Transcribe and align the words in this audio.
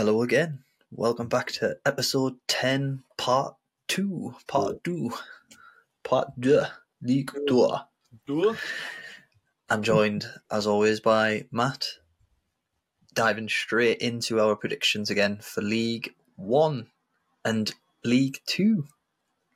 Hello 0.00 0.22
again. 0.22 0.60
Welcome 0.90 1.28
back 1.28 1.52
to 1.52 1.76
episode 1.84 2.36
10, 2.48 3.02
part 3.18 3.54
2. 3.88 4.34
Part 4.46 4.82
2. 4.82 5.10
Part 6.04 6.28
2. 6.40 6.62
League 7.02 7.30
2. 7.46 7.74
Du? 8.26 8.56
I'm 9.68 9.82
joined, 9.82 10.24
as 10.50 10.66
always, 10.66 11.00
by 11.00 11.44
Matt. 11.52 11.84
Diving 13.12 13.50
straight 13.50 13.98
into 13.98 14.40
our 14.40 14.56
predictions 14.56 15.10
again 15.10 15.36
for 15.42 15.60
League 15.60 16.14
1 16.36 16.86
and 17.44 17.74
League 18.02 18.40
2. 18.46 18.86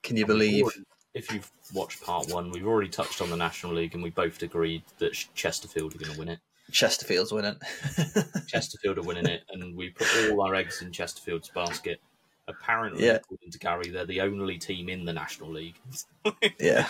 Can 0.02 0.18
you 0.18 0.26
believe? 0.26 0.66
If 1.14 1.32
you've 1.32 1.50
watched 1.72 2.02
part 2.02 2.28
one, 2.28 2.50
we've 2.50 2.66
already 2.66 2.90
touched 2.90 3.22
on 3.22 3.30
the 3.30 3.36
National 3.38 3.72
League 3.72 3.94
and 3.94 4.02
we 4.02 4.10
both 4.10 4.42
agreed 4.42 4.82
that 4.98 5.14
Chesterfield 5.34 5.94
are 5.94 5.98
going 5.98 6.12
to 6.12 6.18
win 6.18 6.28
it. 6.28 6.40
Chesterfield's 6.72 7.32
winning. 7.32 7.56
Chesterfield 8.46 8.98
are 8.98 9.02
winning 9.02 9.26
it, 9.26 9.42
and 9.50 9.76
we 9.76 9.90
put 9.90 10.06
all 10.30 10.42
our 10.42 10.54
eggs 10.54 10.82
in 10.82 10.90
Chesterfield's 10.92 11.50
basket. 11.50 12.00
Apparently, 12.48 13.06
Yeah. 13.06 13.14
according 13.14 13.50
to 13.50 13.58
Gary, 13.58 13.90
they're 13.90 14.04
the 14.06 14.20
only 14.20 14.58
team 14.58 14.88
in 14.88 15.04
the 15.04 15.12
National 15.12 15.50
League. 15.50 15.76
yeah. 16.60 16.86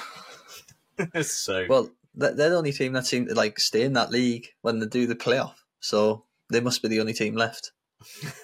so, 1.23 1.67
Well, 1.69 1.91
they're 2.15 2.33
the 2.35 2.57
only 2.57 2.73
team 2.73 2.93
that 2.95 3.07
seem 3.07 3.27
to 3.27 3.35
like 3.35 3.59
stay 3.59 3.83
in 3.83 3.93
that 3.95 4.11
league 4.11 4.49
when 4.63 4.79
they 4.81 4.87
do 4.87 5.07
the 5.07 5.15
playoff. 5.17 5.55
So 5.81 6.25
they 6.51 6.61
must 6.61 6.83
be 6.83 6.89
the 6.89 7.01
only 7.01 7.13
team 7.13 7.35
left. 7.37 7.73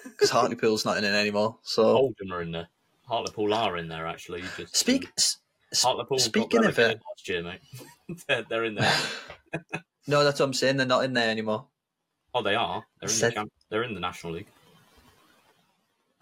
Because 0.03 0.29
Hartlepool's 0.29 0.85
not 0.85 0.97
in 0.97 1.03
it 1.03 1.13
anymore. 1.13 1.57
So 1.63 1.83
Oldham 1.97 2.31
are 2.31 2.41
in 2.41 2.51
there. 2.51 2.67
Hartlepool 3.07 3.53
are 3.53 3.77
in 3.77 3.87
there, 3.89 4.07
actually. 4.07 4.43
Just 4.57 4.75
speak. 4.75 5.05
Um, 5.05 5.11
s- 5.17 5.37
Hartlepool 5.83 6.17
got 6.17 6.23
speaking 6.23 6.65
of 6.65 6.79
uh, 6.79 6.81
it- 6.83 7.01
last 7.09 7.27
year, 7.29 7.43
mate. 7.43 7.59
they're, 8.27 8.43
they're 8.49 8.63
in 8.65 8.75
there. 8.75 8.93
No, 10.07 10.23
that's 10.23 10.39
what 10.39 10.45
I'm 10.47 10.53
saying. 10.53 10.77
They're 10.77 10.85
not 10.85 11.03
in 11.05 11.13
there 11.13 11.29
anymore. 11.29 11.65
Oh, 12.33 12.41
they 12.41 12.55
are. 12.55 12.83
They're 12.99 13.09
in, 13.09 13.15
Said- 13.15 13.31
the, 13.31 13.35
champ- 13.35 13.51
they're 13.69 13.83
in 13.83 13.93
the 13.93 13.99
National 13.99 14.33
League. 14.33 14.47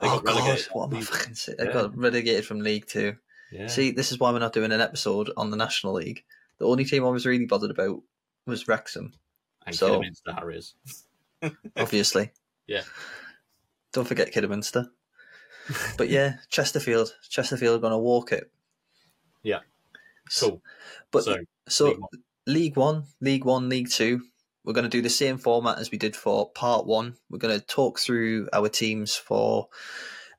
They 0.01 0.07
oh 0.07 0.19
god, 0.21 0.59
what 0.71 0.91
am 0.91 0.97
I 0.97 1.01
fucking 1.01 1.35
saying? 1.35 1.57
They 1.59 1.65
Yeah. 1.65 1.73
got 1.73 1.97
relegated 1.97 2.45
from 2.45 2.61
League 2.61 2.87
Two. 2.87 3.17
Yeah. 3.51 3.67
See, 3.67 3.91
this 3.91 4.11
is 4.11 4.19
why 4.19 4.31
we're 4.31 4.39
not 4.39 4.53
doing 4.53 4.71
an 4.71 4.79
episode 4.81 5.29
on 5.35 5.49
the 5.51 5.57
National 5.57 5.93
League. 5.93 6.23
The 6.57 6.65
only 6.65 6.85
team 6.85 7.03
I 7.05 7.09
was 7.09 7.25
really 7.25 7.45
bothered 7.45 7.71
about 7.71 8.01
was 8.45 8.67
Wrexham, 8.67 9.13
and 9.65 9.75
so- 9.75 9.87
Kidderminster 9.99 10.33
Harriers. 10.33 10.73
obviously. 11.77 12.31
Yeah. 12.67 12.83
Don't 13.91 14.07
forget 14.07 14.31
Kidderminster. 14.31 14.89
But 15.97 16.09
yeah, 16.09 16.37
Chesterfield. 16.49 17.15
Chesterfield 17.29 17.75
are 17.77 17.81
going 17.81 17.91
to 17.91 17.97
walk 17.99 18.31
it. 18.31 18.49
Yeah. 19.43 19.59
Cool. 20.39 20.63
But 21.11 21.23
so, 21.25 21.37
so 21.67 21.95
League 22.47 22.77
One. 22.77 23.05
League 23.21 23.45
One, 23.45 23.69
League 23.69 23.89
Two. 23.89 24.21
We're 24.63 24.73
going 24.73 24.83
to 24.83 24.89
do 24.89 25.01
the 25.01 25.09
same 25.09 25.37
format 25.37 25.79
as 25.79 25.91
we 25.91 25.97
did 25.97 26.15
for 26.15 26.51
Part 26.51 26.85
One. 26.85 27.15
We're 27.29 27.39
going 27.39 27.59
to 27.59 27.65
talk 27.65 27.99
through 27.99 28.49
our 28.53 28.69
teams 28.69 29.15
for 29.15 29.69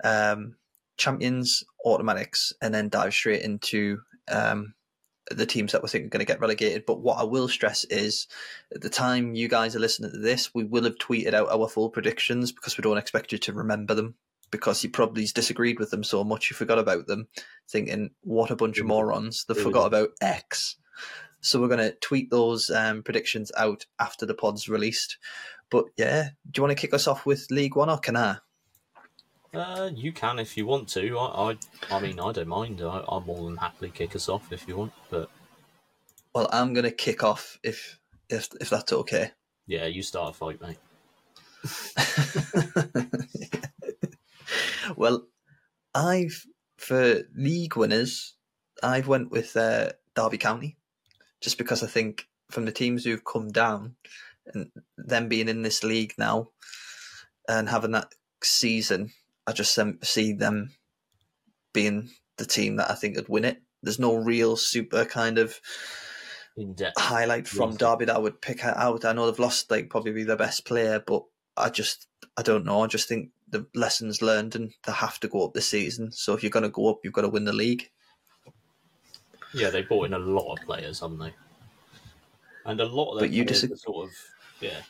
um, 0.05 0.57
champions, 0.99 1.65
automatics, 1.85 2.53
and 2.61 2.73
then 2.75 2.89
dive 2.91 3.15
straight 3.15 3.43
into 3.43 4.01
um, 4.31 4.75
the 5.31 5.47
teams 5.47 5.73
that 5.73 5.83
we 5.83 5.89
think 5.89 6.07
are 6.07 6.11
going 6.11 6.25
to 6.25 6.31
get 6.31 6.41
relegated. 6.41 6.85
But 6.87 7.01
what 7.01 7.19
I 7.19 7.25
will 7.25 7.49
stress 7.49 7.85
is, 7.85 8.29
at 8.75 8.83
the 8.83 8.91
time 8.91 9.35
you 9.35 9.49
guys 9.49 9.75
are 9.75 9.81
listening 9.81 10.13
to 10.13 10.19
this, 10.19 10.55
we 10.55 10.65
will 10.65 10.85
have 10.85 10.99
tweeted 10.99 11.35
out 11.35 11.49
our 11.51 11.69
full 11.69 11.91
predictions 11.91 12.53
because 12.53 12.77
we 12.77 12.83
don't 12.83 12.99
expect 12.99 13.33
you 13.33 13.39
to 13.39 13.53
remember 13.53 13.95
them. 13.95 14.15
Because 14.51 14.83
you 14.83 14.91
probably 14.91 15.25
disagreed 15.27 15.79
with 15.79 15.91
them 15.91 16.03
so 16.03 16.25
much 16.25 16.51
you 16.51 16.57
forgot 16.57 16.81
about 16.81 17.07
them, 17.07 17.29
thinking, 17.71 18.11
"What 18.23 18.51
a 18.51 18.57
bunch 18.57 18.81
of 18.81 18.87
morons! 18.87 19.45
They 19.47 19.55
forgot 19.55 19.87
about 19.87 20.11
X." 20.21 20.77
So 21.41 21.61
we're 21.61 21.69
going 21.69 21.79
to 21.79 21.95
tweet 22.01 22.31
those 22.31 22.71
um, 22.71 23.03
predictions 23.03 23.51
out 23.57 23.87
after 23.99 24.27
the 24.27 24.35
pod's 24.35 24.69
released. 24.69 25.19
But 25.71 25.87
yeah, 25.97 26.31
do 26.51 26.59
you 26.59 26.63
want 26.63 26.77
to 26.77 26.81
kick 26.81 26.95
us 26.95 27.07
off 27.07 27.27
with 27.27 27.47
League 27.51 27.77
One 27.77 27.91
or 27.91 27.99
can 27.99 28.17
I? 28.17 28.37
uh, 29.55 29.91
you 29.95 30.13
can 30.13 30.39
if 30.39 30.57
you 30.57 30.67
want 30.67 30.89
to. 30.89 31.19
I, 31.19 31.51
I, 31.51 31.57
I 31.97 32.01
mean, 32.01 32.21
I 32.21 32.33
don't 32.33 32.49
mind. 32.49 32.81
I, 32.83 33.05
I'll 33.09 33.21
more 33.21 33.45
than 33.47 33.57
happily 33.57 33.91
kick 33.91 34.15
us 34.15 34.29
off 34.29 34.53
if 34.53 34.67
you 34.69 34.77
want. 34.77 34.93
But 35.11 35.31
Well, 36.35 36.49
I'm 36.53 36.73
going 36.73 36.85
to 36.85 36.91
kick 36.91 37.23
off 37.25 37.59
if 37.63 37.99
if 38.29 38.49
if 38.61 38.71
that's 38.71 38.93
okay. 38.93 39.33
yeah, 39.67 39.87
you 39.87 40.03
start 40.03 40.35
a 40.35 40.39
fight, 40.39 40.61
mate. 40.61 40.79
well, 44.97 45.27
I've 45.95 46.47
for 46.77 47.23
league 47.37 47.77
winners, 47.77 48.35
I've 48.83 49.09
went 49.09 49.31
with 49.31 49.57
uh, 49.57 49.93
Derby 50.15 50.39
County, 50.39 50.77
just 51.41 51.59
because 51.59 51.83
I 51.83 51.87
think 51.87 52.27
from 52.51 52.65
the 52.65 52.73
teams 52.73 53.05
who've 53.05 53.25
come 53.25 53.51
down 53.51 53.97
and 54.55 54.71
them 54.97 55.29
being 55.29 55.49
in 55.49 55.63
this 55.63 55.83
league 55.85 56.15
now 56.19 56.49
and 57.49 57.69
having 57.69 57.93
that 57.93 58.13
season, 58.43 59.13
I 59.47 59.53
just 59.53 59.79
see 60.03 60.33
them 60.33 60.75
being 61.73 62.11
the 62.37 62.47
team 62.47 62.77
that 62.77 62.91
I 62.91 62.95
think 62.95 63.17
would 63.17 63.29
win 63.29 63.45
it. 63.45 63.63
There's 63.83 63.99
no 63.99 64.15
real 64.15 64.57
super 64.57 65.05
kind 65.05 65.39
of 65.39 65.61
highlight 66.99 67.49
from 67.49 67.71
Yes. 67.71 67.79
Derby 67.79 68.05
that 68.07 68.17
I 68.17 68.19
would 68.19 68.43
pick 68.43 68.65
out. 68.65 69.05
I 69.05 69.13
know 69.13 69.27
they've 69.31 69.39
lost 69.39 69.71
like 69.71 69.89
probably 69.89 70.25
their 70.25 70.37
best 70.37 70.67
player, 70.67 71.03
but 71.05 71.25
I 71.57 71.71
just 71.71 72.07
I 72.37 72.43
don't 72.43 72.65
know. 72.65 72.83
I 72.83 72.87
just 72.87 73.09
think 73.09 73.31
the 73.49 73.67
lessons 73.75 74.23
learned 74.23 74.55
and 74.55 74.73
they 74.85 74.93
have 74.93 75.19
to 75.21 75.29
go 75.29 75.45
up 75.45 75.55
this 75.55 75.69
season. 75.69 76.13
So 76.13 76.35
if 76.35 76.43
you're 76.43 76.51
going 76.51 76.63
to 76.65 76.69
go 76.69 76.89
up, 76.91 76.99
you've 77.03 77.13
got 77.13 77.23
to 77.23 77.29
win 77.29 77.45
the 77.45 77.53
league. 77.53 77.91
Yeah, 79.55 79.71
they 79.71 79.83
brought 79.83 80.07
in 80.07 80.15
a 80.15 80.19
lot 80.19 80.53
of 80.53 80.65
players, 80.65 81.01
haven't 81.01 81.19
they? 81.19 81.33
And 82.65 82.81
a 82.81 82.85
lot 82.87 83.13
of 83.13 83.21
But 83.21 83.27
them 83.27 83.33
you 83.33 83.45
players 83.45 83.65
disag- 83.65 83.73
are 83.73 83.77
sort 83.77 84.07
of 84.09 84.15
yeah, 84.61 84.83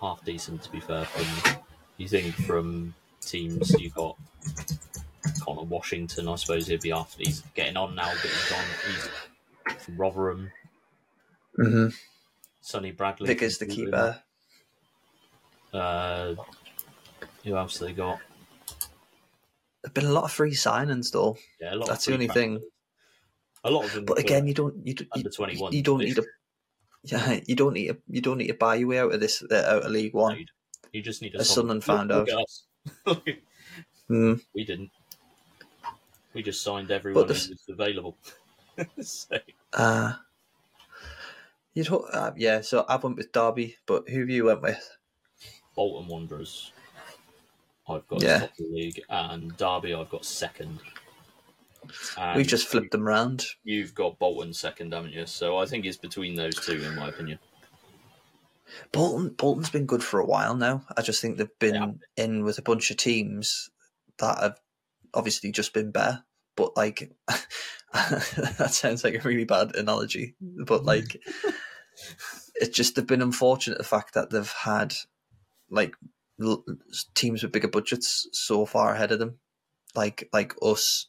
half 0.00 0.24
decent 0.24 0.62
to 0.62 0.70
be 0.72 0.80
fair. 0.80 1.04
From 1.04 1.56
you 1.96 2.08
think 2.08 2.34
from 2.34 2.94
teams 3.20 3.70
you 3.78 3.90
got 3.90 4.16
Conor 5.40 5.62
Washington, 5.62 6.28
I 6.28 6.36
suppose 6.36 6.66
he'd 6.66 6.80
be 6.80 6.92
after. 6.92 7.22
He's 7.22 7.42
getting 7.54 7.76
on 7.76 7.94
now, 7.94 8.10
but 8.10 8.30
he's 8.30 8.52
on. 8.52 8.64
He's 9.74 9.82
from 9.84 9.96
Rotherham. 9.96 10.50
Mm-hmm. 11.58 11.88
Sonny 12.60 12.90
Bradley. 12.90 13.26
Vickers 13.28 13.58
the 13.58 13.66
keeper. 13.66 14.20
Uh, 15.72 16.34
who 17.44 17.56
else 17.56 17.78
they 17.78 17.92
got? 17.92 18.18
There've 19.82 19.94
been 19.94 20.06
a 20.06 20.12
lot 20.12 20.24
of 20.24 20.32
free 20.32 20.52
signings 20.52 21.12
though. 21.12 21.36
Yeah, 21.60 21.74
a 21.74 21.76
lot. 21.76 21.88
That's 21.88 22.06
the 22.06 22.14
only 22.14 22.26
free 22.28 22.34
thing. 22.34 22.60
A 23.66 23.70
lot 23.70 23.84
of 23.84 23.92
them. 23.92 24.04
But 24.04 24.18
again, 24.18 24.46
you 24.46 24.54
don't 24.54 24.74
you, 24.86 24.94
do- 24.94 25.04
you, 25.04 25.10
under 25.14 25.30
twenty 25.30 25.56
one. 25.58 25.72
you 25.72 25.82
don't 25.82 25.98
need 25.98 26.16
to 26.16 26.24
yeah 27.04 27.40
you 27.46 27.54
don't 27.54 27.74
need 27.74 27.88
to, 27.88 27.96
you 28.08 28.20
don't 28.20 28.38
need 28.38 28.48
to 28.48 28.54
buy 28.54 28.76
your 28.76 28.88
way 28.88 28.98
out 28.98 29.12
of 29.14 29.20
this 29.20 29.42
uh, 29.50 29.54
out 29.54 29.84
of 29.84 29.90
League 29.90 30.14
One. 30.14 30.46
You 30.92 31.02
just 31.02 31.20
need 31.22 31.34
a 31.34 31.40
As 31.40 31.50
Sunderland 31.50 31.84
found 31.84 32.08
Look 32.10 32.28
us. 32.30 32.64
Mm. 34.08 34.40
we 34.54 34.64
didn't. 34.64 34.90
We 36.32 36.42
just 36.42 36.62
signed 36.62 36.92
everyone 36.92 37.26
the- 37.26 37.34
who 37.34 37.50
was 37.50 37.64
available. 37.68 38.16
so, 39.00 39.36
Uh, 39.72 40.12
you'd 41.74 41.88
ho- 41.88 42.06
uh, 42.12 42.30
yeah. 42.36 42.60
So 42.60 42.84
I 42.88 42.96
went 42.96 43.16
with 43.16 43.32
Derby, 43.32 43.76
but 43.84 44.08
who 44.08 44.20
have 44.20 44.30
you 44.30 44.44
went 44.44 44.62
with? 44.62 44.96
Bolton 45.74 46.08
Wanderers. 46.08 46.70
I've 47.88 48.06
got 48.06 48.22
Yeah. 48.22 48.38
top 48.40 48.50
of 48.50 48.56
the 48.58 48.64
league, 48.70 49.02
and 49.08 49.56
Derby. 49.56 49.92
I've 49.94 50.10
got 50.10 50.24
second. 50.24 50.78
And 52.18 52.36
We've 52.36 52.46
just 52.46 52.68
flipped 52.68 52.90
them 52.92 53.06
round. 53.06 53.46
You've 53.64 53.94
got 53.94 54.18
Bolton 54.18 54.52
second, 54.52 54.92
haven't 54.92 55.12
you? 55.12 55.26
So 55.26 55.58
I 55.58 55.66
think 55.66 55.84
it's 55.84 55.96
between 55.96 56.34
those 56.34 56.54
two, 56.54 56.82
in 56.82 56.94
my 56.94 57.08
opinion. 57.08 57.38
Bolton 58.92 59.30
Bolton's 59.30 59.70
been 59.70 59.86
good 59.86 60.02
for 60.02 60.20
a 60.20 60.26
while 60.26 60.56
now. 60.56 60.84
I 60.96 61.02
just 61.02 61.22
think 61.22 61.36
they've 61.36 61.58
been 61.58 61.74
Yeah. 61.74 62.24
in 62.24 62.44
with 62.44 62.58
a 62.58 62.62
bunch 62.62 62.90
of 62.90 62.96
teams 62.96 63.70
that 64.18 64.38
have 64.38 64.60
obviously 65.14 65.52
just 65.52 65.72
been 65.72 65.90
better. 65.90 66.24
But 66.56 66.76
like 66.76 67.12
that 67.92 68.70
sounds 68.72 69.04
like 69.04 69.14
a 69.14 69.28
really 69.28 69.44
bad 69.44 69.76
analogy. 69.76 70.34
But 70.40 70.82
mm. 70.82 70.86
like 70.86 71.20
it's 72.56 72.76
just 72.76 72.94
they've 72.96 73.06
been 73.06 73.22
unfortunate 73.22 73.78
the 73.78 73.84
fact 73.84 74.14
that 74.14 74.30
they've 74.30 74.52
had 74.52 74.94
like 75.70 75.94
l- 76.40 76.64
teams 77.14 77.42
with 77.42 77.52
bigger 77.52 77.68
budgets 77.68 78.28
so 78.32 78.66
far 78.66 78.94
ahead 78.94 79.12
of 79.12 79.18
them. 79.18 79.38
Like 79.94 80.28
like 80.32 80.54
us, 80.62 81.06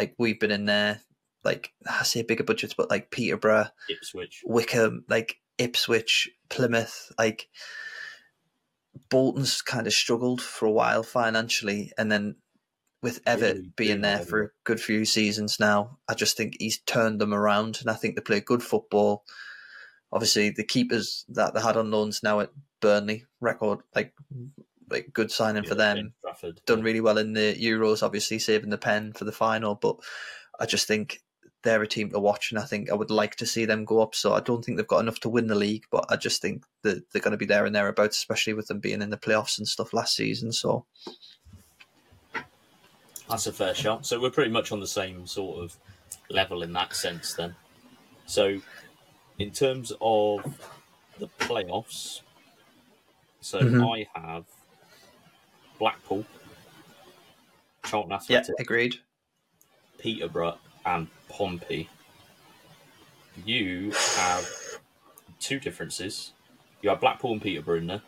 like 0.00 0.14
we've 0.16 0.40
been 0.40 0.50
in 0.50 0.64
there. 0.64 1.02
Like 1.44 1.72
I 1.86 2.02
say 2.04 2.22
bigger 2.22 2.44
budgets, 2.44 2.74
but 2.74 2.90
like 2.90 3.10
Peterborough, 3.10 3.68
Ipswich. 3.88 4.42
Wycombe, 4.44 5.04
like 5.08 5.36
Ipswich, 5.58 6.30
Plymouth, 6.48 7.12
like 7.18 7.48
Bolton's 9.10 9.60
kind 9.60 9.86
of 9.86 9.92
struggled 9.92 10.40
for 10.40 10.66
a 10.66 10.70
while 10.72 11.02
financially, 11.02 11.92
and 11.98 12.10
then 12.10 12.36
with 13.02 13.24
Evatt 13.24 13.54
Really 13.54 13.72
being 13.76 14.00
there 14.00 14.18
for 14.18 14.42
a 14.42 14.48
good 14.64 14.80
few 14.80 15.04
seasons 15.04 15.58
now, 15.60 15.98
I 16.08 16.14
just 16.14 16.36
think 16.36 16.56
he's 16.58 16.78
turned 16.80 17.20
them 17.20 17.34
around, 17.34 17.78
and 17.80 17.90
I 17.90 17.94
think 17.94 18.16
they 18.16 18.22
play 18.22 18.40
good 18.40 18.62
football. 18.62 19.24
Obviously, 20.12 20.50
the 20.50 20.64
keepers 20.64 21.24
that 21.28 21.54
they 21.54 21.60
had 21.60 21.76
on 21.76 21.90
loans 21.90 22.22
now 22.22 22.40
at 22.40 22.50
Burnley 22.80 23.26
record 23.40 23.80
like 23.94 24.14
like 24.90 25.12
good 25.12 25.30
signing 25.30 25.64
for 25.64 25.74
them 25.74 26.12
Trafford. 26.22 26.60
done 26.66 26.82
really 26.82 27.00
well 27.00 27.18
in 27.18 27.32
the 27.32 27.54
Euros, 27.54 28.02
obviously 28.02 28.38
saving 28.38 28.70
the 28.70 28.78
pen 28.78 29.12
for 29.12 29.24
the 29.24 29.32
final. 29.32 29.74
But 29.74 29.96
I 30.58 30.66
just 30.66 30.86
think 30.88 31.20
they're 31.62 31.82
a 31.82 31.86
team 31.86 32.10
to 32.10 32.18
watch, 32.18 32.50
and 32.50 32.58
I 32.58 32.64
think 32.64 32.90
I 32.90 32.94
would 32.94 33.10
like 33.10 33.36
to 33.36 33.46
see 33.46 33.66
them 33.66 33.84
go 33.84 34.00
up. 34.00 34.14
So 34.14 34.32
I 34.32 34.40
don't 34.40 34.64
think 34.64 34.76
they've 34.78 34.86
got 34.86 35.00
enough 35.00 35.20
to 35.20 35.28
win 35.28 35.46
the 35.46 35.54
league, 35.54 35.84
but 35.90 36.06
I 36.08 36.16
just 36.16 36.40
think 36.40 36.64
that 36.82 37.10
they're 37.12 37.20
going 37.22 37.32
to 37.32 37.36
be 37.38 37.44
there 37.46 37.66
and 37.66 37.74
thereabouts, 37.74 38.16
especially 38.16 38.54
with 38.54 38.68
them 38.68 38.78
being 38.80 39.02
in 39.02 39.10
the 39.10 39.18
playoffs 39.18 39.58
and 39.58 39.68
stuff 39.68 39.92
last 39.92 40.16
season. 40.16 40.52
So 40.52 40.86
That's 43.28 43.46
a 43.46 43.52
fair 43.52 43.74
shot. 43.74 44.06
So 44.06 44.20
we're 44.20 44.30
pretty 44.30 44.50
much 44.50 44.72
on 44.72 44.80
the 44.80 44.86
same 44.88 45.26
sort 45.26 45.62
of 45.62 45.76
level 46.30 46.62
in 46.62 46.72
that 46.72 46.94
sense 46.96 47.34
then. 47.34 47.54
So 48.26 48.60
in 49.38 49.52
terms 49.52 49.92
of 50.00 50.58
the 51.18 51.28
playoffs, 51.38 52.22
so 53.40 53.60
Mhm. 53.60 54.06
I 54.16 54.20
have 54.20 54.46
Blackpool, 55.80 56.24
Charlton 57.84 58.10
yeah, 58.10 58.16
Athletic, 58.38 58.60
agreed. 58.60 58.96
Peterborough, 59.98 60.58
and 60.86 61.08
Pompey. 61.28 61.88
You 63.44 63.90
have 64.16 64.46
two 65.40 65.58
differences. 65.58 66.32
You 66.82 66.90
have 66.90 67.00
Blackpool 67.00 67.32
and 67.32 67.42
Peterborough 67.42 67.78
in 67.78 67.86
there, 67.86 68.02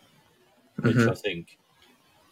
which 0.77 0.97
Mhm. 0.97 1.11
I 1.11 1.15
think 1.15 1.59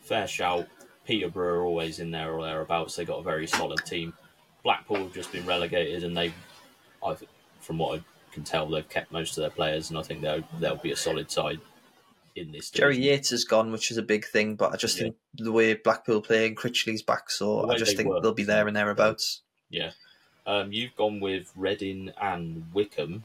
fair 0.02 0.26
shout. 0.26 0.69
Peterborough 1.06 1.60
are 1.60 1.64
always 1.64 1.98
in 1.98 2.10
there 2.10 2.32
or 2.32 2.44
thereabouts. 2.44 2.94
They 2.96 3.04
got 3.06 3.19
a 3.19 3.22
very 3.22 3.46
solid 3.46 3.84
team. 3.87 4.12
Blackpool 4.62 4.98
have 4.98 5.14
just 5.14 5.32
been 5.32 5.46
relegated, 5.46 6.04
and 6.04 6.14
they, 6.16 6.32
I, 7.02 7.14
th- 7.14 7.31
from 7.60 7.78
what 7.78 7.98
I 7.98 8.04
can 8.32 8.44
tell, 8.44 8.69
they've 8.69 8.87
kept 8.88 9.10
most 9.10 9.38
of 9.38 9.42
their 9.42 9.50
players, 9.50 9.88
and 9.88 9.98
I 9.98 10.02
think 10.02 10.20
they'll 10.20 10.44
they'll 10.58 10.76
be 10.76 10.92
a 10.92 10.96
solid 10.96 11.31
side 11.31 11.60
in 12.36 12.52
this. 12.52 12.70
Jerry 12.70 12.94
division. 12.94 13.12
Yates 13.12 13.32
is 13.32 13.44
gone, 13.44 13.72
which 13.72 13.90
is 13.90 13.96
a 13.96 14.02
big 14.02 14.24
thing, 14.26 14.56
but 14.56 14.72
I 14.72 14.76
just 14.76 14.96
Yeah. 14.96 15.04
think 15.04 15.16
the 15.34 15.52
way 15.52 15.74
Blackpool 15.74 16.20
play 16.22 16.46
and 16.46 16.56
Critchley's 16.56 17.02
back, 17.02 17.30
so 17.30 17.70
I 17.70 17.76
just 17.76 17.92
they 17.92 17.96
think 17.98 18.08
work, 18.10 18.22
they'll 18.22 18.32
be 18.34 18.44
there 18.44 18.66
and 18.68 18.76
thereabouts. 18.76 19.42
Yeah. 19.68 19.92
Um, 20.46 20.72
you've 20.72 20.96
gone 20.96 21.20
with 21.20 21.52
Reading 21.54 22.12
and 22.20 22.72
Wycombe. 22.72 23.24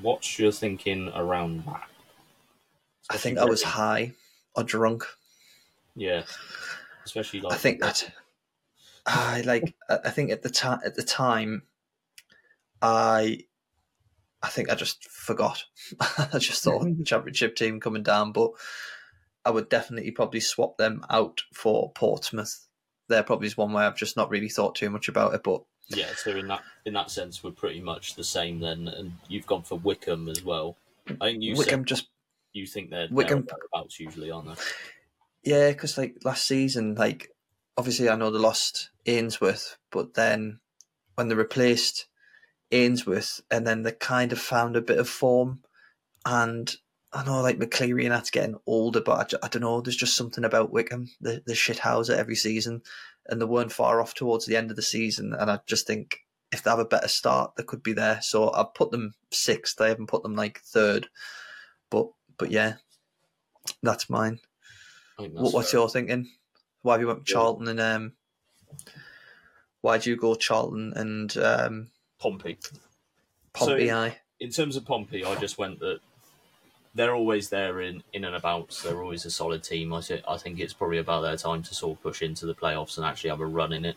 What's 0.00 0.38
your 0.38 0.52
thinking 0.52 1.08
around 1.14 1.64
that? 1.66 1.88
I 3.10 3.16
think 3.16 3.38
I 3.38 3.44
was 3.44 3.60
Reading. 3.62 3.72
high 3.72 4.12
or 4.54 4.64
drunk. 4.64 5.04
Yeah. 5.94 6.22
Especially 7.04 7.40
like 7.40 7.52
I 7.52 7.56
think 7.56 7.80
that 7.80 8.12
I 9.06 9.40
like. 9.42 9.74
I 9.88 9.98
I 10.04 10.10
think 10.10 10.30
at 10.30 10.42
the 10.42 10.50
time, 10.50 10.80
at 10.84 10.94
the 10.94 11.02
time, 11.02 11.62
I, 12.82 13.44
I 14.42 14.48
think 14.48 14.70
I 14.70 14.74
just 14.74 15.04
forgot. 15.04 15.64
I 16.00 16.38
just 16.38 16.62
thought 16.62 16.86
championship 17.04 17.56
team 17.56 17.80
coming 17.80 18.02
down, 18.02 18.32
but 18.32 18.52
I 19.44 19.50
would 19.50 19.68
definitely 19.68 20.10
probably 20.10 20.40
swap 20.40 20.78
them 20.78 21.04
out 21.10 21.42
for 21.52 21.92
Portsmouth. 21.92 22.66
They're 23.08 23.22
probably 23.22 23.48
one 23.50 23.72
way 23.72 23.84
I've 23.84 23.96
just 23.96 24.16
not 24.16 24.30
really 24.30 24.48
thought 24.48 24.74
too 24.74 24.90
much 24.90 25.08
about 25.08 25.34
it, 25.34 25.42
but 25.42 25.62
yeah. 25.88 26.08
So 26.16 26.30
in 26.32 26.48
that 26.48 26.62
in 26.84 26.92
that 26.94 27.10
sense, 27.10 27.42
we're 27.42 27.50
pretty 27.50 27.80
much 27.80 28.14
the 28.14 28.24
same 28.24 28.60
then, 28.60 28.88
and 28.88 29.12
you've 29.28 29.46
gone 29.46 29.62
for 29.62 29.78
Wycombe 29.78 30.28
as 30.28 30.44
well. 30.44 30.76
I 31.20 31.30
think 31.30 31.42
you 31.42 31.54
Wycombe 31.54 31.80
said 31.80 31.86
just 31.86 32.08
you 32.52 32.66
think 32.66 32.90
they're 32.90 33.08
Wycombe- 33.10 33.46
Wycombe 33.46 33.46
thereabouts 33.72 33.98
usually, 33.98 34.30
aren't 34.30 34.48
they? 34.54 34.62
Yeah, 35.44 35.70
because 35.70 35.96
like 35.96 36.16
last 36.24 36.46
season, 36.46 36.94
like 36.94 37.30
obviously 37.76 38.10
I 38.10 38.16
know 38.16 38.30
they 38.30 38.38
lost 38.38 38.90
Ainsworth, 39.06 39.78
but 39.90 40.14
then 40.14 40.60
when 41.14 41.28
they 41.28 41.34
replaced 41.34 42.06
Ainsworth, 42.70 43.40
and 43.50 43.66
then 43.66 43.82
they 43.82 43.92
kind 43.92 44.32
of 44.32 44.38
found 44.38 44.76
a 44.76 44.80
bit 44.82 44.98
of 44.98 45.08
form, 45.08 45.60
and 46.26 46.74
I 47.12 47.24
know 47.24 47.40
like 47.40 47.58
McCleary 47.58 48.02
and 48.04 48.12
that's 48.12 48.30
getting 48.30 48.56
older, 48.66 49.00
but 49.00 49.34
I, 49.34 49.46
I 49.46 49.48
don't 49.48 49.62
know. 49.62 49.80
There's 49.80 49.96
just 49.96 50.16
something 50.16 50.44
about 50.44 50.72
Wycombe, 50.72 51.08
the 51.20 51.42
the 51.46 51.78
houser 51.80 52.14
every 52.14 52.36
season, 52.36 52.82
and 53.26 53.40
they 53.40 53.46
weren't 53.46 53.72
far 53.72 54.00
off 54.00 54.14
towards 54.14 54.46
the 54.46 54.56
end 54.56 54.70
of 54.70 54.76
the 54.76 54.82
season, 54.82 55.32
and 55.32 55.50
I 55.50 55.60
just 55.66 55.86
think 55.86 56.18
if 56.52 56.62
they 56.62 56.70
have 56.70 56.78
a 56.78 56.84
better 56.84 57.08
start, 57.08 57.56
they 57.56 57.62
could 57.62 57.82
be 57.82 57.92
there. 57.92 58.20
So 58.22 58.52
I 58.52 58.64
put 58.74 58.90
them 58.90 59.14
sixth. 59.30 59.80
I 59.80 59.88
haven't 59.88 60.06
put 60.08 60.22
them 60.22 60.34
like 60.36 60.60
third, 60.60 61.08
but 61.90 62.08
but 62.36 62.50
yeah, 62.50 62.74
that's 63.82 64.10
mine. 64.10 64.40
That's 65.18 65.30
What, 65.32 65.54
what's 65.54 65.70
fair. 65.72 65.80
your 65.80 65.88
thinking? 65.88 66.30
Why 66.82 66.94
have 66.94 67.00
you 67.00 67.06
went 67.08 67.20
Yeah. 67.26 67.32
Charlton 67.34 67.68
and 67.68 67.80
um? 67.80 68.12
Why 69.80 69.98
do 69.98 70.10
you 70.10 70.16
go 70.16 70.34
Charlton 70.34 70.92
and 70.96 71.36
um, 71.38 71.88
Pompey? 72.18 72.58
Pompey? 73.52 73.88
So- 73.88 73.96
Eye? 73.96 74.18
in 74.40 74.50
terms 74.50 74.76
of 74.76 74.84
Pompey, 74.84 75.24
I 75.24 75.34
just 75.36 75.58
went 75.58 75.80
that 75.80 75.98
they're 76.94 77.14
always 77.14 77.48
there 77.48 77.80
in, 77.80 78.02
in 78.12 78.24
and 78.24 78.36
about. 78.36 78.72
So 78.72 78.88
they're 78.88 79.02
always 79.02 79.24
a 79.24 79.30
solid 79.30 79.62
team. 79.64 79.92
I, 79.92 80.00
thi- 80.00 80.22
I 80.28 80.36
think 80.36 80.60
it's 80.60 80.72
probably 80.72 80.98
about 80.98 81.22
their 81.22 81.36
time 81.36 81.62
to 81.64 81.74
sort 81.74 81.96
of 81.98 82.02
push 82.02 82.22
into 82.22 82.46
the 82.46 82.54
playoffs 82.54 82.96
and 82.98 83.04
actually 83.06 83.30
have 83.30 83.40
a 83.40 83.46
run 83.46 83.72
in 83.72 83.84
it. 83.84 83.96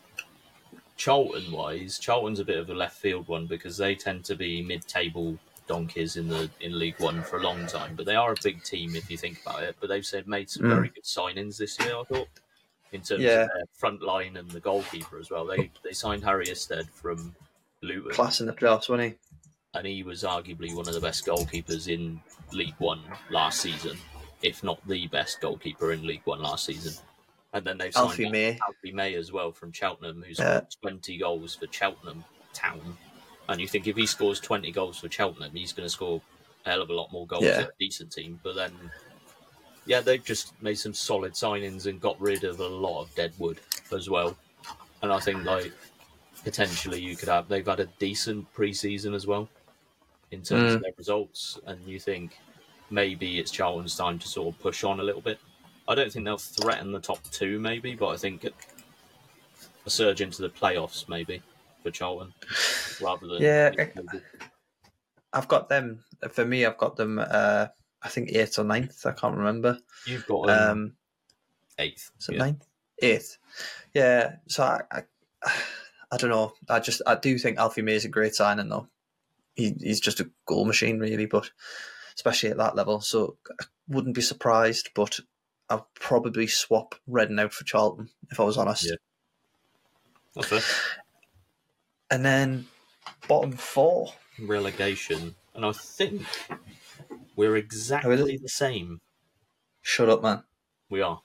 Charlton 0.97 1.51
wise, 1.51 1.97
Charlton's 1.99 2.39
a 2.39 2.45
bit 2.45 2.57
of 2.57 2.69
a 2.69 2.73
left 2.73 2.97
field 2.97 3.27
one 3.27 3.45
because 3.47 3.77
they 3.77 3.95
tend 3.95 4.23
to 4.25 4.35
be 4.35 4.61
mid 4.61 4.87
table 4.87 5.37
donkeys 5.67 6.17
in 6.17 6.27
the 6.27 6.49
in 6.59 6.77
League 6.77 6.99
One 6.99 7.23
for 7.23 7.37
a 7.37 7.43
long 7.43 7.65
time. 7.65 7.95
But 7.95 8.05
they 8.05 8.15
are 8.15 8.33
a 8.33 8.37
big 8.43 8.63
team 8.63 8.95
if 8.95 9.09
you 9.09 9.17
think 9.17 9.41
about 9.41 9.63
it. 9.63 9.75
But 9.79 9.89
they've 9.89 10.05
said 10.05 10.27
made 10.27 10.49
some 10.49 10.63
Mm. 10.65 10.69
very 10.75 10.89
good 10.89 11.03
signings 11.03 11.57
this 11.57 11.79
year. 11.79 11.95
I 11.97 12.03
thought 12.03 12.27
in 12.91 13.01
terms 13.01 13.21
Yeah. 13.23 13.43
of 13.43 13.47
their 13.53 13.63
front 13.77 14.01
line 14.01 14.37
and 14.37 14.49
the 14.51 14.59
goalkeeper 14.59 15.17
as 15.17 15.31
well. 15.31 15.45
They 15.45 15.71
they 15.83 15.93
signed 15.93 16.23
Harry 16.23 16.49
Isted 16.49 16.87
from 16.89 17.35
Luton 17.81 18.11
Class 18.11 18.39
in 18.39 18.45
the 18.47 18.53
playoffs, 18.53 18.89
wasn't 18.89 19.01
he? 19.13 19.15
and 19.73 19.87
he 19.87 20.03
was 20.03 20.23
arguably 20.23 20.75
one 20.75 20.85
of 20.87 20.93
the 20.93 20.99
best 20.99 21.25
goalkeepers 21.25 21.87
in 21.87 22.19
League 22.51 22.75
One 22.79 23.01
last 23.29 23.61
season, 23.61 23.97
if 24.43 24.63
not 24.65 24.85
the 24.85 25.07
best 25.07 25.39
goalkeeper 25.39 25.93
in 25.93 26.05
League 26.05 26.23
One 26.25 26.41
last 26.41 26.65
season. 26.65 26.93
And 27.53 27.65
then 27.65 27.77
they've 27.77 27.93
signed 27.93 28.09
Alfie 28.09 28.29
May. 28.29 28.59
Alfie 28.67 28.91
May 28.91 29.15
as 29.15 29.31
well 29.31 29.53
from 29.53 29.71
Cheltenham, 29.71 30.23
who's 30.27 30.39
Yeah. 30.39 30.61
scored 30.69 31.01
20 31.03 31.17
goals 31.17 31.55
for 31.55 31.67
Cheltenham 31.71 32.25
Town. 32.53 32.97
And 33.47 33.61
you 33.61 33.67
think 33.67 33.87
if 33.87 33.95
he 33.95 34.05
scores 34.05 34.41
20 34.41 34.71
goals 34.73 34.99
for 34.99 35.09
Cheltenham, 35.09 35.51
he's 35.53 35.71
going 35.71 35.85
to 35.85 35.89
score 35.89 36.21
a 36.65 36.69
hell 36.69 36.81
of 36.81 36.89
a 36.89 36.93
lot 36.93 37.09
more 37.13 37.25
goals 37.25 37.43
Yeah. 37.45 37.61
at 37.61 37.69
a 37.69 37.73
decent 37.79 38.11
team. 38.11 38.41
But 38.43 38.55
then, 38.55 38.91
yeah, 39.85 40.01
they've 40.01 40.23
just 40.23 40.53
made 40.61 40.75
some 40.79 40.93
solid 40.93 41.31
signings 41.33 41.85
and 41.85 41.99
got 42.01 42.19
rid 42.19 42.43
of 42.43 42.59
a 42.59 42.67
lot 42.67 43.03
of 43.03 43.15
dead 43.15 43.31
wood 43.37 43.61
as 43.93 44.09
well. 44.09 44.37
And 45.01 45.13
I 45.13 45.19
think, 45.21 45.45
like, 45.45 45.71
potentially 46.43 46.99
you 47.01 47.15
could 47.15 47.29
have, 47.29 47.47
they've 47.47 47.65
had 47.65 47.79
a 47.79 47.85
decent 47.99 48.51
pre 48.53 48.73
season 48.73 49.13
as 49.13 49.27
well 49.27 49.49
in 50.31 50.41
terms 50.41 50.73
of 50.73 50.79
Mm. 50.79 50.83
their 50.83 50.93
results. 50.97 51.59
And 51.65 51.85
you 51.85 51.99
think 51.99 52.37
maybe 52.89 53.39
it's 53.39 53.51
Charlton's 53.51 53.95
time 53.95 54.19
to 54.19 54.27
sort 54.27 54.53
of 54.53 54.61
push 54.61 54.83
on 54.83 54.99
a 54.99 55.03
little 55.03 55.21
bit. 55.21 55.39
I 55.87 55.95
don't 55.95 56.11
think 56.11 56.25
they'll 56.25 56.37
threaten 56.37 56.91
the 56.91 56.99
top 56.99 57.19
two, 57.31 57.59
maybe, 57.59 57.95
but 57.95 58.09
I 58.09 58.17
think 58.17 58.45
a 58.45 59.89
surge 59.89 60.21
into 60.21 60.41
the 60.41 60.49
playoffs, 60.49 61.09
maybe, 61.09 61.41
for 61.83 61.91
Charlton, 61.91 62.33
rather 63.01 63.27
than. 63.27 63.41
Yeah, 63.41 63.71
I've 65.33 65.47
got 65.47 65.69
them. 65.69 66.03
For 66.29 66.45
me, 66.45 66.65
I've 66.65 66.77
got 66.77 66.95
them. 66.95 67.19
Uh, 67.19 67.67
I 68.03 68.09
think 68.09 68.29
eighth 68.31 68.59
or 68.59 68.63
ninth. 68.63 69.05
I 69.05 69.11
can't 69.11 69.35
remember. 69.35 69.77
You've 70.05 70.25
got 70.27 70.49
um, 70.49 70.69
Um, 70.69 70.93
eighth. 71.79 72.11
So 72.19 72.31
yeah. 72.31 72.39
ninth? 72.39 72.67
Eighth. 73.01 73.37
Yeah. 73.93 74.35
So 74.47 74.63
I, 74.63 74.81
I, 74.91 75.53
I 76.11 76.17
don't 76.17 76.29
know. 76.29 76.53
I 76.69 76.79
just 76.79 77.01
I 77.07 77.15
do 77.15 77.37
think 77.37 77.57
Alfie 77.57 77.81
May 77.81 77.95
is 77.95 78.05
a 78.05 78.09
great 78.09 78.35
signing 78.35 78.69
though. 78.69 78.87
He, 79.55 79.75
he's 79.79 79.99
just 79.99 80.19
a 80.19 80.29
goal 80.45 80.65
machine, 80.65 80.99
really, 80.99 81.25
but 81.25 81.51
especially 82.15 82.49
at 82.49 82.57
that 82.57 82.75
level. 82.75 83.01
So 83.01 83.37
I 83.59 83.65
wouldn't 83.87 84.15
be 84.15 84.21
surprised, 84.21 84.89
but 84.93 85.19
I'd 85.69 85.81
probably 85.93 86.47
swap 86.47 86.95
Reading 87.07 87.39
out 87.39 87.53
for 87.53 87.63
Charlton 87.63 88.09
if 88.29 88.39
I 88.39 88.43
was 88.43 88.57
honest. 88.57 88.85
Yeah. 88.85 88.95
That's 90.35 90.47
fair. 90.47 90.61
And 92.09 92.25
then 92.25 92.67
bottom 93.27 93.53
four. 93.53 94.13
Relegation. 94.39 95.35
And 95.53 95.65
I 95.65 95.71
think 95.73 96.23
we're 97.35 97.55
exactly 97.57 98.11
Really? 98.11 98.37
the 98.37 98.49
same. 98.49 99.01
Shut 99.81 100.09
up, 100.09 100.21
man. 100.21 100.43
We 100.89 101.01
are. 101.01 101.21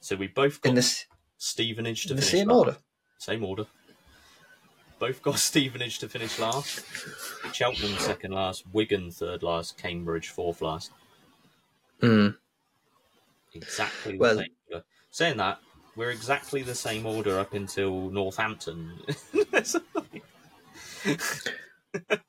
So 0.00 0.16
we 0.16 0.26
both 0.26 0.60
got 0.60 0.70
In 0.70 0.74
this 0.74 1.06
Stevenage 1.38 2.04
to 2.04 2.10
in 2.10 2.16
the 2.16 2.22
same 2.22 2.50
order. 2.50 2.76
Same 3.22 3.44
order. 3.44 3.66
Both 4.98 5.22
got 5.22 5.38
Stevenage 5.38 6.00
to 6.00 6.08
finish 6.08 6.40
last. 6.40 6.84
Cheltenham 7.52 7.96
second 7.98 8.32
last. 8.32 8.64
Wigan 8.72 9.12
third 9.12 9.44
last. 9.44 9.78
Cambridge 9.78 10.30
fourth 10.30 10.60
last. 10.60 10.90
Mm. 12.00 12.34
Exactly 13.54 14.12
the 14.14 14.18
Well- 14.18 14.38
same 14.38 14.50
order. 14.72 14.84
Saying 15.12 15.36
that, 15.36 15.60
we're 15.94 16.10
exactly 16.10 16.62
the 16.62 16.74
same 16.74 17.06
order 17.06 17.38
up 17.38 17.54
until 17.54 18.10
Northampton. 18.10 19.00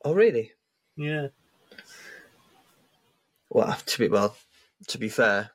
Oh, 0.04 0.12
really? 0.12 0.52
yeah. 0.96 1.28
Well, 3.48 3.76
to 3.86 3.98
be 3.98 4.08
well, 4.08 4.36
to 4.88 4.98
be 4.98 5.08
fair, 5.08 5.52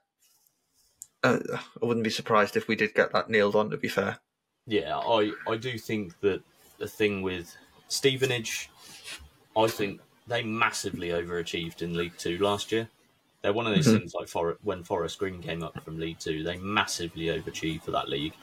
uh, 1.23 1.37
I 1.81 1.85
wouldn't 1.85 2.03
be 2.03 2.09
surprised 2.09 2.57
if 2.57 2.67
we 2.67 2.75
did 2.75 2.95
get 2.95 3.11
that 3.13 3.29
nailed 3.29 3.55
on. 3.55 3.69
To 3.69 3.77
be 3.77 3.87
fair, 3.89 4.17
Yeah, 4.69 4.97
I, 4.99 5.31
I 5.47 5.57
do 5.57 5.77
think 5.79 6.19
that 6.21 6.41
the 6.77 6.87
thing 6.87 7.21
with 7.23 7.55
Stevenage, 7.87 8.69
I 9.57 9.67
think 9.67 9.99
they 10.27 10.43
massively 10.43 11.09
overachieved 11.09 11.81
in 11.81 11.97
League 11.97 12.17
Two 12.17 12.37
last 12.37 12.71
year. 12.71 12.87
They're 13.41 13.51
one 13.53 13.65
of 13.67 13.73
those 13.75 13.87
Mhm. 13.87 13.99
things 13.99 14.13
like 14.13 14.27
For- 14.27 14.59
when 14.63 14.83
Forest 14.83 15.17
Green 15.17 15.41
came 15.41 15.63
up 15.63 15.83
from 15.83 15.99
League 15.99 16.19
Two, 16.19 16.43
they 16.43 16.57
massively 16.57 17.25
overachieved 17.27 17.81
for 17.83 17.91
that 17.91 18.09
league. 18.09 18.33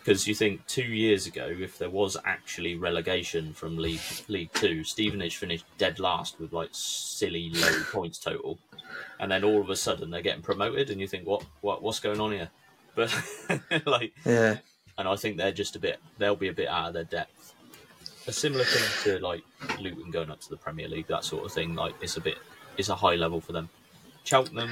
Because 0.00 0.28
you 0.28 0.34
think 0.34 0.66
two 0.66 0.82
years 0.84 1.26
ago, 1.26 1.46
if 1.46 1.78
there 1.78 1.88
was 1.88 2.18
actually 2.26 2.74
relegation 2.74 3.54
from 3.54 3.78
League 3.78 4.02
League 4.28 4.52
Two, 4.52 4.84
Stevenage 4.84 5.36
finished 5.38 5.64
dead 5.78 5.98
last 5.98 6.38
with 6.38 6.52
like 6.52 6.68
silly 6.72 7.48
low 7.48 7.82
points 7.92 8.18
total, 8.18 8.58
and 9.18 9.32
then 9.32 9.42
all 9.42 9.62
of 9.62 9.70
a 9.70 9.76
sudden 9.76 10.10
they're 10.10 10.20
getting 10.20 10.42
promoted, 10.42 10.90
and 10.90 11.00
you 11.00 11.08
think, 11.08 11.26
what 11.26 11.42
what 11.62 11.82
what's 11.82 12.00
going 12.00 12.20
on 12.20 12.32
here? 12.32 12.50
But 12.94 13.10
like, 13.86 14.12
Yeah. 14.26 14.58
And 14.98 15.08
I 15.08 15.16
think 15.16 15.36
they're 15.36 15.52
just 15.52 15.76
a 15.76 15.78
bit, 15.78 15.98
they'll 16.18 16.36
be 16.36 16.48
a 16.48 16.52
bit 16.52 16.68
out 16.68 16.88
of 16.88 16.94
their 16.94 17.04
depth. 17.04 17.54
A 18.26 18.32
similar 18.32 18.64
thing 18.64 19.18
to 19.18 19.18
like 19.24 19.42
Luton 19.80 20.10
going 20.10 20.30
up 20.30 20.40
to 20.40 20.48
the 20.50 20.56
Premier 20.56 20.88
League, 20.88 21.06
that 21.08 21.24
sort 21.24 21.44
of 21.44 21.52
thing. 21.52 21.74
Like 21.74 21.94
it's 22.00 22.16
a 22.16 22.20
bit, 22.20 22.38
it's 22.78 22.88
a 22.88 22.94
high 22.94 23.16
level 23.16 23.40
for 23.40 23.52
them. 23.52 23.68
Cheltenham, 24.24 24.70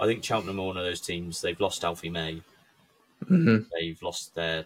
I 0.00 0.06
think 0.06 0.24
Cheltenham 0.24 0.58
are 0.60 0.66
one 0.66 0.76
of 0.76 0.84
those 0.84 1.00
teams. 1.00 1.40
They've 1.40 1.60
lost 1.60 1.84
Alfie 1.84 2.10
May. 2.10 2.42
hmm 3.26 3.58
They've 3.78 4.00
lost 4.02 4.34
their 4.34 4.64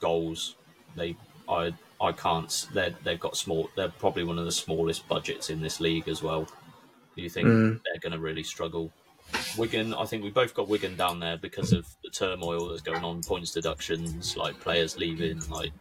goals. 0.00 0.56
They, 0.96 1.16
I, 1.48 1.72
I 2.00 2.12
can't. 2.12 2.68
They 2.72 2.94
they've 3.04 3.20
got 3.20 3.36
small. 3.36 3.70
They're 3.76 3.88
probably 3.88 4.24
one 4.24 4.38
of 4.38 4.44
the 4.44 4.52
smallest 4.52 5.08
budgets 5.08 5.50
in 5.50 5.60
this 5.60 5.80
league 5.80 6.08
as 6.08 6.22
well. 6.22 6.46
Do 7.16 7.22
you 7.22 7.30
think 7.30 7.48
Mm. 7.48 7.80
they're 7.84 8.00
going 8.00 8.12
to 8.12 8.18
really 8.18 8.42
struggle? 8.42 8.92
Wigan, 9.56 9.94
I 9.94 10.04
think 10.04 10.22
we 10.22 10.30
both 10.30 10.54
got 10.54 10.68
Wigan 10.68 10.96
down 10.96 11.20
there 11.20 11.36
because 11.36 11.72
of 11.72 11.86
the 12.02 12.10
turmoil 12.10 12.68
that's 12.68 12.82
going 12.82 13.04
on, 13.04 13.22
points 13.22 13.52
deductions, 13.52 14.36
like 14.36 14.58
players 14.60 14.96
leaving, 14.96 15.40
like 15.48 15.72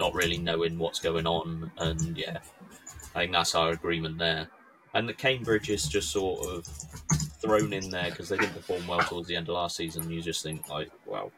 not 0.00 0.14
really 0.14 0.38
knowing 0.38 0.78
what's 0.78 1.00
going 1.00 1.26
on, 1.26 1.70
and 1.78 2.16
yeah, 2.16 2.38
I 3.14 3.20
think 3.20 3.32
that's 3.32 3.54
our 3.54 3.70
agreement 3.70 4.18
there. 4.18 4.48
And 4.94 5.08
the 5.08 5.14
Cambridge 5.14 5.70
is 5.70 5.86
just 5.86 6.10
sort 6.10 6.46
of 6.46 6.66
thrown 7.40 7.72
in 7.72 7.90
there 7.90 8.10
because 8.10 8.28
they 8.28 8.36
didn't 8.36 8.54
perform 8.54 8.86
well 8.86 9.00
towards 9.00 9.28
the 9.28 9.36
end 9.36 9.48
of 9.48 9.54
last 9.54 9.76
season. 9.76 10.10
You 10.10 10.22
just 10.22 10.42
think 10.42 10.68
like, 10.68 10.90
well, 11.06 11.30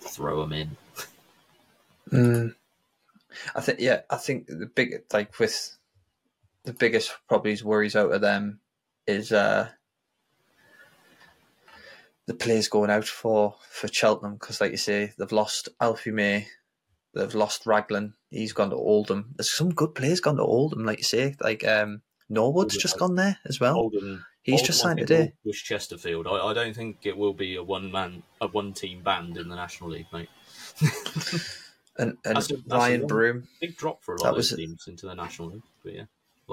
throw 0.00 0.40
them 0.40 0.52
in. 0.52 0.76
Mm. 2.10 2.54
I 3.54 3.60
think 3.60 3.80
yeah, 3.80 4.00
I 4.10 4.16
think 4.16 4.46
the 4.46 4.66
big 4.66 5.02
like 5.12 5.38
with 5.38 5.76
the 6.64 6.72
biggest 6.72 7.12
probably 7.28 7.58
worries 7.64 7.96
out 7.96 8.12
of 8.12 8.20
them 8.20 8.60
is 9.06 9.32
uh 9.32 9.68
the 12.26 12.34
players 12.34 12.68
going 12.68 12.90
out 12.90 13.04
for 13.06 13.56
for 13.70 13.88
Cheltenham 13.88 14.34
because, 14.34 14.60
like 14.60 14.70
you 14.70 14.76
say, 14.76 15.12
they've 15.18 15.32
lost 15.32 15.68
Alfie 15.80 16.10
May, 16.10 16.46
they've 17.14 17.34
lost 17.34 17.66
Raglan. 17.66 18.14
He's 18.30 18.52
gone 18.52 18.70
to 18.70 18.76
Oldham. 18.76 19.34
There's 19.36 19.50
some 19.50 19.74
good 19.74 19.94
players 19.94 20.20
gone 20.20 20.36
to 20.36 20.42
Oldham, 20.42 20.84
like 20.84 20.98
you 20.98 21.04
say, 21.04 21.34
like 21.40 21.66
um 21.66 22.02
Norwood's 22.28 22.74
Oldham 22.74 22.80
just 22.80 22.98
gone 22.98 23.14
there 23.16 23.38
as 23.44 23.60
well. 23.60 23.76
Oldham, 23.76 24.24
He's 24.42 24.54
Oldham, 24.54 24.66
just 24.66 24.80
signed 24.80 24.98
today. 25.00 25.32
Push 25.44 25.64
Chesterfield. 25.64 26.26
I, 26.26 26.32
I 26.46 26.54
don't 26.54 26.74
think 26.74 26.98
it 27.04 27.16
will 27.16 27.34
be 27.34 27.56
a 27.56 27.62
one 27.62 27.90
man, 27.92 28.22
a 28.40 28.46
one 28.46 28.72
team 28.72 29.02
band 29.02 29.36
in 29.36 29.48
the 29.48 29.56
National 29.56 29.90
League, 29.90 30.06
mate. 30.12 30.28
And 31.98 32.16
and 32.24 32.36
That's 32.36 32.50
a- 32.50 32.56
that's 32.56 32.66
Ryan 32.70 33.06
Broom. 33.06 33.48
Big 33.60 33.76
drop 33.76 34.02
for 34.02 34.14
a 34.14 34.18
lot 34.18 34.24
That 34.24 34.30
of 34.30 34.36
was- 34.36 34.54
teams 34.54 34.88
into 34.88 35.04
the 35.06 35.14
National 35.14 35.48
League, 35.48 35.62
but 35.84 35.92
yeah. 35.92 36.04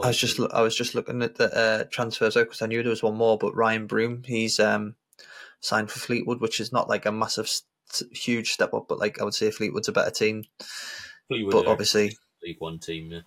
I 0.03 0.07
was 0.07 0.17
just 0.17 0.37
I 0.51 0.61
was 0.61 0.75
just 0.75 0.95
looking 0.95 1.21
at 1.21 1.35
the 1.35 1.57
uh, 1.57 1.83
transfers 1.89 2.35
out 2.37 2.45
because 2.45 2.61
I 2.61 2.65
knew 2.67 2.83
there 2.83 2.89
was 2.89 3.03
one 3.03 3.15
more, 3.15 3.37
but 3.37 3.55
Ryan 3.55 3.87
Broom 3.87 4.23
he's 4.23 4.59
um, 4.59 4.95
signed 5.61 5.91
for 5.91 5.99
Fleetwood, 5.99 6.41
which 6.41 6.59
is 6.59 6.71
not 6.71 6.89
like 6.89 7.05
a 7.05 7.11
massive, 7.11 7.49
huge 8.11 8.51
step 8.51 8.73
up, 8.73 8.87
but 8.87 8.99
like 8.99 9.19
I 9.19 9.23
would 9.23 9.33
say 9.33 9.51
Fleetwood's 9.51 9.87
a 9.87 9.93
better 9.93 10.11
team. 10.11 10.43
Fleetwood 11.27 11.51
But 11.51 11.67
obviously, 11.67 12.17
League 12.43 12.59
One 12.59 12.79
team. 12.79 13.11
Yeah. 13.11 13.21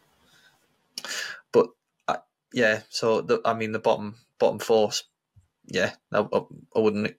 but 1.53 1.69
uh, 2.09 2.17
yeah. 2.53 2.83
So 2.89 3.21
the, 3.21 3.41
I 3.45 3.55
mean 3.55 3.73
the 3.73 3.79
bottom 3.79 4.17
bottom 4.39 4.59
fours, 4.59 5.05
yeah. 5.67 5.93
I, 6.13 6.21
I, 6.21 6.41
I 6.77 6.79
wouldn't. 6.79 7.15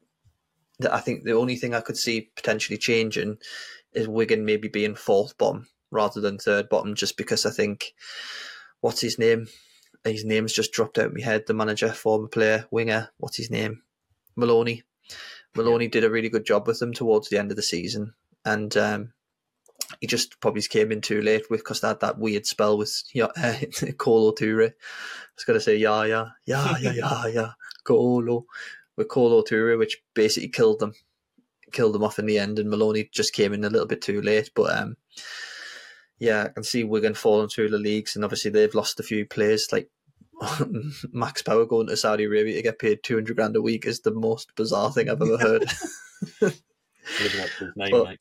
I 0.92 1.00
think 1.00 1.24
the 1.24 1.34
only 1.34 1.56
thing 1.56 1.74
I 1.74 1.82
could 1.82 1.98
see 1.98 2.30
potentially 2.36 2.78
changing 2.78 3.38
is 3.94 4.08
Wigan 4.08 4.44
maybe 4.44 4.68
being 4.68 4.96
fourth 4.96 5.38
bottom 5.38 5.68
rather 5.92 6.20
than 6.20 6.38
third 6.38 6.68
bottom, 6.68 6.96
just 6.96 7.16
because 7.16 7.46
I 7.46 7.52
think 7.52 7.94
what's 8.82 9.02
his 9.02 9.20
name? 9.20 9.48
His 10.04 10.26
name's 10.26 10.52
just 10.52 10.74
dropped 10.74 10.98
out 10.98 11.06
of 11.06 11.14
my 11.14 11.24
head. 11.24 11.46
The 11.48 11.54
manager, 11.54 11.90
former 11.94 12.28
player, 12.28 12.66
winger. 12.72 13.10
What's 13.18 13.38
his 13.38 13.50
name? 13.50 13.84
Maloney. 14.36 14.84
Maloney 15.56 15.88
did 15.88 16.04
a 16.04 16.10
really 16.10 16.30
good 16.30 16.46
job 16.46 16.68
with 16.68 16.80
them 16.80 16.94
towards 16.94 17.30
the 17.30 17.38
end 17.38 17.52
of 17.52 17.58
the 17.58 17.64
season, 17.64 18.14
and 18.46 18.76
um, 18.78 19.14
he 20.00 20.08
just 20.08 20.40
probably 20.40 20.62
came 20.64 20.92
in 20.92 21.02
too 21.02 21.22
late 21.22 21.50
with 21.50 21.62
because 21.62 21.82
they 21.82 21.88
had 21.88 22.00
that 22.02 22.18
weird 22.18 22.46
spell 22.46 22.78
with 22.78 23.04
uh, 23.22 23.54
Kolo 23.98 24.32
Toure. 24.32 24.70
I 24.70 25.36
was 25.36 25.46
going 25.46 25.60
to 25.60 25.64
say 25.64 25.78
yeah, 25.78 26.04
yeah, 26.06 26.30
yeah, 26.46 26.76
yeah, 26.80 26.92
yeah, 26.94 27.28
yeah, 27.28 27.52
Kolo 27.84 28.46
with 28.96 29.08
Kolo 29.08 29.42
Toure, 29.42 29.78
which 29.78 30.02
basically 30.14 30.50
killed 30.50 30.80
them, 30.80 30.94
killed 31.72 31.94
them 31.94 32.04
off 32.04 32.20
in 32.20 32.26
the 32.26 32.40
end. 32.40 32.60
And 32.60 32.70
Maloney 32.70 33.10
just 33.12 33.34
came 33.34 33.54
in 33.54 33.64
a 33.64 33.70
little 33.70 33.88
bit 33.88 34.02
too 34.02 34.22
late, 34.22 34.52
but 34.56 34.76
um, 34.78 34.98
yeah, 36.20 36.44
I 36.44 36.50
can 36.50 36.64
see 36.64 36.84
Wigan 36.84 37.16
falling 37.16 37.50
through 37.50 37.70
the 37.70 37.80
leagues, 37.80 38.16
and 38.16 38.24
obviously 38.24 38.52
they've 38.52 38.76
lost 38.76 39.00
a 39.00 39.04
few 39.04 39.26
players 39.26 39.68
like. 39.72 39.90
Max 41.14 41.42
Power 41.42 41.66
going 41.66 41.88
to 41.88 41.98
Saudi 41.98 42.24
Arabia 42.26 42.56
to 42.56 42.62
get 42.62 42.80
paid 42.80 43.04
two 43.04 43.16
hundred 43.16 43.36
grand 43.38 43.56
a 43.56 43.62
week 43.62 43.86
is 43.86 44.02
the 44.02 44.12
most 44.12 44.56
bizarre 44.56 44.92
thing 44.92 45.10
I've 45.10 45.22
ever 45.22 45.38
heard. 45.38 45.66
Living 46.42 47.42
up 47.42 47.50
to 47.60 47.66
his 47.66 47.74
name, 47.76 47.92
But- 47.92 48.18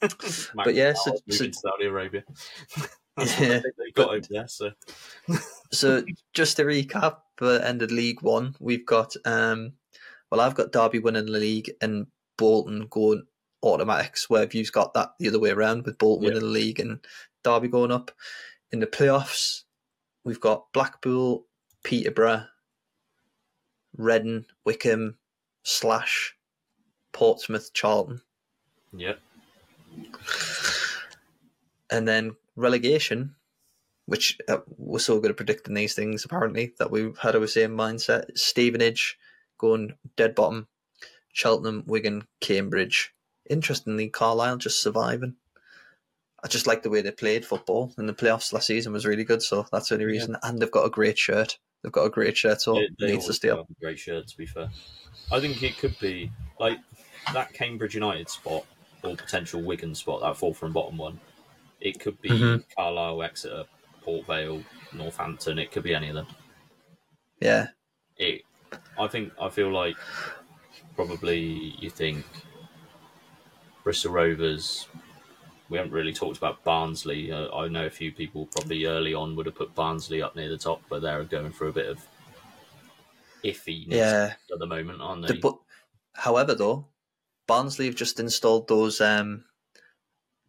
but 0.64 0.74
yeah, 0.74 0.92
so- 0.94 1.16
so- 1.30 1.50
Saudi 1.52 1.86
Arabia. 1.86 2.22
That's 3.16 3.38
Yeah, 3.40 3.48
what 3.48 3.56
I 3.56 3.60
think 3.60 3.74
they 3.76 3.90
got 3.94 4.06
but- 4.08 4.16
over 4.16 4.26
there. 4.30 4.48
So 4.48 4.70
so 5.70 6.02
just 6.34 6.56
to 6.56 6.64
recap, 6.64 7.18
for 7.36 7.46
the 7.58 7.66
end 7.68 7.82
of 7.82 7.90
League 7.90 8.22
One, 8.22 8.54
we've 8.60 8.86
got 8.86 9.14
um, 9.24 9.72
well, 10.30 10.40
I've 10.40 10.54
got 10.54 10.72
Derby 10.72 10.98
winning 10.98 11.26
the 11.26 11.32
league 11.32 11.70
and 11.82 12.06
Bolton 12.38 12.86
going 12.90 13.24
automatics. 13.62 14.28
Where 14.30 14.48
you've 14.50 14.72
got 14.72 14.94
that 14.94 15.10
the 15.18 15.28
other 15.28 15.38
way 15.40 15.50
around 15.50 15.84
with 15.84 15.98
Bolton 15.98 16.24
Yeah. 16.24 16.28
winning 16.34 16.44
the 16.44 16.52
league 16.52 16.80
and 16.80 16.98
Derby 17.44 17.68
going 17.68 17.92
up. 17.92 18.10
In 18.72 18.80
the 18.80 18.86
playoffs, 18.86 19.64
we've 20.24 20.40
got 20.40 20.72
Blackpool, 20.72 21.46
Peterborough, 21.84 22.46
Reading, 23.96 24.46
Wycombe, 24.64 25.16
Slash, 25.62 26.34
Portsmouth, 27.12 27.72
Charlton. 27.72 28.22
yeah, 28.96 29.14
and 31.90 32.08
then 32.08 32.36
relegation, 32.56 33.34
which 34.06 34.38
uh, 34.48 34.58
we're 34.78 34.98
so 34.98 35.20
good 35.20 35.30
at 35.30 35.36
predicting 35.36 35.74
these 35.74 35.94
things 35.94 36.24
apparently 36.24 36.72
that 36.78 36.90
we've 36.90 37.18
had 37.18 37.36
our 37.36 37.46
same 37.46 37.72
mindset. 37.76 38.36
Stevenage 38.36 39.18
going 39.58 39.94
dead 40.16 40.34
bottom, 40.34 40.68
Cheltenham, 41.32 41.84
Wigan, 41.86 42.26
Cambridge. 42.40 43.14
Interestingly, 43.48 44.08
Carlisle 44.08 44.58
just 44.58 44.82
surviving. 44.82 45.36
I 46.44 46.48
just 46.48 46.66
like 46.66 46.82
the 46.82 46.90
way 46.90 47.02
they 47.02 47.12
played 47.12 47.44
football 47.46 47.92
in 47.98 48.06
the 48.06 48.12
playoffs 48.12 48.52
last 48.52 48.66
season 48.66 48.92
was 48.92 49.06
really 49.06 49.24
good, 49.24 49.42
so 49.42 49.66
that's 49.70 49.88
the 49.88 49.94
only 49.94 50.06
Yeah. 50.06 50.12
reason. 50.12 50.36
And 50.42 50.58
they've 50.60 50.70
got 50.70 50.84
a 50.86 50.90
great 50.90 51.18
shirt. 51.18 51.58
They've 51.82 51.92
got 51.92 52.04
a 52.04 52.10
great 52.10 52.36
shirt, 52.36 52.60
so 52.60 52.74
they, 52.74 52.88
they 52.98 53.12
needs 53.12 53.26
to 53.26 53.32
stay 53.32 53.50
up. 53.50 53.68
a 53.70 53.74
great 53.80 53.98
shirt. 53.98 54.26
To 54.28 54.36
be 54.36 54.46
fair, 54.46 54.68
I 55.30 55.40
think 55.40 55.62
it 55.62 55.78
could 55.78 55.96
be 56.00 56.30
like 56.58 56.78
that 57.32 57.52
Cambridge 57.52 57.94
United 57.94 58.28
spot 58.28 58.64
or 59.04 59.16
potential 59.16 59.62
Wigan 59.62 59.94
spot, 59.94 60.20
that 60.22 60.36
fourth 60.36 60.58
from 60.58 60.72
bottom 60.72 60.96
one. 60.96 61.20
It 61.80 61.98
could 62.00 62.20
be 62.20 62.30
Mhm. 62.30 62.64
Carlisle, 62.76 63.22
Exeter, 63.22 63.64
Port 64.02 64.26
Vale, 64.26 64.62
Northampton. 64.92 65.58
It 65.58 65.70
could 65.72 65.82
be 65.82 65.94
any 65.94 66.08
of 66.08 66.14
them. 66.14 66.26
Yeah, 67.40 67.68
it 68.16 68.42
I 68.98 69.06
think 69.08 69.32
I 69.40 69.48
feel 69.48 69.70
like 69.72 69.96
probably 70.96 71.40
you 71.78 71.90
think 71.90 72.24
Bristol 73.84 74.12
Rovers. 74.12 74.86
We 75.72 75.78
haven't 75.78 75.94
really 75.94 76.12
talked 76.12 76.36
about 76.36 76.62
Barnsley. 76.64 77.32
Uh, 77.32 77.50
I 77.56 77.66
know 77.66 77.86
a 77.86 77.90
few 77.90 78.12
people 78.12 78.44
probably 78.44 78.84
early 78.84 79.14
on 79.14 79.34
would 79.36 79.46
have 79.46 79.54
put 79.54 79.74
Barnsley 79.74 80.20
up 80.20 80.36
near 80.36 80.50
the 80.50 80.58
top, 80.58 80.82
but 80.90 81.00
they're 81.00 81.24
going 81.24 81.50
through 81.50 81.70
a 81.70 81.72
bit 81.72 81.86
of 81.88 81.98
iffiness 83.42 83.86
yeah. 83.94 84.34
at 84.52 84.58
the 84.58 84.66
moment, 84.66 85.00
aren't 85.00 85.26
The- 85.26 85.32
they? 85.32 85.38
but 85.38 85.56
however, 86.14 86.54
though, 86.54 86.88
Barnsley 87.46 87.86
have 87.86 87.94
just 87.94 88.20
installed 88.20 88.68
those 88.68 89.00
um, 89.00 89.44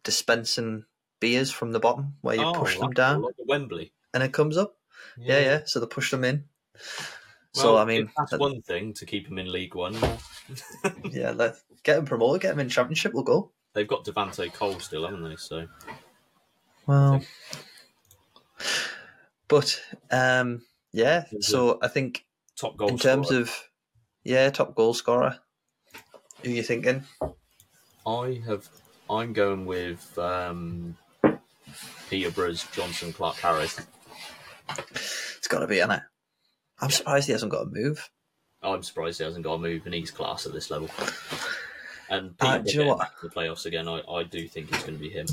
dispensing 0.02 0.84
beers 1.20 1.50
from 1.50 1.72
the 1.72 1.80
bottom 1.80 2.16
where 2.20 2.36
you 2.36 2.42
Oh, 2.44 2.52
push 2.52 2.78
them 2.78 2.90
down 2.90 3.22
like 3.22 3.34
Wembley. 3.38 3.94
and 4.12 4.22
it 4.22 4.34
comes 4.34 4.58
up. 4.58 4.76
Yeah, 5.16 5.38
yeah. 5.40 5.60
So 5.64 5.80
they 5.80 5.86
push 5.86 6.10
them 6.10 6.24
in. 6.24 6.44
so 7.54 7.72
Well, 7.72 7.78
I 7.78 7.86
mean, 7.86 8.10
that's 8.14 8.32
that- 8.32 8.40
one 8.40 8.60
thing 8.60 8.92
to 8.92 9.06
keep 9.06 9.26
them 9.26 9.38
in 9.38 9.50
League 9.50 9.74
One. 9.74 9.96
yeah, 11.04 11.30
let's 11.30 11.64
get 11.82 11.96
them 11.96 12.04
promoted, 12.04 12.42
get 12.42 12.50
them 12.50 12.60
in 12.60 12.68
Championship. 12.68 13.14
We'll 13.14 13.22
go. 13.24 13.52
They've 13.74 13.88
got 13.88 14.04
Devante 14.04 14.52
Cole 14.52 14.78
still, 14.78 15.04
haven't 15.04 15.24
they? 15.24 15.36
So 15.36 15.66
Well, 16.86 17.22
but 19.48 19.80
um, 20.10 20.62
yeah. 20.92 21.24
So 21.40 21.78
I 21.82 21.88
think 21.88 22.24
top 22.56 22.76
goal 22.76 22.88
in 22.88 22.98
terms 22.98 23.30
of 23.30 23.52
yeah, 24.22 24.48
top 24.50 24.74
goal 24.74 24.94
scorer. 24.94 25.38
Who 26.42 26.50
you 26.50 26.62
thinking? 26.62 27.04
I 28.06 28.40
have. 28.46 28.68
I'm 29.08 29.32
going 29.32 29.66
with 29.66 30.18
um, 30.18 30.96
Peterborough's 32.08 32.64
Jonson 32.72 33.12
Clarke-Harris. 33.12 33.80
It's 34.90 35.48
got 35.48 35.58
to 35.58 35.66
be, 35.66 35.80
Anna. 35.80 36.06
I'm 36.80 36.90
surprised 36.90 37.26
he 37.26 37.32
hasn't 37.32 37.52
got 37.52 37.66
a 37.66 37.70
move. 37.70 38.10
I'm 38.62 38.82
surprised 38.82 39.18
he 39.18 39.24
hasn't 39.24 39.44
got 39.44 39.54
a 39.54 39.58
move, 39.58 39.84
and 39.84 39.94
he's 39.94 40.10
class 40.10 40.46
at 40.46 40.52
this 40.52 40.70
level. 40.70 40.88
And 42.10 42.34
Uh, 42.40 42.58
do 42.58 42.70
you 42.72 42.84
know 42.84 42.94
what? 42.96 43.10
the 43.22 43.28
playoffs 43.28 43.66
again, 43.66 43.88
I, 43.88 44.00
I 44.08 44.22
do 44.24 44.46
think 44.48 44.70
it's 44.72 44.82
going 44.84 44.98
to 44.98 45.00
be 45.00 45.10
him. 45.10 45.26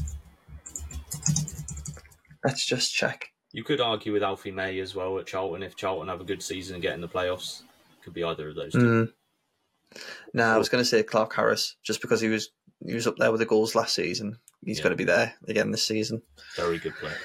Let's 2.44 2.66
just 2.66 2.94
check. 2.94 3.32
You 3.52 3.64
could 3.64 3.82
argue 3.82 4.14
with 4.14 4.24
Alfie 4.24 4.52
May 4.52 4.80
as 4.80 4.96
well 4.96 5.20
at 5.20 5.28
Charlton 5.28 5.62
if 5.64 5.76
Charlton 5.76 6.08
have 6.08 6.22
a 6.22 6.24
good 6.26 6.42
season 6.42 6.76
and 6.76 6.82
get 6.82 6.94
in 6.94 7.02
the 7.02 7.08
playoffs. 7.08 7.62
Could 8.04 8.14
be 8.14 8.24
either 8.24 8.50
of 8.50 8.56
those 8.56 8.72
two. 8.72 8.80
Mm. 8.80 10.00
No, 10.34 10.46
I 10.46 10.58
was 10.58 10.70
going 10.70 10.82
to 10.82 10.90
say 10.90 11.04
Clarke-Harris 11.04 11.76
just 11.84 12.02
because 12.02 12.22
he 12.22 12.30
was 12.30 12.50
he 12.84 12.94
was 12.96 13.06
up 13.06 13.18
there 13.18 13.30
with 13.32 13.40
the 13.42 13.46
goals 13.46 13.76
last 13.76 13.94
season. 13.94 14.40
He's 14.66 14.78
Yeah. 14.78 14.84
going 14.86 14.92
to 14.92 14.98
be 14.98 15.04
there 15.04 15.34
again 15.48 15.70
this 15.72 15.84
season. 15.86 16.22
Very 16.56 16.80
good 16.80 16.96
player. 16.96 17.18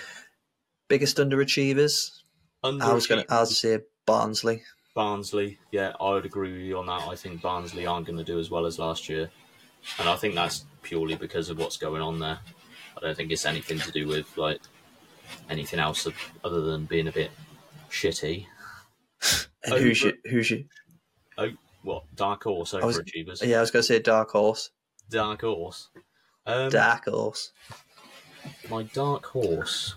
Biggest 0.88 1.16
underachievers. 1.16 2.10
I 2.62 2.92
was 2.92 3.06
going 3.06 3.24
to. 3.24 3.32
I'd 3.34 3.48
say 3.48 3.78
Barnsley. 4.04 4.62
Barnsley, 4.96 5.58
yeah, 5.72 5.92
I 6.00 6.12
would 6.12 6.24
agree 6.24 6.52
with 6.52 6.62
you 6.62 6.78
on 6.78 6.86
that. 6.86 7.06
I 7.06 7.14
think 7.14 7.42
Barnsley 7.42 7.86
aren't 7.86 8.06
going 8.06 8.16
to 8.16 8.24
do 8.24 8.40
as 8.40 8.50
well 8.50 8.64
as 8.64 8.78
last 8.78 9.10
year, 9.10 9.28
and 9.98 10.08
I 10.08 10.16
think 10.16 10.34
that's 10.34 10.64
purely 10.80 11.16
because 11.16 11.50
of 11.50 11.58
what's 11.58 11.76
going 11.76 12.00
on 12.00 12.18
there. 12.18 12.38
I 12.96 13.00
don't 13.00 13.14
think 13.14 13.30
it's 13.30 13.44
anything 13.44 13.78
to 13.80 13.92
do 13.92 14.08
with 14.08 14.36
like 14.38 14.58
anything 15.50 15.80
else 15.80 16.08
other 16.42 16.62
than 16.62 16.86
being 16.86 17.08
a 17.08 17.12
bit 17.12 17.30
shitty. 17.90 18.46
And 19.64 19.74
Over- 19.74 19.82
who's 19.82 20.02
your, 20.02 20.12
who's 20.24 20.50
your, 20.50 20.60
Oh, 21.36 21.50
what 21.82 22.04
dark 22.16 22.44
horse 22.44 22.72
overachievers? 22.72 23.46
Yeah, 23.46 23.58
I 23.58 23.60
was 23.60 23.70
going 23.70 23.82
to 23.82 23.86
say 23.86 23.98
Dark 23.98 24.30
Horse. 24.30 24.70
Dark 25.10 25.42
horse. 25.42 25.90
Um, 26.46 26.70
Dark 26.70 27.04
Horse. 27.04 27.52
my 28.70 28.84
dark 28.84 29.26
horse. 29.26 29.96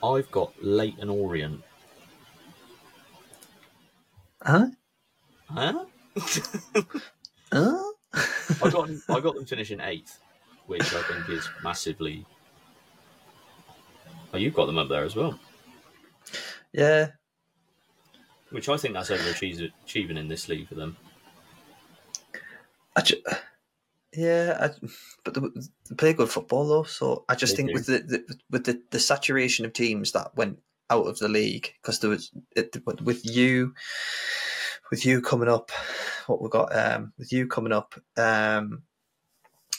I've 0.00 0.30
got 0.30 0.52
Leyton 0.62 1.08
Orient. 1.08 1.62
Huh? 4.44 4.66
Huh? 5.48 5.84
Huh? 7.52 7.92
I 8.62 8.70
got 8.70 8.88
I 9.10 9.20
got 9.20 9.34
them 9.34 9.44
finishing 9.44 9.80
eighth, 9.80 10.20
which 10.66 10.94
I 10.94 11.02
think 11.02 11.28
is 11.28 11.48
massively. 11.62 12.24
Oh, 14.32 14.38
you've 14.38 14.54
got 14.54 14.66
them 14.66 14.78
up 14.78 14.88
there 14.88 15.04
as 15.04 15.14
well, 15.14 15.38
yeah, 16.72 17.08
which 18.50 18.68
I 18.68 18.76
think 18.76 18.94
that's 18.94 19.10
overachieving 19.10 20.18
in 20.18 20.28
this 20.28 20.48
league 20.48 20.68
for 20.68 20.74
them. 20.74 20.96
I 22.96 23.00
ju- 23.02 23.22
yeah, 24.14 24.56
I, 24.60 24.88
but 25.24 25.34
they, 25.34 25.40
they 25.88 25.96
play 25.96 26.12
good 26.12 26.30
football 26.30 26.66
though. 26.68 26.82
So 26.84 27.24
I 27.28 27.34
just 27.34 27.56
They 27.56 27.56
think 27.56 27.68
do. 27.68 27.74
with 27.74 27.86
the, 27.86 27.98
the 28.00 28.38
with 28.50 28.64
the, 28.64 28.82
the 28.90 29.00
saturation 29.00 29.64
of 29.64 29.72
teams 29.72 30.12
that 30.12 30.34
went 30.36 30.60
out 30.92 31.06
of 31.06 31.18
the 31.18 31.28
league 31.28 31.72
because 31.80 31.98
there 32.00 32.10
was 32.10 32.30
it, 32.54 32.76
with 33.02 33.24
you 33.24 33.74
with 34.90 35.06
you 35.06 35.22
coming 35.22 35.48
up, 35.48 35.70
what 36.26 36.42
we 36.42 36.48
got 36.50 36.76
um, 36.76 37.12
with 37.18 37.32
you 37.32 37.46
coming 37.46 37.72
up. 37.72 37.94
Um, 38.16 38.82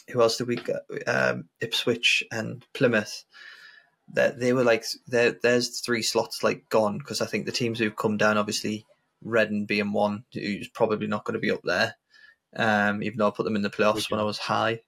who 0.10 0.22
else 0.22 0.38
did 0.38 0.48
we 0.48 0.56
get? 0.56 0.82
Um, 1.08 1.46
Ipswich 1.62 2.24
and 2.32 2.66
Plymouth. 2.74 3.24
That 4.12 4.40
they 4.40 4.52
were 4.52 4.64
like 4.64 4.86
there. 5.08 5.38
There's 5.42 5.80
three 5.80 6.02
slots 6.02 6.44
like 6.44 6.68
gone 6.70 6.98
because 6.98 7.22
I 7.22 7.26
think 7.26 7.46
the 7.46 7.52
teams 7.52 7.80
who've 7.80 7.96
come 7.96 8.18
down, 8.18 8.38
obviously 8.38 8.86
Reading 9.22 9.66
being 9.66 9.94
one, 9.94 10.26
who's 10.34 10.68
probably 10.68 11.08
not 11.08 11.24
going 11.24 11.36
to 11.36 11.40
be 11.40 11.52
up 11.52 11.62
there. 11.64 11.96
Um, 12.56 13.02
even 13.02 13.18
though 13.18 13.28
I 13.28 13.32
put 13.32 13.44
them 13.44 13.56
in 13.56 13.62
the 13.62 13.70
playoffs 13.70 14.12
when 14.12 14.20
I 14.20 14.24
was 14.24 14.38
high, 14.38 14.82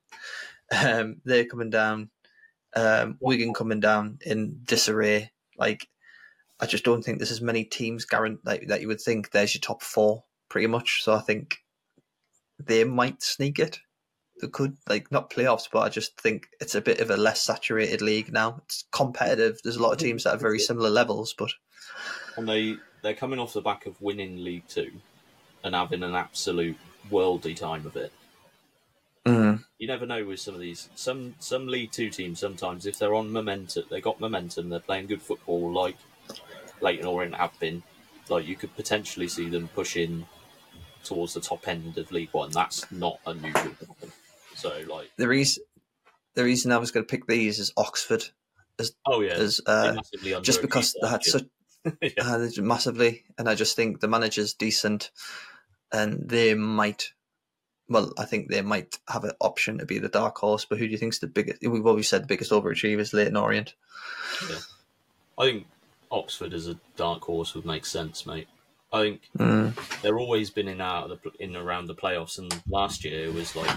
um, 0.72 1.22
they're 1.24 1.46
coming 1.46 1.70
down. 1.70 2.10
Um, 2.76 3.18
Wigan 3.22 3.54
coming 3.54 3.80
down 3.80 4.20
in 4.26 4.60
disarray. 4.64 5.32
Like, 5.58 5.88
I 6.60 6.66
just 6.66 6.86
don't 6.86 7.04
think 7.04 7.18
there's 7.20 7.32
as 7.32 7.42
many 7.42 7.64
teams 7.64 8.06
guaranteed 8.06 8.46
like, 8.46 8.68
that 8.68 8.82
you 8.82 8.88
would 8.88 9.02
think 9.02 9.32
there's 9.32 9.54
your 9.54 9.62
top 9.62 9.84
four 9.84 10.24
pretty 10.50 10.68
much. 10.68 11.04
So 11.04 11.14
I 11.14 11.20
think 11.20 11.58
they 12.60 12.84
might 12.84 13.22
sneak 13.22 13.60
it. 13.60 13.80
They 14.42 14.48
could 14.48 14.78
like 14.90 15.12
not 15.12 15.30
playoffs, 15.30 15.68
but 15.72 15.80
I 15.80 15.90
just 15.90 16.20
think 16.20 16.48
it's 16.60 16.76
a 16.76 16.82
bit 16.82 17.00
of 17.00 17.10
a 17.10 17.18
less 17.18 17.42
saturated 17.42 18.02
league 18.02 18.32
now. 18.32 18.62
It's 18.66 18.86
competitive. 18.92 19.60
There's 19.64 19.78
a 19.78 19.82
lot 19.82 19.94
of 19.94 19.98
teams 19.98 20.24
that 20.24 20.34
are 20.34 20.38
very 20.40 20.60
similar 20.60 20.90
levels, 20.90 21.34
but 21.38 21.52
And 22.38 22.48
they 22.48 22.78
they're 23.02 23.14
coming 23.14 23.40
off 23.40 23.54
the 23.54 23.62
back 23.62 23.86
of 23.86 24.02
winning 24.02 24.44
League 24.44 24.68
Two, 24.68 24.92
and 25.64 25.76
having 25.76 26.04
an 26.04 26.16
absolute 26.16 26.78
worldy 27.10 27.56
time 27.56 27.86
of 27.86 27.96
it. 27.96 28.12
mm, 29.26 29.64
You 29.78 29.88
never 29.88 30.06
know 30.06 30.26
with 30.26 30.40
some 30.40 30.54
of 30.54 30.60
these. 30.60 30.90
Some 30.96 31.36
some 31.40 31.68
League 31.68 31.92
Two 31.92 32.10
teams 32.10 32.40
sometimes 32.40 32.86
if 32.86 33.00
they're 33.00 33.16
on 33.16 33.32
momentum, 33.32 33.86
they 33.90 34.02
got 34.02 34.20
momentum. 34.20 34.70
They're 34.70 34.80
playing 34.80 35.08
good 35.08 35.22
football, 35.22 35.72
like 35.72 35.96
Leyton 36.82 37.06
Orient 37.06 37.36
have 37.36 37.58
been. 37.60 37.84
Like 38.28 38.48
you 38.48 38.56
could 38.56 38.76
potentially 38.76 39.28
see 39.28 39.50
them 39.50 39.68
pushing 39.68 40.26
towards 41.04 41.36
the 41.36 41.42
top 41.42 41.68
end 41.68 41.98
of 41.98 42.12
League 42.12 42.30
One. 42.32 42.50
That's 42.52 42.92
not 42.92 43.20
unusual. 43.26 43.76
So 44.56 44.82
like, 44.90 45.12
the 45.18 45.28
reason 45.28 45.64
the 46.36 46.44
reason 46.44 46.72
I 46.72 46.78
was 46.78 46.92
going 46.92 47.06
to 47.06 47.10
pick 47.10 47.28
these 47.28 47.60
is 47.60 47.72
Oxford, 47.78 48.24
oh 49.06 49.22
yeah, 49.22 49.34
as 49.34 49.62
uh, 49.66 49.96
just 50.42 50.62
because 50.62 50.96
they 51.02 51.08
had 51.08 51.24
such 51.24 51.44
yeah. 52.02 52.10
uh, 52.22 52.48
massively, 52.58 53.24
and 53.38 53.50
I 53.50 53.56
just 53.56 53.76
think 53.76 54.00
the 54.00 54.08
manager's 54.08 54.54
decent, 54.54 55.12
and 55.92 56.28
they 56.28 56.54
might. 56.54 57.12
Well, 57.88 58.14
I 58.18 58.26
think 58.26 58.50
they 58.50 58.64
might 58.64 58.98
have 59.08 59.26
an 59.26 59.34
option 59.40 59.78
to 59.78 59.86
be 59.86 60.00
the 60.00 60.10
dark 60.10 60.40
horse. 60.40 60.66
But 60.66 60.80
who 60.80 60.88
do 60.88 60.92
you 60.92 60.98
think's 60.98 61.20
the 61.20 61.28
biggest? 61.28 61.62
We've 61.62 61.86
always 61.86 62.10
said 62.10 62.24
the 62.24 62.28
biggest 62.28 62.52
overachievers, 62.52 63.14
Leyton 63.14 63.38
Orient. 63.38 63.76
I 65.38 65.46
think 65.46 65.68
Oxford 66.12 66.54
as 66.54 66.68
a 66.68 66.78
dark 66.98 67.24
horse 67.24 67.54
would 67.56 67.66
make 67.66 67.86
sense, 67.86 68.26
mate. 68.26 68.48
I 68.94 69.02
think 69.02 69.22
Mm. 69.38 70.02
they're 70.02 70.20
always 70.20 70.50
been 70.50 70.68
in 70.68 70.80
out 70.82 71.10
of 71.12 71.22
the 71.22 71.32
in 71.40 71.56
around 71.56 71.88
the 71.88 71.96
playoffs, 71.96 72.38
and 72.38 72.54
last 72.68 73.04
year 73.04 73.26
it 73.26 73.34
was 73.34 73.56
like 73.56 73.76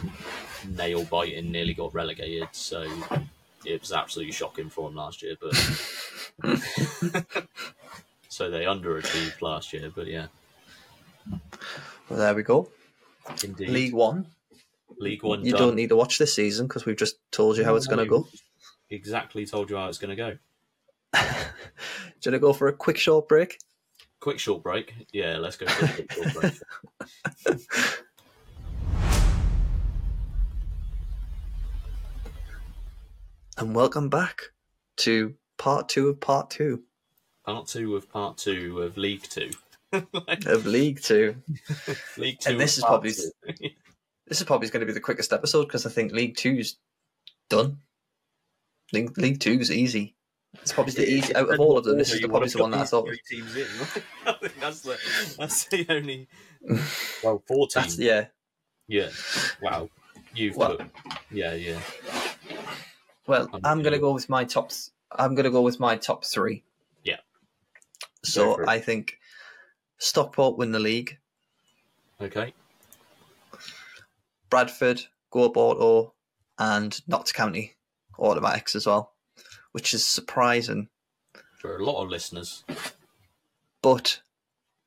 nail 0.65 1.05
biting, 1.05 1.51
nearly 1.51 1.75
got 1.75 1.93
relegated. 1.95 2.49
So 2.53 2.87
it 3.65 3.81
was 3.81 3.93
absolutely 3.93 4.33
shocking 4.33 4.71
for 4.71 4.89
them 4.89 4.97
last 4.97 5.23
year. 5.23 5.37
But 5.41 5.55
so 8.29 8.51
they 8.51 8.65
underachieved 8.65 9.43
last 9.43 9.73
year. 9.73 9.91
But 9.95 10.07
yeah, 10.07 10.27
Well, 12.09 12.19
there 12.19 12.35
we 12.35 12.43
go. 12.43 12.71
indeed, 13.43 13.69
League 13.69 13.95
One. 13.95 14.27
League 15.01 15.23
One. 15.23 15.45
You 15.45 15.53
done. 15.53 15.59
don't 15.61 15.75
need 15.77 15.89
to 15.91 15.97
watch 15.97 16.19
this 16.19 16.35
season 16.35 16.67
because 16.67 16.85
we've 16.87 16.97
just 16.97 17.17
told 17.33 17.57
you 17.57 17.65
how 17.65 17.75
it's 17.77 17.87
going 17.87 17.99
to 17.99 18.07
go. 18.07 18.27
Exactly, 18.91 19.45
told 19.47 19.71
you 19.71 19.77
how 19.77 19.89
it's 19.89 19.99
going 19.99 20.17
to 20.17 20.39
go. 21.15 21.21
Want 22.27 22.35
to 22.35 22.39
go 22.41 22.53
for 22.53 22.67
a 22.69 22.73
quick 22.73 22.99
short 22.99 23.29
break? 23.29 23.59
Quick 24.21 24.41
short 24.41 24.63
break. 24.65 24.93
Yeah, 25.13 25.37
let's 25.39 25.57
go 25.57 25.67
for 25.67 25.85
a 25.85 25.89
quick 25.89 26.13
short 26.13 26.35
break. 27.47 27.59
And 33.57 33.75
welcome 33.75 34.09
back 34.09 34.43
to 34.99 35.35
part 35.57 35.89
two 35.89 36.09
of 36.09 36.21
part 36.21 36.51
two 36.51 36.83
Part 37.45 37.67
two 37.67 37.97
of 37.97 38.11
part 38.11 38.37
two 38.37 38.83
of 38.83 38.97
League 38.99 39.23
Two. 39.23 39.51
Like, 39.93 40.45
of 40.47 40.67
League 40.67 41.01
Two. 41.01 41.37
League 42.19 42.39
Two. 42.41 42.51
And 42.51 42.61
this 42.61 42.77
is 42.77 42.85
probably- 42.85 43.13
This 44.27 44.41
is 44.41 44.45
probably 44.45 44.69
going 44.69 44.81
to 44.81 44.87
be 44.87 44.93
the 44.93 45.01
quickest 45.01 45.33
episode 45.33 45.65
because 45.65 45.87
I 45.87 45.91
think 45.91 46.13
League 46.13 46.37
Two's 46.37 46.77
done. 47.49 47.79
League 48.93 49.17
League 49.17 49.41
Two's 49.41 49.71
easy. 49.71 50.15
It's 50.63 50.73
probably 50.73 50.93
the 50.93 51.09
easy 51.11 51.35
out 51.35 51.53
of 51.53 51.61
all 51.61 51.79
of 51.79 51.85
them. 51.85 51.97
This 51.99 52.13
is 52.13 52.21
the, 52.21 52.29
probably 52.29 52.49
the 52.49 52.59
one 52.59 52.71
that 52.73 52.81
I 52.81 52.85
thought. 52.85 53.07
Three 53.07 53.21
teams 53.29 53.57
in. 53.57 53.67
I 54.27 54.33
think 54.41 54.61
that's 54.61 54.81
the 54.83 54.99
that's 55.39 55.65
the 55.67 55.87
only. 55.89 56.29
Well, 57.25 57.43
four 57.47 57.67
That's 57.75 57.99
yeah. 57.99 58.27
Yeah. 58.87 59.09
Wow. 59.63 59.89
You've 60.35 60.57
Well- 60.57 60.77
put. 60.77 60.87
Yeah, 61.31 61.55
yeah. 61.55 61.81
Well, 63.27 63.49
I'm 63.53 63.61
I'm 63.65 63.83
going 63.83 63.93
to 63.93 63.99
go 63.99 64.13
with 64.13 64.29
my 64.29 64.45
top. 64.45 64.73
I'm 65.13 65.35
going 65.35 65.45
to 65.45 65.51
go 65.51 65.63
with 65.63 65.79
my 65.81 65.97
top 65.97 66.25
three. 66.25 66.65
Yeah. 67.05 67.17
So. 68.25 68.65
I 68.67 68.79
think 68.79 69.19
Stockport 69.99 70.59
win 70.59 70.73
the 70.73 70.79
league. 70.79 71.19
Okay. 72.21 72.53
Bradford 74.51 75.03
go 75.31 75.45
up 75.45 75.57
auto, 75.57 76.15
and 76.59 76.99
Notts 77.07 77.33
County 77.33 77.77
automatics 78.19 78.75
as 78.75 78.87
well, 78.87 79.13
which 79.73 79.95
is 79.95 80.07
surprising. 80.07 80.89
For 81.61 81.77
a 81.77 81.85
lot 81.85 82.03
of 82.03 82.09
listeners, 82.09 82.65
But, 83.83 84.21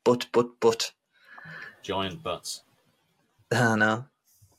but, 0.04 0.28
but, 0.32 0.60
but, 0.60 0.92
giant 1.84 2.24
butts. 2.24 2.62
I 3.52 3.76
know 3.76 4.06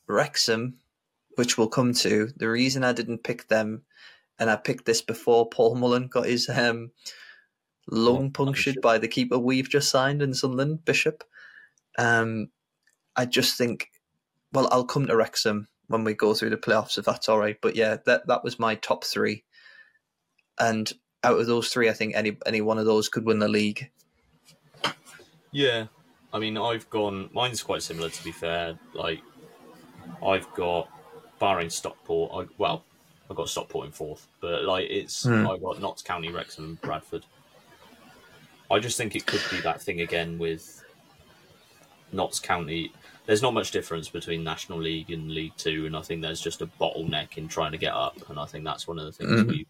Wrexham, 0.06 0.74
which 1.36 1.56
we'll 1.56 1.68
come 1.68 1.94
to. 1.94 2.28
The 2.36 2.48
reason 2.48 2.84
I 2.84 2.92
didn't 2.92 3.24
pick 3.24 3.48
them, 3.48 3.82
and 4.38 4.50
I 4.50 4.56
picked 4.56 4.84
this 4.84 5.02
before 5.02 5.48
Paul 5.48 5.74
Mullen 5.76 6.08
got 6.08 6.26
his 6.26 6.48
um, 6.48 6.90
lung 7.90 8.30
punctured? 8.30 8.80
by 8.82 8.98
the 8.98 9.08
keeper 9.08 9.38
we've 9.38 9.68
just 9.68 9.90
signed 9.90 10.22
in 10.22 10.34
Sunderland, 10.34 10.84
Bishop. 10.84 11.24
Um, 11.98 12.48
I 13.16 13.26
just 13.26 13.56
think, 13.56 13.90
well, 14.52 14.68
I'll 14.70 14.84
come 14.84 15.06
to 15.06 15.16
Wrexham 15.16 15.68
when 15.88 16.04
we 16.04 16.14
go 16.14 16.34
through 16.34 16.50
the 16.50 16.56
playoffs 16.56 16.98
if 16.98 17.04
that's 17.04 17.28
all 17.28 17.38
right. 17.38 17.58
But 17.60 17.76
yeah, 17.76 17.98
that 18.06 18.26
that 18.26 18.44
was 18.44 18.58
my 18.58 18.74
top 18.76 19.04
three, 19.04 19.44
and 20.58 20.92
out 21.24 21.38
of 21.38 21.46
those 21.46 21.68
three, 21.68 21.88
I 21.88 21.92
think 21.92 22.14
any 22.16 22.36
any 22.46 22.60
one 22.60 22.78
of 22.78 22.86
those 22.86 23.08
could 23.08 23.24
win 23.24 23.38
the 23.38 23.48
league. 23.48 23.90
Yeah. 25.50 25.86
I 26.32 26.38
mean, 26.38 26.56
I've 26.56 26.88
gone. 26.90 27.28
Mine's 27.32 27.62
quite 27.62 27.82
similar, 27.82 28.08
to 28.08 28.24
be 28.24 28.32
fair. 28.32 28.78
Like 28.94 29.20
I've 30.26 30.50
got 30.54 30.88
barring 31.38 31.68
Stockport. 31.70 32.30
I, 32.34 32.52
well, 32.58 32.84
I've 33.30 33.36
got 33.36 33.48
Stockport 33.48 33.86
in 33.86 33.92
fourth, 33.92 34.26
but 34.40 34.64
like 34.64 34.88
it's 34.88 35.24
Hmm. 35.24 35.46
I've 35.46 35.60
got 35.62 35.80
Notts 35.80 36.02
County, 36.02 36.30
Wrexham, 36.30 36.64
and 36.64 36.80
Bradford. 36.80 37.24
I 38.70 38.78
just 38.78 38.96
think 38.96 39.14
it 39.14 39.26
could 39.26 39.42
be 39.50 39.60
that 39.60 39.82
thing 39.82 40.00
again 40.00 40.38
with 40.38 40.82
Notts 42.12 42.40
County. 42.40 42.92
There's 43.26 43.42
not 43.42 43.52
much 43.54 43.70
difference 43.70 44.08
between 44.08 44.42
National 44.42 44.78
League 44.80 45.10
and 45.10 45.30
League 45.30 45.52
Two, 45.58 45.84
and 45.86 45.94
I 45.94 46.00
think 46.00 46.22
there's 46.22 46.40
just 46.40 46.62
a 46.62 46.66
bottleneck 46.66 47.36
in 47.36 47.46
trying 47.48 47.72
to 47.72 47.78
get 47.78 47.92
up. 47.92 48.16
And 48.30 48.38
I 48.40 48.46
think 48.46 48.64
that's 48.64 48.88
one 48.88 48.98
of 48.98 49.04
the 49.04 49.12
things 49.12 49.30
Mhm. 49.42 49.46
we 49.48 49.66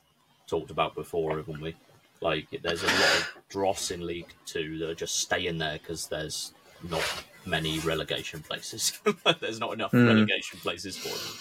talked 0.52 0.70
about 0.70 0.94
before, 0.94 1.38
haven't 1.38 1.62
we? 1.62 1.74
Like, 2.20 2.46
there's 2.62 2.82
a 2.82 2.86
lot 2.86 3.16
of 3.20 3.28
dross 3.48 3.90
in 3.90 4.06
League 4.06 4.28
Two 4.44 4.78
that 4.78 4.90
are 4.90 4.94
just 4.94 5.18
staying 5.18 5.56
there 5.58 5.78
because 5.78 6.06
there's 6.08 6.52
not 6.90 7.02
many 7.46 7.78
relegation 7.80 8.40
places. 8.42 9.00
there's 9.40 9.58
not 9.58 9.72
enough 9.72 9.92
Mm. 9.92 10.06
relegation 10.06 10.58
places 10.60 10.96
for 10.96 11.08
them. 11.08 11.36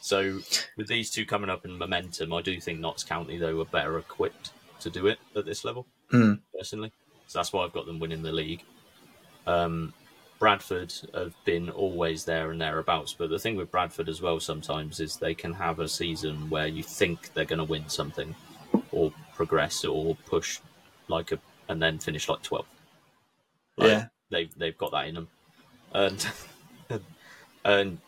So, 0.00 0.38
with 0.76 0.86
these 0.86 1.10
two 1.10 1.26
coming 1.26 1.50
up 1.50 1.64
in 1.64 1.76
momentum, 1.76 2.32
I 2.32 2.40
do 2.40 2.60
think 2.60 2.78
Notts 2.78 3.02
County, 3.04 3.36
though, 3.36 3.60
are 3.60 3.64
better 3.66 3.98
equipped 3.98 4.52
to 4.80 4.90
do 4.90 5.08
it 5.08 5.18
at 5.36 5.44
this 5.44 5.64
level, 5.64 5.86
Mm. 6.12 6.38
personally. 6.56 6.92
So 7.26 7.38
that's 7.40 7.52
why 7.52 7.64
I've 7.64 7.72
got 7.72 7.86
them 7.86 7.98
winning 7.98 8.22
the 8.22 8.32
league. 8.32 8.62
Um, 9.46 9.92
Bradford 10.38 10.92
have 11.14 11.34
been 11.44 11.70
always 11.70 12.24
there 12.24 12.50
and 12.50 12.60
thereabouts, 12.60 13.12
but 13.12 13.30
the 13.30 13.38
thing 13.38 13.54
with 13.56 13.70
Bradford 13.70 14.08
as 14.08 14.20
well 14.20 14.40
sometimes 14.40 14.98
is 14.98 15.16
they 15.16 15.34
can 15.34 15.52
have 15.52 15.78
a 15.78 15.88
season 15.88 16.50
where 16.50 16.66
you 16.66 16.82
think 16.82 17.32
they're 17.34 17.44
going 17.44 17.58
to 17.58 17.64
win 17.64 17.88
something, 17.88 18.34
or 18.92 19.12
progress, 19.34 19.84
or 19.84 20.14
push 20.26 20.60
like 21.08 21.32
a, 21.32 21.38
and 21.68 21.82
then 21.82 21.98
finish 21.98 22.28
like 22.28 22.42
12th. 22.42 22.64
Like, 23.76 23.88
Yeah. 23.90 24.06
they've 24.30 24.54
they've 24.58 24.78
got 24.78 24.92
that 24.92 25.08
in 25.08 25.14
them, 25.14 25.28
and 25.92 26.26
and 27.64 27.98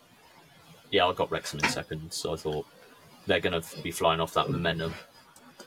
yeah, 0.91 1.07
I 1.07 1.13
got 1.13 1.31
Wrexham 1.31 1.61
in 1.61 1.69
second, 1.69 2.13
so 2.13 2.33
I 2.35 2.37
thought 2.37 2.67
they're 3.27 3.41
going 3.41 3.61
to 3.61 3.83
be 3.83 3.91
flying 3.91 4.21
off 4.21 4.35
that 4.35 4.49
momentum. 4.51 4.95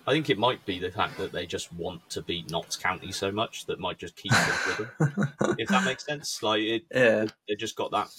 I 0.05 0.11
think 0.11 0.29
it 0.29 0.37
might 0.37 0.65
be 0.65 0.79
the 0.79 0.89
fact 0.91 1.17
that 1.17 1.33
they 1.33 1.45
just 1.45 1.73
want 1.73 2.07
to 2.11 2.21
beat 2.21 2.49
Notts 2.49 2.77
County 2.77 3.11
so 3.11 3.29
much 3.29 3.65
that 3.65 3.77
might 3.79 3.97
just 3.97 4.15
keep 4.15 4.31
it 4.33 4.79
with 4.79 4.97
them. 4.97 5.55
if 5.59 5.67
that 5.67 5.83
makes 5.83 6.05
sense, 6.05 6.41
like 6.41 6.61
it, 6.61 6.85
Yeah. 6.93 7.25
they 7.49 7.55
just 7.55 7.75
got 7.75 7.91
that. 7.91 8.09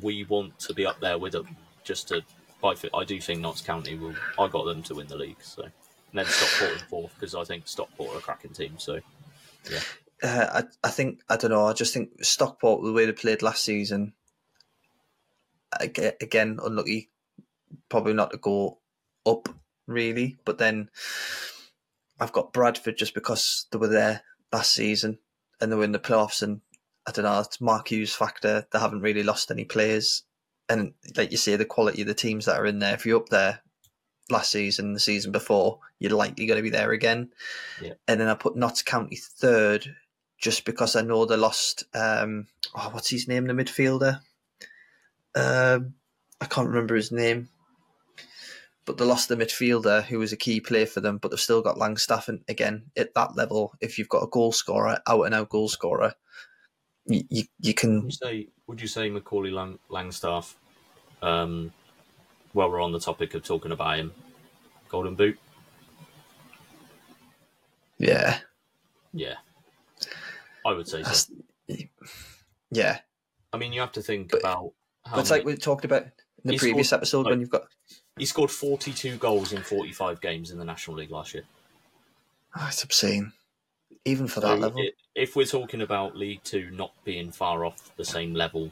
We 0.00 0.24
want 0.24 0.56
to 0.60 0.74
be 0.74 0.86
up 0.86 1.00
there 1.00 1.18
with 1.18 1.32
them, 1.32 1.56
just 1.82 2.08
to. 2.08 2.22
I, 2.62 2.74
I 2.94 3.04
do 3.04 3.20
think 3.20 3.40
Notts 3.40 3.62
County 3.62 3.96
will. 3.96 4.14
I 4.38 4.46
got 4.48 4.64
them 4.66 4.82
to 4.84 4.94
win 4.94 5.08
the 5.08 5.16
league, 5.16 5.42
so 5.42 5.64
and 6.10 6.18
then 6.18 6.26
Stockport 6.26 6.72
in 6.72 6.78
fourth 6.88 7.14
because 7.14 7.34
I 7.34 7.44
think 7.44 7.68
Stockport 7.68 8.14
are 8.14 8.18
a 8.18 8.22
cracking 8.22 8.52
team. 8.52 8.74
So 8.78 9.00
Uh, 10.22 10.62
I, 10.82 10.88
I 10.88 10.90
think 10.90 11.20
I 11.28 11.36
don't 11.36 11.50
know. 11.50 11.66
I 11.66 11.72
just 11.72 11.94
think 11.94 12.24
Stockport, 12.24 12.82
the 12.82 12.92
way 12.92 13.06
they 13.06 13.12
played 13.12 13.42
last 13.42 13.64
season, 13.64 14.14
again 15.80 16.58
unlucky, 16.64 17.10
probably 17.88 18.14
not 18.14 18.30
to 18.32 18.38
go 18.38 18.78
up 19.26 19.48
really. 19.86 20.36
But 20.44 20.58
then 20.58 20.90
I've 22.18 22.32
got 22.32 22.52
Bradford 22.52 22.96
just 22.96 23.14
because 23.14 23.66
they 23.70 23.78
were 23.78 23.88
there 23.88 24.22
last 24.52 24.72
season 24.72 25.18
and 25.60 25.70
they 25.70 25.76
were 25.76 25.84
in 25.84 25.92
the 25.92 25.98
playoffs, 25.98 26.42
and 26.42 26.62
I 27.06 27.12
don't 27.12 27.24
know. 27.24 27.40
It's 27.40 27.60
Mark 27.60 27.88
Hughes 27.88 28.14
factor. 28.14 28.66
They 28.72 28.78
haven't 28.78 29.02
really 29.02 29.22
lost 29.22 29.50
any 29.50 29.64
players, 29.64 30.24
and 30.68 30.94
like 31.16 31.30
you 31.30 31.36
say, 31.36 31.56
the 31.56 31.64
quality 31.64 32.02
of 32.02 32.08
the 32.08 32.14
teams 32.14 32.46
that 32.46 32.58
are 32.58 32.66
in 32.66 32.78
there. 32.78 32.94
If 32.94 33.06
you're 33.06 33.20
up 33.20 33.28
there 33.28 33.60
last 34.30 34.50
season, 34.50 34.92
the 34.92 35.00
season 35.00 35.32
before, 35.32 35.80
you're 35.98 36.12
likely 36.12 36.46
going 36.46 36.58
to 36.58 36.62
be 36.62 36.70
there 36.70 36.92
again. 36.92 37.30
Yeah. 37.80 37.94
And 38.06 38.20
then 38.20 38.28
I 38.28 38.34
put 38.34 38.56
Notts 38.56 38.82
County 38.82 39.16
third 39.16 39.94
just 40.38 40.64
because 40.64 40.96
I 40.96 41.02
know 41.02 41.24
they 41.24 41.36
lost. 41.36 41.84
Um, 41.94 42.46
oh, 42.74 42.90
what's 42.92 43.10
his 43.10 43.28
name? 43.28 43.46
The 43.46 43.52
midfielder. 43.52 44.20
Um, 45.34 45.94
I 46.40 46.46
can't 46.46 46.68
remember 46.68 46.94
his 46.94 47.12
name, 47.12 47.48
but 48.84 48.98
they 48.98 49.04
lost 49.04 49.28
the 49.28 49.36
midfielder 49.36 50.04
who 50.04 50.18
was 50.18 50.32
a 50.32 50.36
key 50.36 50.60
player 50.60 50.86
for 50.86 51.00
them. 51.00 51.18
But 51.18 51.30
they've 51.30 51.40
still 51.40 51.62
got 51.62 51.76
Langstaff, 51.76 52.28
and 52.28 52.42
again 52.48 52.90
at 52.96 53.14
that 53.14 53.36
level, 53.36 53.74
if 53.80 53.98
you've 53.98 54.08
got 54.08 54.22
a 54.22 54.28
goal 54.28 54.52
scorer, 54.52 54.98
out 55.06 55.22
and 55.24 55.34
out 55.34 55.48
goal 55.48 55.68
scorer, 55.68 56.14
you 57.06 57.24
you, 57.28 57.42
you 57.60 57.70
would 57.70 57.76
can. 57.76 58.04
you 58.04 58.10
say 58.10 58.48
would 58.66 58.80
you 58.80 58.88
say 58.88 59.10
Macaulay 59.10 59.50
Lang- 59.50 59.80
Langstaff? 59.90 60.54
Um, 61.20 61.72
while 62.52 62.70
we're 62.70 62.80
on 62.80 62.92
the 62.92 63.00
topic 63.00 63.34
of 63.34 63.42
talking 63.44 63.72
about 63.72 63.98
him, 63.98 64.12
Golden 64.88 65.14
Boot. 65.14 65.38
Yeah, 67.98 68.38
Yeah, 69.12 69.34
I 70.64 70.72
would 70.72 70.86
say 70.86 71.02
so. 71.02 71.32
yeah. 72.70 73.00
I 73.52 73.56
mean, 73.56 73.72
you 73.72 73.80
have 73.80 73.92
to 73.92 74.02
think 74.02 74.30
But- 74.30 74.40
about 74.40 74.72
how 75.04 75.18
it's 75.18 75.30
many- 75.30 75.40
like 75.40 75.46
we 75.46 75.56
talked 75.56 75.84
about 75.84 76.02
in 76.04 76.12
the 76.44 76.52
He 76.52 76.58
previous 76.58 76.88
scored- 76.88 76.98
episode 77.00 77.22
like- 77.24 77.30
when 77.32 77.40
you've 77.40 77.50
got. 77.50 77.66
he 78.16 78.24
scored 78.26 78.50
42 78.52 79.16
goals 79.16 79.52
in 79.52 79.62
45 79.64 80.20
games 80.20 80.50
in 80.50 80.58
the 80.58 80.64
National 80.64 80.96
League 80.98 81.10
last 81.10 81.34
year. 81.34 81.44
Oh, 82.54 82.66
it's 82.68 82.84
obscene, 82.84 83.32
even 84.04 84.28
for 84.28 84.40
So 84.40 84.48
that 84.48 84.58
level. 84.60 84.88
if 85.16 85.34
we're 85.34 85.44
talking 85.46 85.80
about 85.82 86.16
League 86.16 86.44
Two 86.44 86.70
not 86.70 86.92
being 87.04 87.32
far 87.32 87.64
off 87.64 87.94
the 87.96 88.04
same 88.04 88.32
level, 88.34 88.70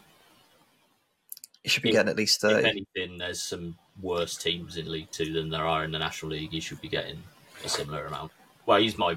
you 1.67 1.71
should 1.71 1.83
be 1.83 1.91
if- 1.91 1.95
getting 1.95 2.09
at 2.11 2.17
least 2.17 2.43
if 2.45 2.65
anything, 2.65 3.19
there's 3.19 3.43
some 3.43 3.77
worse 4.01 4.37
teams 4.37 4.77
in 4.77 4.91
League 4.91 5.11
Two 5.11 5.33
than 5.33 5.51
there 5.51 5.67
are 5.67 5.85
in 5.85 5.91
the 5.91 5.99
National 5.99 6.33
League. 6.33 6.51
He 6.53 6.61
should 6.61 6.81
be 6.81 6.89
getting 6.89 7.23
a 7.65 7.69
similar 7.69 8.07
amount. 8.07 8.33
Well, 8.67 8.81
he's 8.81 8.97
my 8.97 9.17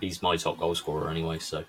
he's 0.00 0.22
my 0.22 0.36
top 0.36 0.58
goal 0.58 0.74
scorer 0.74 1.08
anyway. 1.10 1.38
So, 1.38 1.64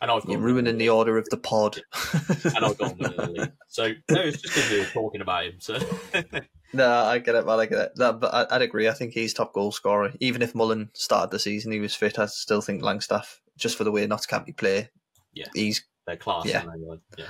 and 0.00 0.10
I've 0.10 0.22
got 0.22 0.30
You're 0.30 0.40
ruining 0.40 0.78
the 0.78 0.88
order 0.88 1.18
of 1.18 1.28
the 1.28 1.36
pod. 1.36 1.78
and 2.44 2.64
I've 2.64 2.78
got 2.78 2.92
him 2.92 2.98
winning 2.98 3.16
the 3.16 3.30
league. 3.30 3.52
So 3.68 3.88
no, 4.10 4.20
it's 4.22 4.40
just 4.42 4.54
because 4.54 4.70
we 4.70 4.78
were 4.80 4.84
talking 4.86 5.20
about 5.20 5.44
him. 5.44 5.54
So 5.58 5.78
No, 6.72 6.86
I 7.04 7.18
get 7.18 7.34
it, 7.34 7.46
man. 7.46 7.60
I 7.60 7.66
get 7.66 7.78
it. 7.78 7.92
No, 7.96 8.12
but 8.12 8.32
I, 8.34 8.56
I'd 8.56 8.62
agree. 8.62 8.88
I 8.88 8.92
think 8.92 9.14
he's 9.14 9.32
top 9.32 9.54
goal 9.54 9.72
scorer. 9.72 10.12
Even 10.20 10.42
if 10.42 10.54
Mullen 10.54 10.90
started 10.92 11.30
the 11.30 11.38
season, 11.38 11.72
he 11.72 11.80
was 11.80 11.94
fit. 11.94 12.18
I 12.18 12.26
still 12.26 12.60
think 12.60 12.82
Langstaff, 12.82 13.38
just 13.56 13.76
for 13.78 13.84
the 13.84 13.90
way 13.92 14.06
Notts 14.06 14.26
County 14.26 14.52
play, 14.52 14.90
Yeah. 15.32 15.46
he's 15.54 15.82
they're 16.06 16.16
class. 16.16 16.44
Yeah. 16.46 16.64
Yeah. 17.16 17.24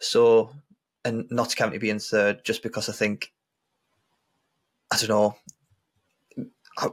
So. 0.00 0.50
And 1.04 1.30
Notts 1.30 1.54
County 1.54 1.78
being 1.78 2.00
third, 2.00 2.44
just 2.44 2.64
because 2.64 2.88
I 2.88 2.92
think, 2.92 3.32
I 4.90 4.96
don't 4.96 5.08
know, 5.08 5.36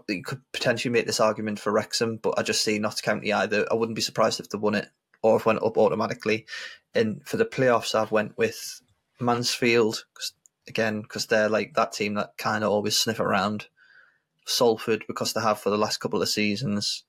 you 0.07 0.21
could 0.21 0.41
potentially 0.51 0.91
make 0.91 1.07
this 1.07 1.19
argument 1.19 1.59
for 1.59 1.71
Wrexham, 1.71 2.17
but 2.17 2.37
I 2.37 2.43
just 2.43 2.63
see 2.63 2.77
Notts 2.77 3.01
County 3.01 3.33
either. 3.33 3.65
I 3.71 3.73
wouldn't 3.73 3.95
be 3.95 4.03
surprised 4.03 4.39
if 4.39 4.49
they 4.49 4.59
won 4.59 4.75
it 4.75 4.89
or 5.23 5.37
if 5.37 5.47
went 5.47 5.63
up 5.63 5.79
automatically. 5.79 6.45
And 6.93 7.27
for 7.27 7.37
the 7.37 7.45
playoffs, 7.45 7.95
I've 7.95 8.11
went 8.11 8.37
with 8.37 8.81
Mansfield 9.19 10.05
'cause- 10.13 10.33
again 10.67 11.01
because 11.01 11.25
they're 11.25 11.49
like 11.49 11.73
that 11.73 11.93
team 11.93 12.13
that 12.13 12.37
kind 12.37 12.63
of 12.63 12.69
always 12.69 12.95
sniff 12.95 13.19
around. 13.19 13.67
Salford 14.45 15.05
because 15.07 15.33
they 15.33 15.41
have 15.41 15.59
for 15.59 15.71
the 15.71 15.77
last 15.77 15.97
couple 15.97 16.21
of 16.21 16.29
seasons. 16.29 17.03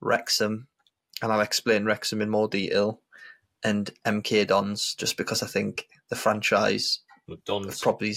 Wrexham, 0.00 0.66
and 1.20 1.30
I'll 1.30 1.42
explain 1.42 1.84
Wrexham 1.84 2.22
in 2.22 2.30
more 2.30 2.48
detail, 2.48 3.01
and 3.64 3.90
MK 4.04 4.46
Dons 4.46 4.94
just 4.94 5.16
because 5.16 5.42
I 5.42 5.46
think 5.46 5.86
the 6.08 6.16
franchise 6.16 7.00
McDonald's. 7.28 7.80
probably 7.80 8.14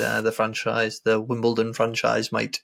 uh, 0.00 0.20
the 0.20 0.32
franchise, 0.32 1.00
the 1.04 1.20
Wimbledon 1.20 1.72
franchise 1.72 2.32
might 2.32 2.60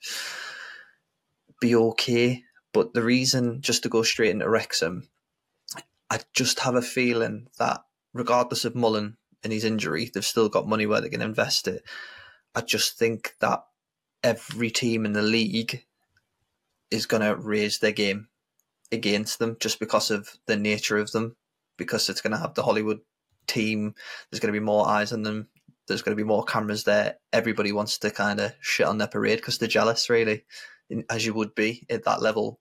be 1.59 1.75
okay. 1.75 2.43
But 2.73 2.93
the 2.93 3.03
reason, 3.03 3.61
just 3.61 3.83
to 3.83 3.89
go 3.89 4.03
straight 4.03 4.31
into 4.31 4.49
Wrexham, 4.49 5.09
I 6.09 6.19
just 6.33 6.59
have 6.61 6.75
a 6.75 6.81
feeling 6.81 7.47
that 7.59 7.81
regardless 8.13 8.65
of 8.65 8.75
Mullen 8.75 9.17
and 9.43 9.53
his 9.53 9.63
injury, 9.63 10.09
they've 10.13 10.25
still 10.25 10.49
got 10.49 10.67
money 10.67 10.85
where 10.85 11.01
they 11.01 11.09
can 11.09 11.21
invest 11.21 11.67
it. 11.67 11.83
I 12.55 12.61
just 12.61 12.97
think 12.97 13.35
that 13.41 13.63
every 14.23 14.71
team 14.71 15.05
in 15.05 15.13
the 15.13 15.21
league 15.21 15.85
is 16.91 17.05
going 17.05 17.21
to 17.21 17.35
raise 17.35 17.79
their 17.79 17.91
game 17.91 18.27
against 18.91 19.39
them 19.39 19.57
just 19.59 19.79
because 19.79 20.11
of 20.11 20.29
the 20.45 20.55
nature 20.55 20.97
of 20.97 21.11
them, 21.11 21.35
because 21.77 22.09
it's 22.09 22.21
going 22.21 22.31
to 22.31 22.39
have 22.39 22.53
the 22.53 22.63
Hollywood 22.63 22.99
team. 23.47 23.95
There's 24.29 24.39
going 24.39 24.53
to 24.53 24.59
be 24.59 24.63
more 24.63 24.87
eyes 24.87 25.11
on 25.11 25.23
them. 25.23 25.47
There's 25.87 26.01
going 26.01 26.15
to 26.15 26.21
be 26.21 26.27
more 26.27 26.43
cameras 26.43 26.83
there. 26.85 27.17
Everybody 27.31 27.71
wants 27.71 27.97
to 27.99 28.11
kind 28.11 28.39
of 28.39 28.53
shit 28.61 28.87
on 28.87 28.97
their 28.97 29.07
parade 29.07 29.39
because 29.39 29.57
they're 29.57 29.67
jealous, 29.67 30.09
really, 30.09 30.45
as 31.09 31.25
you 31.25 31.33
would 31.33 31.55
be 31.55 31.85
at 31.89 32.05
that 32.05 32.21
level 32.21 32.59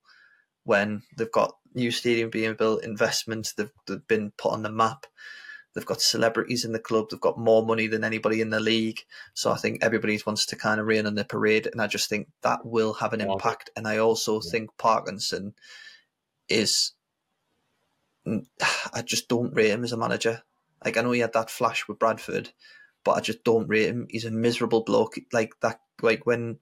when 0.65 1.03
they've 1.17 1.31
got 1.33 1.57
new 1.75 1.91
stadium 1.91 2.31
being 2.31 2.55
built, 2.55 2.85
investments, 2.85 3.55
they've, 3.55 3.71
they've 3.87 4.07
been 4.07 4.33
put 4.37 4.53
on 4.53 4.63
the 4.63 4.71
map. 4.71 5.07
They've 5.75 5.87
got 5.87 6.03
celebrities 6.03 6.65
in 6.65 6.73
the 6.73 6.79
club. 6.79 7.07
They've 7.11 7.21
got 7.21 7.39
more 7.39 7.65
money 7.65 7.87
than 7.87 8.05
anybody 8.05 8.41
in 8.41 8.51
the 8.51 8.61
league. 8.61 9.01
So 9.35 9.51
I 9.51 9.57
think 9.57 9.83
everybody 9.83 10.21
wants 10.27 10.47
to 10.47 10.57
kind 10.57 10.79
of 10.79 10.87
rain 10.87 11.07
on 11.07 11.15
their 11.15 11.25
parade, 11.25 11.67
and 11.67 11.81
I 11.81 11.87
just 11.87 12.11
think 12.11 12.29
that 12.43 12.65
will 12.65 12.93
have 12.95 13.13
an 13.15 13.23
impact. 13.23 13.71
And 13.75 13.89
I 13.89 13.97
also 13.99 14.41
Yeah. 14.43 14.51
think 14.51 14.71
Parkinson 14.77 15.55
is. 16.49 16.93
Mm, 18.27 18.47
I 18.93 19.03
just 19.03 19.29
don't 19.29 19.55
rate 19.55 19.71
him 19.71 19.85
as 19.85 19.93
a 19.93 19.97
manager. 19.97 20.43
Like 20.85 20.97
I 20.97 21.03
know 21.03 21.13
he 21.13 21.21
had 21.21 21.33
that 21.35 21.51
flash 21.51 21.87
with 21.89 21.99
Bradford, 21.99 22.51
but 23.05 23.13
I 23.13 23.21
just 23.21 23.45
don't 23.45 23.69
rate 23.69 23.89
him. 23.89 24.07
He's 24.11 24.25
a 24.25 24.31
miserable 24.31 24.83
bloke. 24.85 25.15
Like 25.33 25.53
that. 25.63 25.81
Like 26.01 26.27
when 26.27 26.59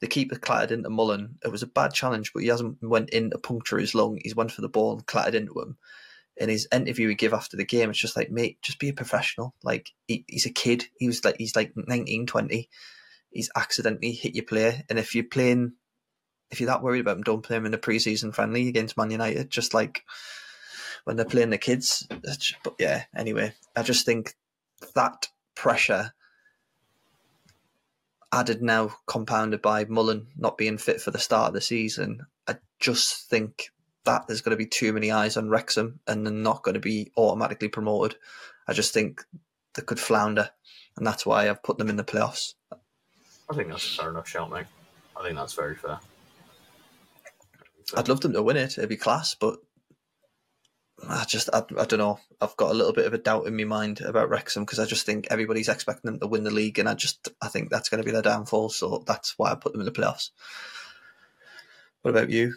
the 0.00 0.06
keeper 0.06 0.36
clattered 0.36 0.70
into 0.70 0.90
Mullen, 0.90 1.38
it 1.44 1.50
was 1.50 1.64
a 1.64 1.66
bad 1.66 1.92
challenge, 1.92 2.32
but 2.32 2.42
he 2.42 2.48
hasn't 2.48 2.78
went 2.80 3.10
in 3.10 3.30
to 3.30 3.38
puncture 3.38 3.78
his 3.78 3.94
lung. 3.94 4.20
He's 4.22 4.36
went 4.36 4.52
for 4.52 4.60
the 4.60 4.68
ball 4.68 4.92
and 4.92 5.06
clattered 5.06 5.34
into 5.34 5.60
him. 5.60 5.76
in 6.36 6.48
his 6.48 6.68
interview 6.72 7.08
he 7.08 7.16
gave 7.16 7.32
after 7.32 7.56
the 7.56 7.64
game, 7.64 7.90
it's 7.90 7.98
just 7.98 8.16
like, 8.16 8.30
mate, 8.30 8.58
just 8.62 8.78
be 8.78 8.90
a 8.90 8.92
professional. 8.92 9.54
Like 9.64 9.90
he, 10.06 10.24
he's 10.28 10.46
a 10.46 10.50
kid. 10.52 10.84
He 10.98 11.08
was 11.08 11.24
like 11.24 11.36
he's 11.38 11.56
like 11.56 11.72
19, 11.76 12.26
20. 12.26 12.68
He's 13.30 13.50
accidentally 13.56 14.12
hit 14.12 14.34
your 14.34 14.44
player, 14.44 14.82
and 14.88 14.98
if 14.98 15.14
you're 15.14 15.24
playing, 15.24 15.72
if 16.50 16.60
you're 16.60 16.68
that 16.68 16.82
worried 16.82 17.00
about 17.00 17.16
him, 17.16 17.24
don't 17.24 17.42
play 17.42 17.56
him 17.56 17.66
in 17.66 17.72
the 17.72 17.78
preseason 17.78 18.32
friendly 18.32 18.68
against 18.68 18.96
Man 18.96 19.10
United. 19.10 19.50
Just 19.50 19.74
like 19.74 20.04
when 21.08 21.16
they're 21.16 21.24
playing 21.24 21.48
the 21.48 21.56
kids. 21.56 22.06
But 22.62 22.74
yeah, 22.78 23.04
anyway, 23.16 23.54
I 23.74 23.82
just 23.82 24.04
think 24.04 24.34
that 24.94 25.28
pressure 25.54 26.12
added 28.30 28.60
now 28.60 28.94
compounded 29.06 29.62
by 29.62 29.86
Mullen 29.86 30.26
not 30.36 30.58
being 30.58 30.76
fit 30.76 31.00
for 31.00 31.10
the 31.10 31.18
start 31.18 31.48
of 31.48 31.54
the 31.54 31.62
season, 31.62 32.26
I 32.46 32.56
just 32.78 33.30
think 33.30 33.70
that 34.04 34.26
there's 34.26 34.42
going 34.42 34.50
to 34.50 34.62
be 34.62 34.66
too 34.66 34.92
many 34.92 35.10
eyes 35.10 35.38
on 35.38 35.48
Wrexham 35.48 35.98
and 36.06 36.26
they're 36.26 36.32
not 36.32 36.62
going 36.62 36.74
to 36.74 36.78
be 36.78 37.10
automatically 37.16 37.68
promoted. 37.68 38.18
I 38.66 38.74
just 38.74 38.92
think 38.92 39.24
they 39.74 39.80
could 39.80 39.98
flounder, 39.98 40.50
and 40.98 41.06
that's 41.06 41.24
why 41.24 41.48
I've 41.48 41.62
put 41.62 41.78
them 41.78 41.88
in 41.88 41.96
the 41.96 42.04
playoffs. 42.04 42.52
I 43.50 43.54
think 43.54 43.70
that's 43.70 43.94
a 43.94 44.02
fair 44.02 44.10
enough 44.10 44.28
shout, 44.28 44.50
mate. 44.50 44.66
I 45.18 45.22
think 45.22 45.36
that's 45.36 45.54
very 45.54 45.74
fair. 45.74 46.00
I'd 47.96 48.08
love 48.08 48.20
them 48.20 48.34
to 48.34 48.42
win 48.42 48.58
it; 48.58 48.76
it'd 48.76 48.90
be 48.90 48.98
class, 48.98 49.34
but 49.34 49.58
I 51.06 51.24
just, 51.24 51.48
I, 51.52 51.62
I 51.78 51.84
don't 51.84 51.98
know. 51.98 52.18
I've 52.40 52.56
got 52.56 52.70
a 52.70 52.74
little 52.74 52.92
bit 52.92 53.06
of 53.06 53.14
a 53.14 53.18
doubt 53.18 53.46
in 53.46 53.56
my 53.56 53.64
mind 53.64 54.00
about 54.00 54.30
Wrexham 54.30 54.64
because 54.64 54.78
I 54.78 54.84
just 54.84 55.06
think 55.06 55.28
everybody's 55.30 55.68
expecting 55.68 56.10
them 56.10 56.20
to 56.20 56.26
win 56.26 56.44
the 56.44 56.50
league, 56.50 56.78
and 56.78 56.88
I 56.88 56.94
just, 56.94 57.28
I 57.40 57.48
think 57.48 57.70
that's 57.70 57.88
going 57.88 58.02
to 58.02 58.06
be 58.06 58.10
their 58.12 58.22
downfall. 58.22 58.70
So 58.70 59.04
that's 59.06 59.38
why 59.38 59.52
I 59.52 59.54
put 59.54 59.72
them 59.72 59.80
in 59.80 59.84
the 59.84 59.92
playoffs. 59.92 60.30
What 62.02 62.10
about 62.10 62.30
you? 62.30 62.54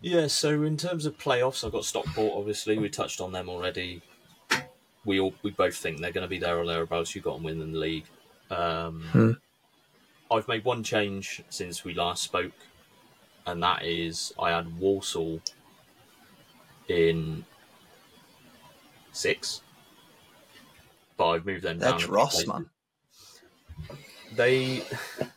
Yeah, 0.00 0.28
so 0.28 0.62
in 0.62 0.76
terms 0.76 1.06
of 1.06 1.18
playoffs, 1.18 1.64
I've 1.64 1.72
got 1.72 1.84
Stockport. 1.84 2.34
Obviously, 2.36 2.78
we 2.78 2.88
touched 2.88 3.20
on 3.20 3.32
them 3.32 3.48
already. 3.48 4.02
We 5.04 5.20
all, 5.20 5.34
we 5.42 5.50
both 5.50 5.76
think 5.76 6.00
they're 6.00 6.12
going 6.12 6.22
to 6.22 6.28
be 6.28 6.38
there 6.38 6.58
or 6.58 6.66
thereabouts. 6.66 7.14
You've 7.14 7.24
got 7.24 7.34
them 7.34 7.44
winning 7.44 7.72
the 7.72 7.78
league. 7.78 8.04
Um, 8.50 9.02
Hmm. 9.10 9.32
I've 10.30 10.46
made 10.46 10.64
one 10.64 10.82
change 10.82 11.42
since 11.48 11.84
we 11.84 11.94
last 11.94 12.22
spoke, 12.22 12.52
and 13.46 13.62
that 13.62 13.84
is 13.84 14.32
I 14.38 14.50
had 14.50 14.78
Walsall 14.78 15.40
in 16.88 17.44
six, 19.12 19.62
but 21.16 21.28
I've 21.30 21.46
moved 21.46 21.62
them 21.64 21.78
They're 21.78 21.90
down. 21.90 21.96
a 21.96 22.00
few 22.00 22.08
dross, 22.08 22.32
places. 22.44 22.48
man. 22.48 22.70
They 24.34 24.82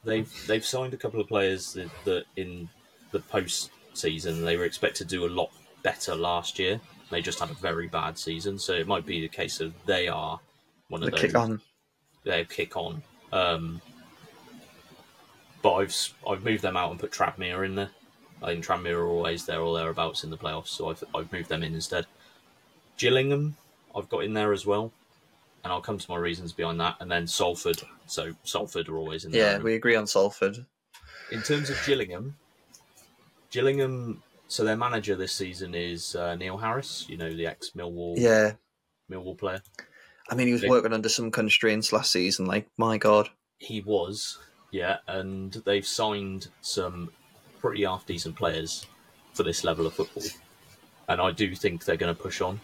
they've 0.03 0.31
they've 0.47 0.65
signed 0.65 0.93
a 0.93 0.97
couple 0.97 1.21
of 1.21 1.27
players 1.27 1.73
that, 1.73 1.89
that 2.05 2.25
in 2.35 2.67
the 3.11 3.19
post 3.19 3.71
season 3.93 4.43
they 4.43 4.57
were 4.57 4.65
expected 4.65 5.07
to 5.09 5.15
do 5.15 5.25
a 5.25 5.29
lot 5.29 5.49
better 5.83 6.15
last 6.15 6.59
year. 6.59 6.79
They 7.09 7.21
just 7.21 7.39
had 7.39 7.49
a 7.49 7.53
very 7.55 7.87
bad 7.87 8.17
season, 8.17 8.57
so 8.59 8.73
it 8.73 8.87
might 8.87 9.05
be 9.05 9.21
the 9.21 9.27
case 9.29 9.59
of 9.61 9.73
they 9.85 10.07
are 10.07 10.39
one 10.89 11.01
of 11.03 11.05
The 11.05 11.11
those. 11.11 11.21
kick 11.21 11.35
on. 11.35 11.61
They 12.23 12.45
kick 12.45 12.75
on. 12.77 13.01
Um, 13.33 13.81
but 15.61 15.73
I've 15.75 16.13
I've 16.29 16.43
moved 16.43 16.61
them 16.61 16.75
out 16.77 16.91
and 16.91 16.99
put 16.99 17.11
Tranmere 17.11 17.65
in 17.65 17.75
there. 17.75 17.89
I 18.41 18.47
think 18.47 18.65
Tranmere 18.65 18.97
are 18.97 19.07
always 19.07 19.45
there 19.45 19.61
or 19.61 19.77
thereabouts 19.77 20.23
in 20.23 20.29
the 20.29 20.37
playoffs, 20.37 20.69
so 20.69 20.89
I've, 20.89 21.03
I've 21.13 21.31
moved 21.31 21.49
them 21.49 21.63
in 21.63 21.73
instead. 21.75 22.07
Gillingham, 22.97 23.55
I've 23.95 24.09
got 24.09 24.23
in 24.23 24.33
there 24.33 24.51
as 24.51 24.65
well, 24.65 24.91
and 25.63 25.71
I'll 25.71 25.81
come 25.81 25.97
to 25.97 26.11
my 26.11 26.17
reasons 26.17 26.51
behind 26.51 26.79
that. 26.79 26.95
And 26.99 27.11
then 27.11 27.27
Salford, 27.27 27.81
so 28.07 28.33
Salford 28.43 28.89
are 28.89 28.97
always 28.97 29.25
in 29.25 29.31
there. 29.31 29.57
Yeah, 29.57 29.57
we 29.59 29.75
agree 29.75 29.95
on 29.95 30.07
Salford. 30.07 30.65
In 31.31 31.41
terms 31.43 31.69
of 31.69 31.77
Gillingham, 31.85 32.35
Gillingham, 33.51 34.23
so 34.47 34.63
their 34.63 34.75
manager 34.75 35.15
this 35.15 35.33
season 35.33 35.75
is 35.75 36.15
uh, 36.15 36.35
Neil 36.35 36.57
Harris, 36.57 37.05
you 37.07 37.17
know, 37.17 37.31
the 37.33 37.45
ex 37.45 37.71
Millwall 37.71 38.15
Yeah, 38.17 38.53
Millwall 39.09 39.37
player. 39.37 39.61
I 40.29 40.35
mean, 40.35 40.47
he 40.47 40.53
was 40.53 40.63
working 40.63 40.93
under 40.93 41.09
some 41.09 41.29
constraints 41.29 41.91
last 41.91 42.11
season. 42.11 42.45
Like, 42.45 42.69
my 42.77 42.97
God. 42.97 43.29
He 43.57 43.81
was, 43.81 44.39
yeah, 44.71 44.97
and 45.07 45.53
they've 45.65 45.85
signed 45.85 46.47
some 46.61 47.11
pretty 47.61 47.83
half 47.83 48.05
decent 48.05 48.35
players 48.35 48.85
for 49.33 49.43
this 49.43 49.63
level 49.63 49.85
of 49.87 49.93
football, 49.93 50.23
and 51.07 51.21
I 51.21 51.31
do 51.31 51.55
think 51.55 51.85
they're 51.85 51.95
going 51.97 52.13
to 52.15 52.21
push 52.21 52.41
on. 52.41 52.59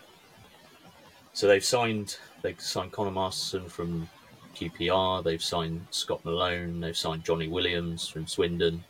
So 1.33 1.47
they've 1.47 1.63
signed 1.63 2.17
they 2.41 2.55
signed 2.57 2.91
Conor 2.91 3.11
Masterson 3.11 3.69
from 3.69 4.09
QPR, 4.55 5.23
they've 5.23 5.41
signed 5.43 5.85
Scott 5.91 6.23
Malone, 6.25 6.79
they've 6.81 6.97
signed 6.97 7.23
Jonny 7.23 7.47
Williams 7.47 8.07
from 8.07 8.25
Swindon. 8.27 8.83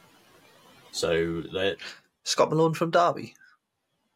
So 0.91 1.41
they're 1.53 1.75
Scott 2.23 2.49
Malone 2.49 2.73
from 2.73 2.91
Derby. 2.91 3.35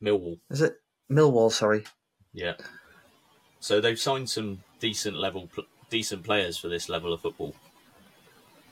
Millwall, 0.02 0.40
Is 0.50 0.62
it? 0.62 0.78
Millwall, 1.12 1.52
sorry. 1.52 1.84
yeah. 2.34 2.54
So 3.60 3.80
they've 3.80 4.00
signed 4.00 4.28
some 4.30 4.64
decent 4.80 5.16
level, 5.18 5.48
decent 5.92 6.24
players 6.24 6.58
for 6.58 6.68
this 6.68 6.90
level 6.90 7.14
of 7.14 7.22
football. 7.22 7.54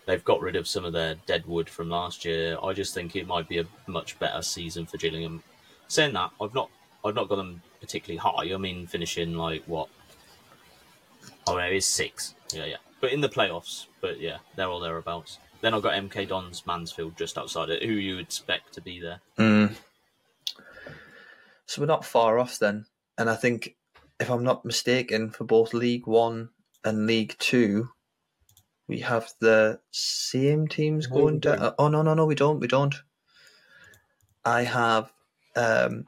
They've 0.10 0.26
got 0.26 0.42
rid 0.42 0.56
of 0.56 0.68
some 0.68 0.86
of 0.86 0.94
their 0.94 1.14
deadwood 1.28 1.70
from 1.70 1.88
last 1.88 2.26
year. 2.26 2.58
I 2.64 2.74
just 2.74 2.96
think 2.96 3.16
it 3.16 3.28
might 3.28 3.48
be 3.48 3.60
a 3.60 3.66
much 3.86 4.18
better 4.18 4.42
season 4.42 4.88
for 4.88 4.98
Gillingham. 4.98 5.44
Saying 5.88 6.14
that, 6.14 6.32
I've 6.42 6.56
not, 6.56 6.72
I've 7.06 7.14
not 7.14 7.30
got 7.30 7.36
them 7.36 7.62
particularly 7.80 8.18
high. 8.18 8.52
I 8.52 8.58
mean, 8.58 8.88
finishing 8.88 9.36
like 9.36 9.62
what? 9.68 9.88
Oh, 11.46 11.58
no, 11.58 11.60
it 11.60 11.76
is 11.76 11.86
six. 11.86 12.34
Yeah, 12.52 12.66
yeah. 12.66 12.78
But 13.00 13.14
in 13.14 13.22
the 13.22 13.30
playoffs, 13.30 13.86
but 14.02 14.20
yeah, 14.20 14.38
they're 14.56 14.68
all 14.68 14.80
thereabouts. 14.80 15.38
Then 15.62 15.76
I've 15.76 15.84
got 15.84 15.94
MK 15.94 16.28
Dons 16.28 16.66
Mansfield 16.66 17.16
just 17.16 17.38
outside 17.38 17.70
it. 17.70 17.84
Who 17.84 17.94
you 17.94 18.16
would 18.16 18.26
expect 18.26 18.74
to 18.74 18.82
be 18.82 19.00
there? 19.00 19.22
Mm. 19.38 19.76
So 21.68 21.84
we're 21.84 21.86
not 21.86 22.04
far 22.04 22.40
off 22.40 22.58
then. 22.58 22.88
And 23.20 23.30
I 23.30 23.36
think, 23.36 23.76
if 24.20 24.32
I'm 24.32 24.44
not 24.44 24.66
mistaken, 24.66 25.30
for 25.30 25.44
both 25.44 25.72
League 25.72 26.08
One 26.08 26.50
and 26.84 27.06
League 27.06 27.36
Two, 27.38 27.90
we 28.90 29.00
have 29.02 29.32
the 29.40 29.80
same 29.92 30.68
teams 30.68 31.08
No, 31.10 31.16
going 31.16 31.40
down. 31.40 31.60
don't. 31.60 31.76
Oh, 31.78 31.88
no, 31.88 32.02
no, 32.02 32.16
no, 32.16 32.26
we 32.26 32.36
don't. 32.36 32.60
We 32.60 32.68
don't. 32.68 32.96
I 34.44 34.64
have 34.64 35.12
um, 35.56 36.06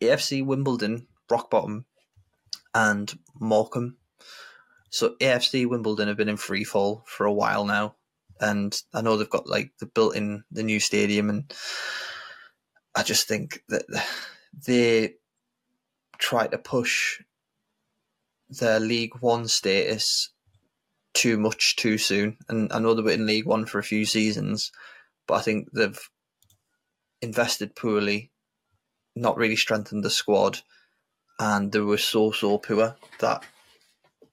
AFC 0.00 0.46
Wimbledon, 0.46 1.08
rock 1.28 1.50
bottom, 1.50 1.84
and 2.74 3.12
Morecambe. 3.40 3.96
So 4.90 5.16
AFC 5.20 5.68
Wimbledon 5.68 6.06
have 6.06 6.16
been 6.16 6.28
in 6.28 6.36
free 6.36 6.62
fall 6.62 7.02
for 7.06 7.26
a 7.26 7.32
while 7.32 7.64
now, 7.64 7.96
and 8.40 8.80
I 8.94 9.00
know 9.02 9.16
they've 9.16 9.28
got 9.28 9.48
like 9.48 9.72
the 9.80 9.86
built 9.86 10.14
in 10.14 10.44
the 10.52 10.62
new 10.62 10.78
stadium, 10.78 11.28
and 11.28 11.52
I 12.94 13.02
just 13.02 13.26
think 13.26 13.64
that 13.68 13.84
they 14.66 15.14
try 16.18 16.46
to 16.46 16.58
push 16.58 17.20
their 18.48 18.78
League 18.78 19.14
One 19.18 19.48
status 19.48 20.30
too 21.14 21.38
much 21.38 21.76
too 21.76 21.96
soon. 21.96 22.36
And 22.48 22.72
I 22.72 22.78
know 22.78 22.94
they 22.94 23.02
were 23.02 23.10
in 23.12 23.26
League 23.26 23.46
One 23.46 23.64
for 23.64 23.78
a 23.78 23.84
few 23.84 24.04
seasons, 24.04 24.72
but 25.26 25.34
I 25.34 25.40
think 25.40 25.68
they've 25.72 25.98
invested 27.22 27.74
poorly, 27.74 28.30
not 29.16 29.36
really 29.36 29.56
strengthened 29.56 30.04
the 30.04 30.10
squad, 30.10 30.60
and 31.38 31.72
they 31.72 31.80
were 31.80 31.98
so 31.98 32.32
so 32.32 32.58
poor 32.58 32.96
that, 33.20 33.44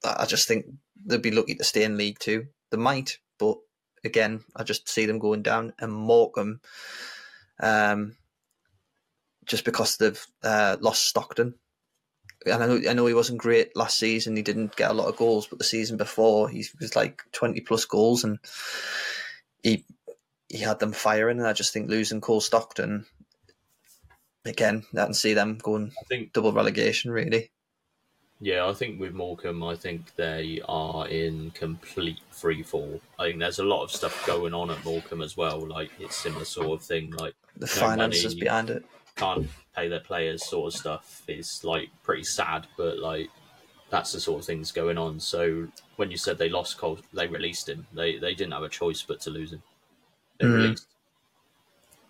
that 0.04 0.20
I 0.20 0.26
just 0.26 0.48
think 0.48 0.66
they'd 1.06 1.22
be 1.22 1.32
lucky 1.32 1.56
to 1.56 1.64
stay 1.64 1.84
in 1.84 1.98
League 1.98 2.20
Two. 2.20 2.48
They 2.72 2.78
might, 2.78 3.20
but 3.40 3.58
again, 4.04 4.44
I 4.56 4.64
just 4.64 4.90
see 4.90 5.06
them 5.06 5.20
going 5.20 5.44
down. 5.44 5.74
And 5.80 5.94
Morecambe, 5.94 6.62
um, 7.62 8.16
just 9.46 9.66
because 9.66 9.98
they've 9.98 10.26
uh, 10.44 10.78
lost 10.80 11.06
Stockton. 11.06 11.56
And 12.46 12.64
I 12.64 12.66
know, 12.66 12.82
I 12.90 12.94
know 12.94 13.06
he 13.06 13.14
wasn't 13.14 13.38
great 13.40 13.76
last 13.76 13.98
season. 14.00 14.36
He 14.36 14.42
didn't 14.42 14.76
get 14.76 14.90
a 14.90 14.94
lot 14.94 15.08
of 15.08 15.18
goals, 15.18 15.48
but 15.48 15.60
the 15.60 15.64
season 15.66 15.98
before 15.98 16.50
he 16.50 16.66
was 16.80 16.96
like 16.96 17.24
twenty 17.32 17.62
plus 17.62 17.86
goals, 17.86 18.24
and 18.24 18.40
he 19.64 19.86
he 20.50 20.58
had 20.60 20.80
them 20.80 20.92
firing. 20.92 21.38
And 21.40 21.48
I 21.48 21.54
just 21.54 21.72
think 21.72 21.90
losing 21.90 22.20
Cole 22.22 22.42
Stockton 22.42 23.06
again, 24.46 24.86
I 24.94 25.06
can 25.06 25.14
see 25.14 25.34
them 25.34 25.58
going 25.62 25.92
I 26.00 26.04
think 26.06 26.34
double 26.34 26.52
relegation. 26.52 27.12
Really, 27.12 27.52
Yeah, 28.40 28.68
I 28.68 28.74
think 28.74 29.00
with 29.00 29.14
Morecambe, 29.14 29.64
I 29.64 29.76
think 29.76 30.16
they 30.16 30.62
are 30.68 31.08
in 31.08 31.52
complete 31.52 32.20
free 32.32 32.64
fall. 32.64 33.02
I 33.20 33.28
think 33.28 33.40
there's 33.40 33.60
a 33.60 33.64
lot 33.64 33.84
of 33.84 33.92
stuff 33.92 34.26
going 34.26 34.54
on 34.56 34.72
at 34.72 34.84
Morecambe 34.84 35.22
as 35.22 35.38
well. 35.38 35.60
Like 35.60 35.92
it's 36.00 36.16
similar 36.16 36.46
sort 36.46 36.80
of 36.80 36.86
thing. 36.86 37.12
Like 37.12 37.36
the 37.56 37.68
No 37.68 37.72
finances 37.72 38.34
money. 38.34 38.42
behind 38.42 38.70
it. 38.72 38.86
Can't 39.16 39.48
pay 39.76 39.88
their 39.88 40.00
players, 40.00 40.46
sort 40.48 40.74
of 40.74 40.80
stuff 40.80 41.24
is 41.28 41.64
like 41.64 41.90
pretty 42.04 42.24
sad. 42.24 42.68
But 42.78 43.00
like 43.00 43.30
that's 43.90 44.12
the 44.14 44.20
sort 44.20 44.40
of 44.42 44.46
things 44.46 44.72
going 44.72 44.98
on. 44.98 45.20
So 45.20 45.68
when 45.98 46.12
you 46.12 46.18
said 46.18 46.38
they 46.38 46.50
lost 46.50 46.78
Cole, 46.78 47.00
they 47.14 47.28
released 47.28 47.68
him. 47.70 47.86
They 47.94 48.18
they 48.18 48.34
didn't 48.34 48.54
have 48.54 48.64
a 48.64 48.70
choice 48.70 49.02
but 49.02 49.20
to 49.22 49.30
lose 49.30 49.52
him. 49.54 49.64
They 50.40 50.46
Mhm. 50.46 50.54
released 50.54 50.88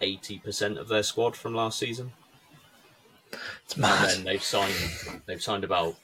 eighty 0.02 0.40
percent 0.40 0.78
of 0.78 0.88
their 0.88 1.04
squad 1.04 1.36
from 1.36 1.54
last 1.56 1.80
season. 1.80 2.14
It's 3.66 3.74
and 3.74 3.82
mad. 3.82 4.10
then 4.10 4.24
they've 4.24 4.44
signed 4.44 4.76
they've 5.26 5.42
signed 5.42 5.64
about 5.64 5.96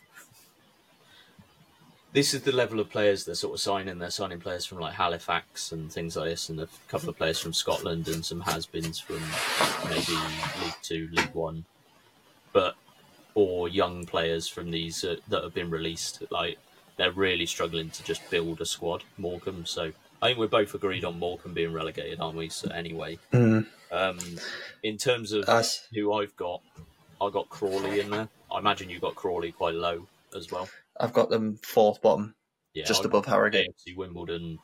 this 2.18 2.34
is 2.34 2.42
the 2.42 2.52
level 2.52 2.80
of 2.80 2.90
players 2.90 3.26
they're 3.26 3.36
sort 3.36 3.54
of 3.54 3.60
signing 3.60 4.00
they're 4.00 4.10
signing 4.10 4.40
players 4.40 4.66
from 4.66 4.80
like 4.80 4.94
Halifax 4.94 5.72
and 5.72 5.92
things 5.92 6.16
like 6.18 6.30
this 6.30 6.50
and 6.50 6.60
a 6.60 6.68
couple 6.88 7.10
of 7.10 7.16
players 7.16 7.38
from 7.38 7.54
Scotland 7.54 8.08
and 8.08 8.26
some 8.26 8.42
has-beens 8.42 9.00
from 9.00 9.22
maybe 9.88 10.14
League 10.64 10.82
2 10.82 11.10
League 11.12 11.34
1 11.34 11.66
but 12.54 12.74
or 13.36 13.70
young 13.70 14.04
players 14.04 14.48
from 14.48 14.72
these 14.72 15.04
uh, 15.04 15.16
that 15.28 15.44
have 15.44 15.54
been 15.54 15.70
released. 15.70 16.24
Like 16.32 16.58
they're 16.98 17.12
really 17.12 17.46
struggling 17.46 17.92
to 17.92 18.04
just 18.04 18.28
build 18.32 18.62
a 18.62 18.66
squad. 18.66 19.04
Morecambe, 19.20 19.68
so 19.68 19.92
I 20.24 20.28
think 20.30 20.40
we're 20.40 20.48
both 20.48 20.74
agreed 20.74 21.06
on 21.06 21.20
Morecambe 21.20 21.54
being 21.54 21.72
relegated, 21.72 22.20
aren't 22.20 22.36
we? 22.36 22.50
So 22.50 22.68
anyway, 22.72 23.20
Mm. 23.32 23.68
um, 23.92 24.18
in 24.82 24.98
terms 24.98 25.34
of 25.34 25.48
Us. 25.48 25.86
who 25.94 26.14
I've 26.14 26.36
got, 26.36 26.62
I 27.22 27.30
got 27.30 27.48
Crawley 27.50 28.00
in 28.00 28.10
there. 28.10 28.28
I 28.52 28.58
imagine 28.58 28.90
you 28.90 29.00
got 29.00 29.14
Crawley 29.14 29.52
quite 29.52 29.76
low 29.76 30.08
as 30.36 30.52
well. 30.52 30.68
I've 31.00 31.14
got 31.14 31.30
them 31.30 31.58
fourth 31.58 32.02
bottom, 32.02 32.36
Yeah, 32.74 32.86
just 32.86 33.04
I 33.04 33.06
above 33.08 33.26
Harrogate. 33.26 33.74
Wimbledon 33.96 34.58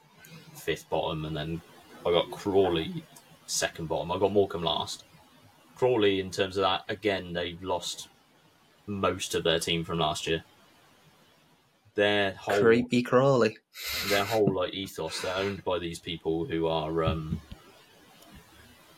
fifth 0.55 0.89
bottom, 0.89 1.25
and 1.25 1.35
then 1.35 1.61
I 2.05 2.11
got 2.11 2.31
Crawley 2.31 3.03
second 3.45 3.87
bottom. 3.87 4.11
I 4.11 4.19
got 4.19 4.31
Morecambe 4.31 4.63
last. 4.63 5.03
Crawley, 5.75 6.19
in 6.19 6.31
terms 6.31 6.57
of 6.57 6.61
that, 6.63 6.83
again 6.89 7.33
they've 7.33 7.61
lost 7.61 8.07
most 8.87 9.35
of 9.35 9.43
their 9.43 9.59
team 9.59 9.83
from 9.83 9.99
last 9.99 10.27
year. 10.27 10.43
Their 11.95 12.31
whole 12.33 12.59
Creepy 12.61 13.03
Crawley. 13.03 13.57
their 14.07 14.25
whole 14.25 14.51
like 14.51 14.73
ethos, 14.73 15.21
they're 15.21 15.35
owned 15.35 15.63
by 15.63 15.77
these 15.79 15.99
people 15.99 16.45
who 16.45 16.67
are 16.67 17.03
um, 17.03 17.39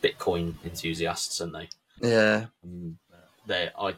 Bitcoin 0.02 0.54
enthusiasts, 0.64 1.40
aren't 1.40 1.52
they? 1.52 1.68
Yeah. 2.00 2.46
Um, 2.64 2.98
they 3.46 3.70
I 3.78 3.94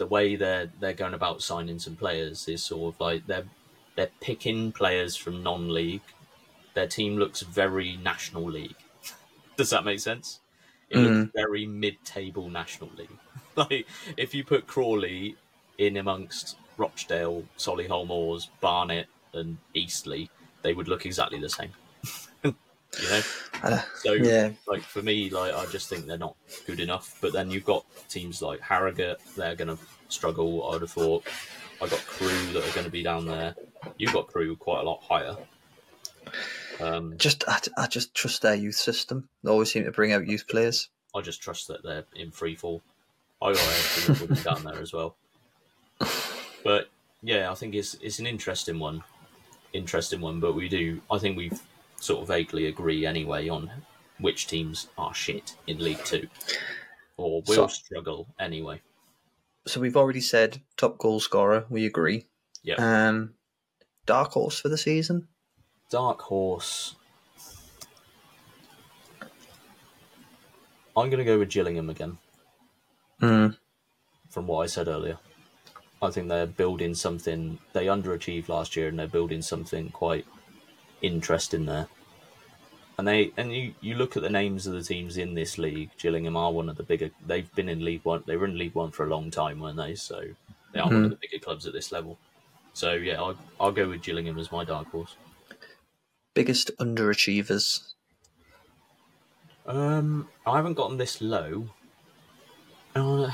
the 0.00 0.06
way 0.06 0.34
they're 0.34 0.72
they're 0.80 0.94
going 0.94 1.12
about 1.12 1.42
signing 1.42 1.78
some 1.78 1.94
players 1.94 2.48
is 2.48 2.64
sort 2.64 2.94
of 2.94 3.00
like 3.00 3.26
they're 3.26 3.44
they're 3.96 4.08
picking 4.22 4.72
players 4.72 5.14
from 5.14 5.42
non-league. 5.42 6.00
Their 6.72 6.86
team 6.86 7.18
looks 7.18 7.42
very 7.42 7.98
national 7.98 8.44
league. 8.44 8.76
Does 9.58 9.68
that 9.70 9.84
make 9.84 10.00
sense? 10.00 10.40
It 10.88 10.96
looks 10.96 11.28
mm. 11.28 11.32
very 11.34 11.66
mid-table 11.66 12.48
national 12.48 12.90
league. 12.96 13.18
like 13.56 13.86
if 14.16 14.34
you 14.34 14.42
put 14.42 14.66
Crawley 14.66 15.36
in 15.76 15.98
amongst 15.98 16.56
Rochdale, 16.78 17.44
Solihull 17.58 18.06
Moors, 18.06 18.48
Barnet, 18.62 19.06
and 19.34 19.58
Eastleigh, 19.74 20.28
they 20.62 20.72
would 20.72 20.88
look 20.88 21.04
exactly 21.04 21.38
the 21.38 21.50
same. 21.50 21.72
You 23.00 23.08
know. 23.08 23.20
Uh, 23.62 23.82
So 23.94 24.12
yeah. 24.14 24.50
like 24.66 24.82
for 24.82 25.02
me, 25.02 25.30
like 25.30 25.54
I 25.54 25.66
just 25.66 25.88
think 25.88 26.06
they're 26.06 26.18
not 26.18 26.36
good 26.66 26.80
enough. 26.80 27.18
But 27.20 27.32
then 27.32 27.50
you've 27.50 27.64
got 27.64 27.84
teams 28.08 28.40
like 28.42 28.60
Harrogate, 28.60 29.18
they're 29.36 29.54
going 29.54 29.76
to 29.76 29.82
struggle. 30.08 30.72
I'd 30.72 30.80
have 30.80 30.90
thought. 30.90 31.24
I 31.82 31.86
got 31.88 32.00
Crewe 32.06 32.52
that 32.52 32.68
are 32.68 32.74
going 32.74 32.84
to 32.84 32.90
be 32.90 33.02
down 33.02 33.26
there. 33.26 33.54
You've 33.96 34.12
got 34.12 34.26
Crewe 34.26 34.56
quite 34.56 34.80
a 34.80 34.82
lot 34.82 35.02
higher. 35.02 35.36
Um, 36.80 37.14
Just 37.16 37.44
I, 37.48 37.58
I 37.76 37.86
just 37.86 38.14
trust 38.14 38.42
their 38.42 38.54
youth 38.54 38.74
system. 38.74 39.28
They 39.42 39.50
always 39.50 39.72
seem 39.72 39.84
to 39.84 39.90
bring 39.90 40.12
out 40.12 40.26
youth 40.26 40.46
players. 40.48 40.88
I 41.14 41.20
just 41.20 41.42
trust 41.42 41.68
that 41.68 41.82
they're 41.82 42.04
in 42.14 42.30
free 42.30 42.54
fall. 42.54 42.82
I 43.42 43.52
got 43.52 43.58
AFC 43.62 44.08
Wimbledon 44.20 44.44
down 44.44 44.64
there 44.64 44.80
as 44.80 44.92
well. 44.92 45.16
But 46.62 46.88
yeah, 47.22 47.50
I 47.50 47.54
think 47.54 47.74
it's 47.74 47.94
it's 48.02 48.18
an 48.18 48.26
interesting 48.26 48.78
one, 48.78 49.02
interesting 49.72 50.20
one. 50.20 50.40
But 50.40 50.54
we 50.54 50.68
do, 50.68 51.00
I 51.10 51.18
think 51.18 51.36
we 51.36 51.50
sort 52.00 52.22
of 52.22 52.28
vaguely 52.28 52.66
agree 52.66 53.06
anyway 53.06 53.48
on 53.48 53.70
which 54.18 54.46
teams 54.48 54.88
are 54.98 55.14
shit 55.14 55.54
in 55.66 55.78
League 55.78 56.04
Two, 56.04 56.28
or 57.16 57.42
will 57.46 57.54
So- 57.54 57.66
struggle 57.68 58.26
anyway. 58.38 58.82
So 59.66 59.80
we've 59.80 59.96
already 59.96 60.20
said 60.22 60.62
top 60.76 60.98
goal 60.98 61.20
scorer. 61.20 61.66
We 61.68 61.86
agree. 61.86 62.26
Yeah. 62.62 62.76
Um, 63.08 63.34
dark 64.06 64.32
horse 64.32 64.58
for 64.58 64.68
the 64.68 64.78
season. 64.78 65.28
Dark 65.90 66.20
Horse. 66.22 66.94
I'm 70.96 71.08
going 71.08 71.18
to 71.18 71.24
go 71.24 71.38
with 71.38 71.50
Gillingham 71.50 71.90
again. 71.90 72.18
Mm. 73.20 73.58
from 74.30 74.46
what 74.46 74.62
I 74.62 74.66
said 74.66 74.88
earlier. 74.88 75.18
I 76.00 76.10
think 76.10 76.28
they're 76.28 76.46
building 76.46 76.94
something. 76.94 77.58
They 77.74 77.84
underachieved 77.84 78.48
last 78.48 78.74
year, 78.76 78.88
and 78.88 78.98
they're 78.98 79.06
building 79.06 79.42
something 79.42 79.90
quite 79.90 80.24
interesting 81.02 81.66
there. 81.66 81.88
And 82.98 83.08
they 83.08 83.32
and 83.38 83.52
you, 83.52 83.74
you 83.80 83.94
look 83.94 84.16
at 84.16 84.22
the 84.22 84.28
names 84.30 84.66
of 84.66 84.74
the 84.74 84.82
teams 84.82 85.16
in 85.16 85.34
this 85.34 85.56
league. 85.56 85.90
Gillingham 85.98 86.36
are 86.36 86.52
one 86.52 86.68
of 86.68 86.76
the 86.76 86.82
bigger. 86.82 87.10
They've 87.26 87.52
been 87.54 87.68
in 87.68 87.82
League 87.84 88.04
One. 88.04 88.22
They 88.26 88.36
were 88.36 88.44
in 88.46 88.58
League 88.58 88.74
One 88.74 88.90
for 88.90 89.06
a 89.06 89.08
long 89.08 89.30
time, 89.30 89.58
weren't 89.60 89.78
they? 89.78 89.94
So 89.94 90.22
they 90.72 90.80
are 90.80 90.86
one 90.86 91.04
of 91.04 91.10
the 91.10 91.16
bigger 91.16 91.38
clubs 91.42 91.66
at 91.66 91.72
this 91.72 91.92
level. 91.92 92.18
So 92.74 92.92
yeah, 92.92 93.14
I'll, 93.20 93.36
I'll 93.58 93.72
go 93.72 93.88
with 93.88 94.02
Gillingham 94.02 94.38
as 94.38 94.52
my 94.52 94.64
dark 94.64 94.88
horse. 94.90 95.16
Biggest 96.34 96.70
underachievers. 96.78 97.92
Um, 99.66 100.28
I 100.46 100.56
haven't 100.56 100.74
gotten 100.74 100.96
this 100.98 101.20
low. 101.20 101.68
Uh, 102.94 103.30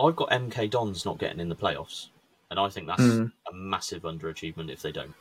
I've 0.00 0.16
got 0.16 0.30
MK 0.30 0.70
Dons 0.70 1.04
not 1.04 1.18
getting 1.18 1.40
in 1.40 1.48
the 1.48 1.56
playoffs, 1.56 2.08
and 2.50 2.58
I 2.60 2.68
think 2.68 2.86
that's 2.86 3.02
Mm. 3.02 3.32
a 3.50 3.52
massive 3.54 4.02
underachievement 4.02 4.70
if 4.70 4.82
they 4.82 4.92
don't. 4.92 5.14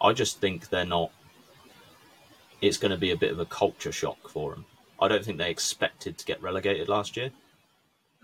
I 0.00 0.12
just 0.12 0.40
think 0.40 0.68
they're 0.68 0.84
not. 0.84 1.10
It's 2.60 2.76
going 2.76 2.90
to 2.90 2.98
be 2.98 3.12
a 3.12 3.16
bit 3.16 3.30
of 3.30 3.38
a 3.38 3.46
culture 3.46 3.92
shock 3.92 4.28
for 4.28 4.50
them. 4.52 4.64
I 5.00 5.08
don't 5.08 5.24
think 5.24 5.38
they 5.38 5.50
expected 5.50 6.18
to 6.18 6.24
get 6.26 6.42
relegated 6.42 6.88
last 6.88 7.16
year, 7.16 7.30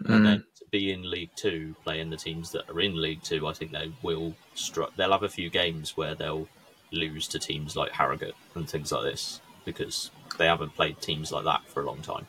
and 0.07 0.27
then 0.27 0.39
mm. 0.39 0.59
to 0.59 0.65
be 0.71 0.93
in 0.93 1.09
League 1.09 1.31
Two, 1.37 1.77
playing 1.85 2.11
the 2.11 2.17
teams 2.17 2.51
that 2.53 2.69
are 2.69 2.81
in 2.81 3.01
League 3.01 3.23
Two. 3.23 3.47
I 3.47 3.53
think 3.53 3.73
they 3.73 3.93
will. 4.03 4.35
Stru- 4.57 4.95
they'll 4.97 5.13
have 5.13 5.23
a 5.23 5.29
few 5.29 5.51
games 5.51 5.97
where 5.97 6.15
they'll 6.15 6.49
lose 6.91 7.29
to 7.29 7.39
teams 7.39 7.77
like 7.77 7.93
Harrogate 7.93 8.35
and 8.55 8.69
things 8.69 8.93
like 8.93 9.03
this 9.05 9.41
because 9.65 10.11
they 10.39 10.47
haven't 10.47 10.75
played 10.75 11.01
teams 11.01 11.33
like 11.33 11.45
that 11.45 11.67
for 11.69 11.83
a 11.83 11.87
long 11.87 12.01
time. 12.03 12.27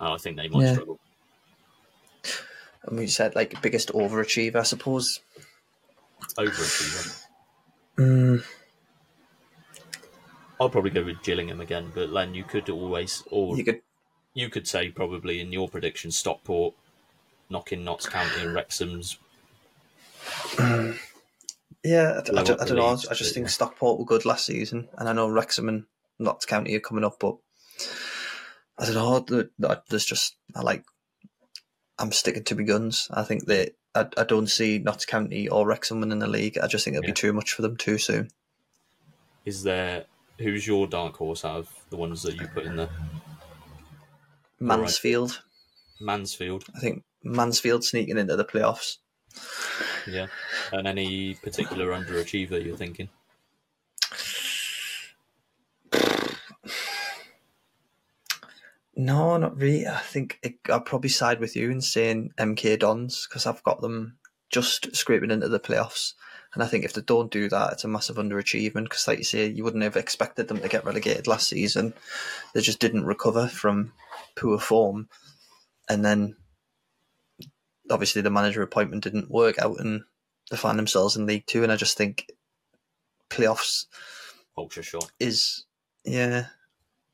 And 0.00 0.08
I 0.08 0.16
think 0.16 0.36
they 0.36 0.48
might 0.48 0.64
Yeah. 0.64 0.72
struggle. 0.74 0.98
And 2.84 2.98
we 2.98 3.06
said 3.06 3.34
like 3.34 3.60
biggest 3.62 3.92
overachiever. 3.92 4.56
I 4.56 4.62
suppose. 4.62 5.20
Overachiever. 6.38 7.24
Mm, 8.00 8.42
I'll 10.58 10.70
probably 10.70 10.90
go 10.90 11.04
with 11.04 11.22
Gillingham 11.22 11.60
again, 11.60 11.92
but 11.94 12.08
Len, 12.10 12.34
you 12.34 12.44
could 12.44 12.70
always, 12.70 13.22
or 13.30 13.56
you 13.58 13.64
could. 13.64 13.82
you 14.32 14.48
could 14.48 14.66
say 14.66 14.88
probably 14.90 15.40
in 15.40 15.52
your 15.52 15.68
prediction, 15.68 16.10
Stockport 16.10 16.74
knocking 17.50 17.84
Notts 17.84 18.08
County 18.08 18.40
and 18.42 18.54
Wrexham's. 18.54 19.18
Yeah, 21.82 22.18
I, 22.18 22.22
d- 22.22 22.30
I 22.30 22.32
Lower 22.32 22.44
d- 22.44 22.52
I 22.52 22.56
the 22.56 22.66
don't 22.66 22.76
know. 22.76 22.88
I 23.10 23.14
just 23.14 23.34
think 23.34 23.44
yeah. 23.44 23.50
Stockport 23.50 23.98
were 23.98 24.04
good 24.04 24.24
last 24.24 24.46
season, 24.46 24.88
and 24.96 25.08
I 25.08 25.12
know 25.12 25.28
Wrexham 25.28 25.68
and 25.68 25.84
Notts 26.18 26.46
County 26.46 26.74
are 26.74 26.80
coming 26.80 27.04
up, 27.04 27.18
but 27.20 27.36
I 28.78 28.84
don't 28.86 28.94
know. 28.94 29.20
th- 29.20 29.50
th- 29.60 29.78
There's 29.88 30.04
just 30.04 30.36
I 30.54 30.62
like. 30.62 30.84
I'm 31.98 32.12
sticking 32.12 32.44
to 32.44 32.54
my 32.54 32.62
guns. 32.62 33.08
I 33.10 33.24
think 33.24 33.46
that 33.46 33.72
I, 33.94 34.06
I 34.16 34.24
don't 34.24 34.46
see 34.46 34.78
Notts 34.78 35.04
County 35.04 35.48
or 35.48 35.66
Wrexham 35.66 36.00
winning 36.00 36.20
the 36.20 36.26
league. 36.28 36.58
I 36.58 36.66
just 36.66 36.84
think 36.84 36.96
it'll 36.96 37.04
Yeah. 37.04 37.10
be 37.12 37.20
too 37.20 37.32
much 37.32 37.52
for 37.52 37.62
them 37.62 37.76
too 37.76 37.98
soon. 37.98 38.30
Is 39.44 39.62
there 39.62 40.04
who's 40.38 40.66
your 40.66 40.86
dark 40.86 41.16
horse 41.16 41.44
out 41.44 41.56
of 41.56 41.68
the 41.90 41.96
ones 41.96 42.22
that 42.22 42.36
you 42.40 42.46
put 42.48 42.64
in 42.66 42.76
there? 42.76 42.88
right. 44.60 44.78
Mansfield. 44.78 45.42
Mansfield, 46.00 46.64
I 46.74 46.78
think 46.80 47.04
Mansfield 47.22 47.84
sneaking 47.84 48.16
into 48.16 48.36
the 48.36 48.44
playoffs. 48.44 48.96
yeah. 50.06 50.28
And 50.72 50.86
any 50.88 51.34
particular 51.34 51.88
underachiever 51.92 52.64
you're 52.64 52.76
thinking? 52.76 53.08
No, 59.00 59.38
not 59.38 59.56
really. 59.56 59.86
I 59.86 59.96
think 59.96 60.38
it, 60.42 60.56
I'll 60.68 60.82
probably 60.82 61.08
side 61.08 61.40
with 61.40 61.56
you 61.56 61.70
in 61.70 61.80
saying 61.80 62.34
MK 62.38 62.80
Dons 62.80 63.26
because 63.26 63.46
I've 63.46 63.62
got 63.62 63.80
them 63.80 64.18
just 64.50 64.94
scraping 64.94 65.30
into 65.30 65.48
the 65.48 65.58
playoffs. 65.58 66.12
And 66.52 66.62
I 66.62 66.66
think 66.66 66.84
if 66.84 66.92
they 66.92 67.00
don't 67.00 67.30
do 67.30 67.48
that, 67.48 67.72
it's 67.72 67.84
a 67.84 67.88
massive 67.88 68.16
underachievement 68.16 68.84
because, 68.84 69.08
like 69.08 69.16
you 69.16 69.24
say, 69.24 69.46
you 69.46 69.64
wouldn't 69.64 69.84
have 69.84 69.96
expected 69.96 70.48
them 70.48 70.60
to 70.60 70.68
get 70.68 70.84
relegated 70.84 71.26
last 71.26 71.48
season. 71.48 71.94
They 72.52 72.60
just 72.60 72.78
didn't 72.78 73.06
recover 73.06 73.48
from 73.48 73.94
poor 74.36 74.58
form. 74.58 75.08
And 75.88 76.04
then 76.04 76.36
obviously 77.90 78.20
the 78.20 78.28
manager 78.28 78.60
appointment 78.60 79.02
didn't 79.02 79.30
work 79.30 79.58
out 79.58 79.80
and 79.80 80.02
they 80.50 80.58
find 80.58 80.78
themselves 80.78 81.16
in 81.16 81.24
League 81.24 81.46
Two. 81.46 81.62
And 81.62 81.72
I 81.72 81.76
just 81.76 81.96
think 81.96 82.30
playoffs 83.30 83.86
Culture 84.54 84.82
shock. 84.82 85.10
is, 85.18 85.64
yeah, 86.04 86.48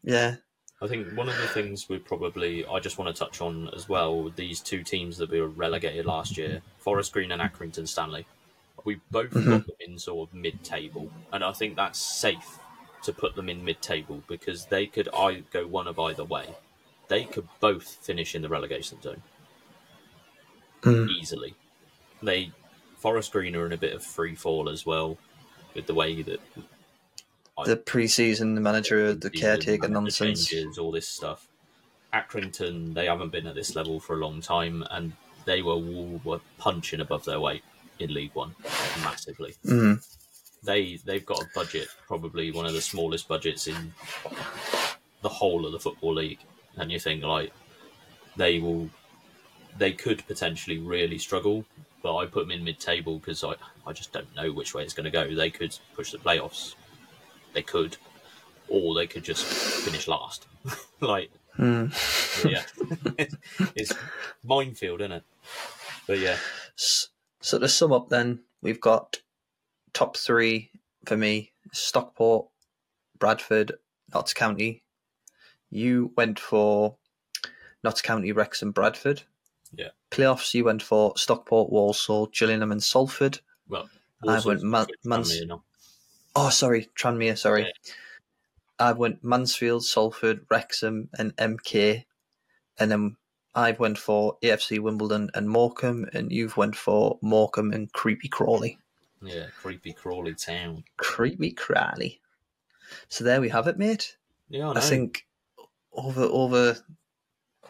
yeah. 0.03 0.39
I 0.83 0.87
think 0.87 1.13
one 1.15 1.29
of 1.29 1.37
the 1.39 1.49
things 1.49 1.89
we 1.89 1.99
probably 1.99 2.67
I 2.67 2.81
just 2.81 2.99
want 2.99 3.15
to 3.15 3.19
touch 3.19 3.41
on 3.41 3.71
as 3.75 3.89
well 3.89 4.31
these 4.31 4.61
two 4.61 4.83
teams 4.83 5.17
that 5.19 5.31
we 5.31 5.41
were 5.41 5.49
relegated 5.49 6.05
last 6.05 6.37
year, 6.37 6.61
Forest 6.79 7.13
Green 7.13 7.33
and 7.33 7.41
Accrington 7.41 7.89
Stanley. 7.89 8.27
We 8.85 9.01
both 9.11 9.33
got 9.33 9.67
them 9.67 9.77
in 9.81 9.99
sort 9.99 10.29
of 10.29 10.35
mid-table, 10.35 11.11
and 11.33 11.43
I 11.43 11.53
think 11.53 11.75
that's 11.75 11.99
safe 11.99 12.59
to 13.03 13.13
put 13.13 13.35
them 13.35 13.49
in 13.49 13.65
mid-table 13.65 14.23
because 14.29 14.67
they 14.67 14.87
could 14.87 15.09
I 15.13 15.43
go 15.53 15.67
one 15.67 15.89
of 15.89 15.99
either 15.99 16.25
way. 16.25 16.55
They 17.09 17.25
could 17.25 17.49
both 17.59 18.05
finish 18.05 18.35
in 18.35 18.43
the 18.43 18.49
relegation 18.49 19.01
zone 19.03 19.23
Mm. 20.83 21.09
easily. 21.11 21.55
They 22.23 22.53
Forest 22.99 23.33
Green 23.33 23.57
are 23.57 23.67
in 23.67 23.73
a 23.73 23.77
bit 23.77 23.93
of 23.93 24.05
free 24.05 24.35
fall 24.35 24.69
as 24.69 24.87
well, 24.87 25.19
with 25.75 25.87
the 25.87 25.95
way 25.95 26.23
that 26.23 26.41
The 27.65 27.77
pre-season, 27.77 28.55
the 28.55 28.61
manager, 28.61 29.15
the 29.15 29.31
caretaker 29.31 29.89
nonsense. 29.89 30.47
changes, 30.47 30.79
all 30.79 30.93
this 30.93 31.09
stuff. 31.09 31.49
Accrington, 32.13 32.93
they 32.95 33.07
haven't 33.07 33.33
been 33.33 33.47
at 33.47 33.55
this 33.55 33.75
level 33.75 33.99
for 33.99 34.15
a 34.15 34.19
long 34.19 34.41
time, 34.41 34.85
and 34.91 35.13
they 35.47 35.63
were 35.63 35.79
were 35.79 36.41
punching 36.59 37.01
above 37.01 37.25
their 37.25 37.41
weight 37.41 37.63
in 37.99 38.13
League 38.13 38.35
One 38.35 38.55
massively. 39.03 39.55
Mm. 39.65 40.07
They 40.63 40.97
they've 41.05 41.25
got 41.25 41.43
a 41.43 41.47
budget, 41.55 41.89
probably 42.07 42.53
one 42.53 42.67
of 42.67 42.75
the 42.75 42.83
smallest 42.83 43.27
budgets 43.29 43.67
in 43.67 43.95
the 45.23 45.29
whole 45.29 45.65
of 45.65 45.73
the 45.73 45.81
football 45.81 46.15
league, 46.15 46.41
and 46.77 46.93
you 46.93 46.99
think 46.99 47.23
like 47.23 47.53
they 48.37 48.59
will, 48.59 48.91
they 49.79 49.93
could 49.93 50.27
potentially 50.27 50.79
really 50.79 51.19
struggle. 51.19 51.65
But 52.03 52.17
I 52.17 52.27
put 52.27 52.43
them 52.43 52.51
in 52.51 52.65
mid-table 52.65 53.19
because 53.19 53.43
I 53.43 53.55
I 53.87 53.93
just 53.93 54.13
don't 54.13 54.35
know 54.37 54.53
which 54.53 54.75
way 54.75 54.83
it's 54.83 54.95
going 54.95 55.05
to 55.05 55.11
go. 55.11 55.35
They 55.35 55.51
could 55.51 55.77
push 55.95 56.13
the 56.13 56.19
playoffs, 56.19 56.75
they 57.57 57.63
could, 57.63 57.97
or 58.69 58.95
they 58.95 59.07
could 59.07 59.25
just 59.25 59.45
finish 59.45 60.07
last. 60.07 60.47
like 61.01 61.31
Mm. 61.59 61.91
yeah, 62.45 62.65
it's 63.75 63.95
minefield, 64.45 65.01
isn't 65.01 65.13
it? 65.13 65.23
But 66.07 66.19
yeah, 66.19 66.37
So 66.77 67.59
to 67.59 67.67
sum 67.67 67.95
up, 67.95 68.11
then 68.11 68.41
we've 68.61 68.81
got 68.81 69.17
top 69.95 70.19
three 70.19 70.71
for 71.07 71.17
me: 71.17 71.53
Stockport, 71.73 72.49
Bradford, 73.19 73.73
Notts 74.13 74.35
County. 74.35 74.83
You 75.71 76.13
went 76.15 76.39
for 76.39 76.97
Notts 77.83 78.03
County, 78.03 78.33
Wrexham, 78.33 78.71
Bradford. 78.73 79.23
Yeah. 79.75 79.89
Playoffs, 80.11 80.53
you 80.53 80.65
went 80.65 80.83
for 80.83 81.15
Stockport, 81.17 81.73
Walsall, 81.73 82.27
Gillingham, 82.27 82.71
and 82.71 82.83
Salford. 82.83 83.41
well, 83.67 83.89
I 84.29 84.41
went 84.45 84.45
Walsall's 84.63 84.65
Man- 85.05 85.61
Oh, 86.37 86.51
sorry, 86.51 86.89
Tranmere. 86.95 87.39
Sorry. 87.39 87.63
Yeah. 87.63 87.93
I 88.79 88.93
went 88.93 89.25
Mansfield, 89.25 89.85
Salford, 89.85 90.47
Wrexham, 90.51 91.09
and 91.19 91.35
MK, 91.37 92.05
and 92.79 92.91
then 92.91 93.17
I 93.55 93.73
went 93.73 93.97
for 93.97 94.37
AFC 94.43 94.79
Wimbledon 94.79 95.31
and 95.35 95.49
Morecambe, 95.49 96.11
and 96.13 96.31
you've 96.31 96.59
went 96.59 96.77
for 96.77 97.19
Morecambe 97.23 97.73
and 97.73 97.91
Creepy 97.91 98.29
Crawley. 98.29 98.79
Yeah, 99.23 99.47
creepy 99.59 99.95
Crawley 99.95 100.35
town. 100.35 100.85
Creepy 100.99 101.53
Crawley. 101.53 102.21
So 103.09 103.25
there 103.25 103.41
we 103.41 103.49
have 103.49 103.67
it, 103.67 103.79
mate. 103.79 104.19
Yeah, 104.51 104.69
I, 104.69 104.75
I, 104.75 104.81
think 104.81 105.27
over 105.93 106.23
over 106.23 106.77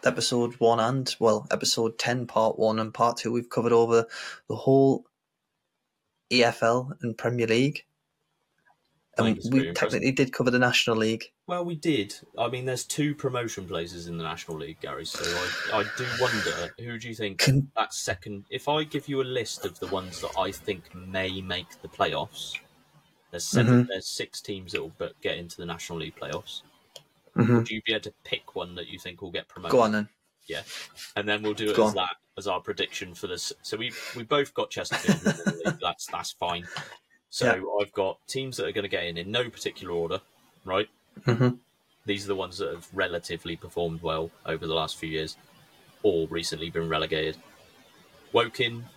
episode 0.05 0.55
one 0.59 0.81
and 0.81 1.15
well, 1.21 1.47
episode 1.53 1.99
ten, 1.99 2.27
part 2.27 2.59
one 2.59 2.81
and 2.81 2.93
part 2.93 3.19
two, 3.19 3.31
we've 3.31 3.49
covered 3.49 3.73
over 3.73 4.07
the 4.49 4.57
whole 4.57 5.07
EFL 6.33 7.01
and 7.01 7.17
Premier 7.17 7.47
League. 7.47 7.85
And 9.19 9.39
we 9.51 9.73
technically 9.73 10.13
did 10.13 10.33
cover 10.33 10.51
the 10.51 10.59
National 10.59 10.97
League. 10.97 11.25
Well, 11.47 11.65
we 11.65 11.75
did. 11.75 12.15
I 12.39 12.49
mean, 12.49 12.67
there's 12.67 12.85
two 12.85 13.15
promotion 13.15 13.67
places 13.67 14.09
in 14.09 14.19
the 14.19 14.25
National 14.25 14.59
League, 14.59 14.81
Gary. 14.81 15.07
So 15.07 15.21
I, 15.73 15.79
I 15.81 15.85
do 15.97 16.07
wonder 16.21 16.75
who 16.79 16.99
do 16.99 17.09
you 17.09 17.15
think 17.15 17.39
Can 17.39 17.71
that 17.77 17.95
second? 17.95 18.45
If 18.51 18.69
I 18.69 18.85
give 18.85 19.09
you 19.09 19.23
a 19.23 19.25
list 19.25 19.65
of 19.65 19.79
the 19.81 19.87
ones 19.87 20.21
that 20.21 20.33
I 20.39 20.51
think 20.53 20.95
may 20.95 21.41
make 21.41 21.81
the 21.81 21.89
playoffs, 21.89 22.55
there's 23.31 23.45
7 23.45 23.85
Mhm. 23.85 23.89
There's 23.89 24.07
six 24.07 24.41
teams 24.41 24.73
that 24.73 24.83
will 24.83 24.93
get 25.23 25.39
into 25.39 25.57
the 25.57 25.67
National 25.67 25.99
League 26.01 26.17
playoffs. 26.17 26.63
Mhm. 27.37 27.57
Would 27.59 27.71
you 27.71 27.81
be 27.83 27.93
able 27.93 28.03
to 28.03 28.15
pick 28.25 28.55
one 28.55 28.75
that 28.75 28.87
you 28.89 28.99
think 28.99 29.23
will 29.23 29.31
get 29.31 29.49
promoted? 29.49 29.73
go 29.73 29.81
on 29.81 29.93
then. 29.93 30.09
Yeah, 30.47 30.63
and 31.17 31.29
then 31.29 31.43
we'll 31.43 31.55
do 31.55 31.71
it 31.71 31.77
Go 31.77 31.85
as 31.85 31.89
on. 31.91 31.95
that 31.97 32.17
as 32.39 32.47
our 32.47 32.61
prediction 32.61 33.15
for 33.15 33.27
this. 33.27 33.53
So 33.63 33.77
we 33.77 33.93
we 34.15 34.23
both 34.23 34.55
got 34.55 34.71
Chesterfield. 34.71 35.17
in 35.17 35.25
the 35.25 35.63
league. 35.65 35.79
That's 35.83 36.07
that's 36.07 36.33
fine. 36.33 36.67
So 37.31 37.79
I've 37.81 37.93
got 37.93 38.19
teams 38.27 38.57
that 38.57 38.67
are 38.67 38.73
going 38.73 38.85
to 38.85 38.89
get 38.89 39.05
in 39.05 39.19
in 39.19 39.31
no 39.31 39.51
particular 39.51 39.93
order, 39.93 40.21
right? 40.65 40.89
Mhm. 41.23 41.59
These 42.07 42.25
are 42.25 42.29
the 42.29 42.37
ones 42.37 42.59
that 42.59 42.73
have 42.73 42.89
relatively 42.93 43.57
performed 43.57 44.01
well 44.01 44.31
over 44.45 44.67
the 44.67 44.75
last 44.75 44.97
few 44.97 45.09
years, 45.09 45.37
or 46.03 46.29
recently 46.29 46.71
been 46.71 46.89
relegated. 46.89 47.37
Woking, 48.33 48.89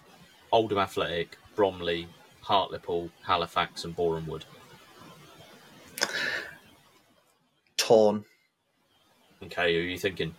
Oldham 0.52 0.78
Athletic, 0.78 1.38
Bromley, 1.56 2.08
Hartlepool, 2.42 3.10
Halifax, 3.24 3.84
and 3.84 3.96
Boreham 3.96 4.28
Wood. 4.28 4.46
Torn. 7.78 8.26
Okay, 9.44 9.74
who 9.74 9.80
are 9.80 9.84
you 9.84 9.98
thinking? 9.98 10.36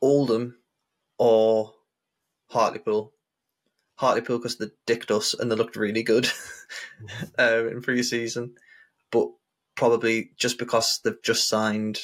Oldham 0.00 0.58
or 1.18 1.74
Hartlepool. 2.48 3.12
Hartlepool 3.98 4.38
because 4.38 4.56
they 4.56 4.66
dicked 4.86 5.10
us 5.10 5.34
and 5.34 5.50
they 5.50 5.56
looked 5.56 5.76
really 5.76 6.02
good 6.02 6.28
um, 7.38 7.68
in 7.68 7.82
pre-season, 7.82 8.54
but 9.10 9.28
probably 9.74 10.30
just 10.36 10.58
because 10.58 11.00
they've 11.02 11.22
just 11.22 11.48
signed 11.48 12.00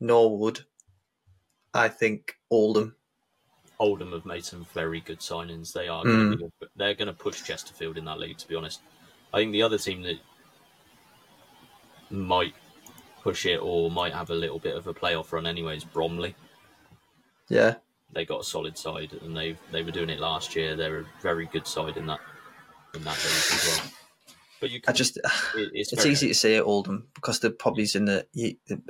Norwood, 0.00 0.64
I 1.72 1.88
think 1.88 2.36
Oldham. 2.50 2.96
Oldham 3.78 4.12
have 4.12 4.26
made 4.26 4.44
some 4.44 4.64
very 4.72 5.00
good 5.00 5.20
signings. 5.20 5.72
They 5.72 5.88
are 5.88 6.04
Mm. 6.04 6.38
going 6.38 6.52
to, 6.60 6.68
they're 6.76 6.94
going 6.94 7.08
to 7.08 7.12
push 7.12 7.42
Chesterfield 7.42 7.96
in 7.98 8.04
that 8.06 8.18
league. 8.18 8.38
To 8.38 8.48
be 8.48 8.54
honest, 8.54 8.80
I 9.32 9.38
think 9.38 9.52
the 9.52 9.62
other 9.62 9.78
team 9.78 10.02
that 10.02 10.18
might 12.10 12.54
push 13.22 13.46
it 13.46 13.56
or 13.56 13.90
might 13.90 14.12
have 14.14 14.30
a 14.30 14.34
little 14.34 14.58
bit 14.58 14.76
of 14.76 14.86
a 14.86 14.94
playoff 14.94 15.32
run 15.32 15.46
anyway 15.46 15.76
is 15.76 15.84
Bromley. 15.84 16.34
Yeah, 17.48 17.76
They 18.12 18.24
got 18.24 18.40
a 18.40 18.44
solid 18.44 18.78
side, 18.78 19.12
and 19.22 19.36
they 19.36 19.56
they 19.72 19.82
were 19.82 19.90
doing 19.90 20.10
it 20.10 20.20
last 20.20 20.54
year. 20.54 20.76
They're 20.76 21.00
a 21.00 21.06
very 21.20 21.46
good 21.46 21.66
side 21.66 21.96
in 21.96 22.06
that 22.06 22.20
in 22.94 23.02
that 23.04 23.16
league 23.16 23.52
as 23.52 23.78
well. 23.78 23.90
But 24.60 24.70
you 24.70 24.78
I 24.84 24.86
can, 24.86 24.94
just 24.94 25.16
it, 25.56 25.70
it's, 25.72 25.92
it's 25.92 26.06
easy 26.06 26.28
to 26.28 26.34
say 26.34 26.60
Oldham 26.60 27.08
because 27.14 27.40
they're 27.40 27.50
probably 27.50 27.88
in 27.94 28.04
the 28.04 28.26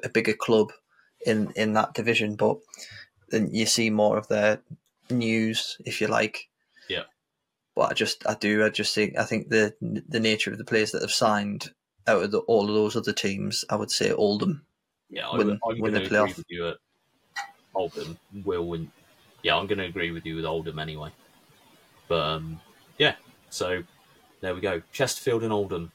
a 0.02 0.08
bigger 0.08 0.34
club 0.34 0.72
in 1.26 1.52
in 1.56 1.72
that 1.74 1.94
division, 1.94 2.36
but 2.36 2.58
then 3.30 3.48
you 3.52 3.66
see 3.66 3.90
more 3.90 4.18
of 4.18 4.28
their 4.28 4.60
news, 5.10 5.76
if 5.84 6.00
you 6.00 6.06
like. 6.06 6.48
Yeah. 6.88 7.04
But 7.74 7.90
I 7.90 7.94
just 7.94 8.26
I 8.26 8.34
do 8.34 8.64
I 8.64 8.68
just 8.68 8.94
think 8.94 9.18
I 9.18 9.24
think 9.24 9.48
the 9.48 9.74
the 9.80 10.20
nature 10.20 10.52
of 10.52 10.58
the 10.58 10.64
players 10.64 10.92
that 10.92 11.02
have 11.02 11.10
signed 11.10 11.70
out 12.06 12.22
of 12.22 12.30
the, 12.30 12.38
all 12.40 12.68
of 12.68 12.74
those 12.74 12.96
other 12.96 13.12
teams, 13.12 13.64
I 13.70 13.76
would 13.76 13.90
say 13.90 14.12
Oldham. 14.12 14.66
Yeah, 15.10 15.28
I, 15.28 15.38
win- 15.38 15.50
am 15.50 15.58
win 15.64 15.80
going 15.80 15.92
the 15.94 16.00
to 16.00 16.06
agree 16.06 16.18
playoff. 16.18 16.36
with 16.36 16.46
you 16.48 16.68
at 16.68 16.76
Oldham 17.74 18.18
will 18.44 18.66
win. 18.66 18.90
Yeah, 19.44 19.56
I'm 19.56 19.68
going 19.68 19.78
to 19.78 19.84
agree 19.84 20.10
with 20.10 20.26
you 20.26 20.34
with 20.36 20.44
Oldham 20.44 20.78
anyway. 20.80 21.10
But 22.08 22.20
um, 22.22 22.60
yeah, 22.98 23.14
so 23.50 23.84
there 24.40 24.54
we 24.54 24.60
go. 24.60 24.82
Chesterfield 24.92 25.44
and 25.44 25.52
Oldham. 25.52 25.92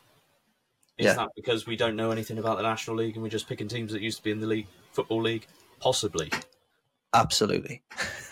Is 0.97 1.07
Yeah. 1.07 1.13
that 1.15 1.29
because 1.35 1.65
we 1.65 1.75
don't 1.75 1.95
know 1.95 2.11
anything 2.11 2.37
about 2.37 2.57
the 2.57 2.63
National 2.63 2.95
League 2.97 3.15
and 3.15 3.23
we're 3.23 3.29
just 3.29 3.47
picking 3.49 3.67
teams 3.67 3.91
that 3.91 4.01
used 4.01 4.17
to 4.19 4.23
be 4.23 4.31
in 4.31 4.39
the 4.39 4.47
league, 4.47 4.67
football 4.91 5.21
league? 5.21 5.47
Possibly, 5.79 6.31
Absolutely. 7.13 7.81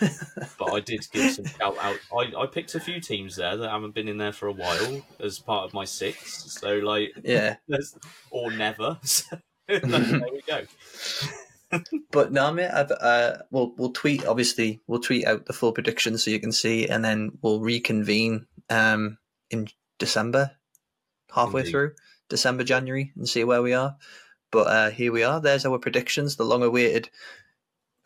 but 0.58 0.72
I 0.72 0.80
did 0.80 1.04
give 1.10 1.32
some 1.32 1.46
shout 1.46 1.76
out. 1.80 1.96
I, 2.16 2.42
I 2.42 2.46
picked 2.46 2.74
a 2.76 2.80
few 2.80 3.00
teams 3.00 3.34
there 3.34 3.56
that 3.56 3.70
haven't 3.70 3.94
been 3.94 4.06
in 4.06 4.18
there 4.18 4.32
for 4.32 4.46
a 4.46 4.52
while 4.52 5.04
as 5.18 5.38
part 5.40 5.64
of 5.64 5.74
my 5.74 5.84
six. 5.84 6.52
So 6.60 6.76
like, 6.76 7.12
yeah. 7.24 7.56
or 8.30 8.50
never. 8.50 8.98
So 9.06 9.36
there 9.66 9.80
we 10.32 10.40
go. 10.46 10.62
But 12.10 12.32
no, 12.32 12.50
mate. 12.52 12.70
I've, 12.70 12.90
uh, 12.90 13.38
we'll 13.50 13.74
we'll 13.76 13.92
tweet. 13.92 14.26
Obviously, 14.26 14.80
we'll 14.86 15.00
tweet 15.00 15.26
out 15.26 15.46
the 15.46 15.52
full 15.52 15.72
predictions 15.72 16.24
so 16.24 16.30
you 16.30 16.40
can 16.40 16.52
see, 16.52 16.88
and 16.88 17.04
then 17.04 17.32
we'll 17.42 17.60
reconvene 17.60 18.46
um, 18.70 19.18
in 19.50 19.68
December, 19.98 20.52
halfway 21.34 21.60
Indeed. 21.60 21.70
through 21.70 21.92
December, 22.28 22.64
January, 22.64 23.12
and 23.16 23.28
see 23.28 23.44
where 23.44 23.62
we 23.62 23.74
are. 23.74 23.96
But 24.50 24.66
uh, 24.66 24.90
here 24.90 25.12
we 25.12 25.22
are. 25.22 25.40
There's 25.40 25.66
our 25.66 25.78
predictions. 25.78 26.36
The 26.36 26.44
long-awaited 26.44 27.10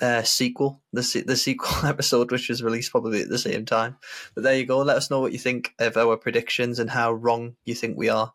uh, 0.01 0.23
sequel, 0.23 0.83
the 0.93 1.25
the 1.27 1.37
sequel 1.37 1.85
episode, 1.89 2.33
which 2.33 2.49
was 2.49 2.63
released 2.63 2.91
probably 2.91 3.23
at 3.23 3.29
the 3.29 3.39
same 3.39 3.65
time. 3.65 3.97
But 4.35 4.43
there 4.43 4.57
you 4.57 4.67
go. 4.67 4.79
Let 4.79 4.97
us 4.97 5.11
know 5.11 5.21
what 5.21 5.33
you 5.33 5.39
think 5.39 5.75
of 5.79 5.97
our 5.97 6.17
predictions 6.17 6.81
and 6.81 6.91
how 6.91 7.13
wrong 7.13 7.55
you 7.65 7.75
think 7.75 7.97
we 7.97 8.09
are, 8.09 8.33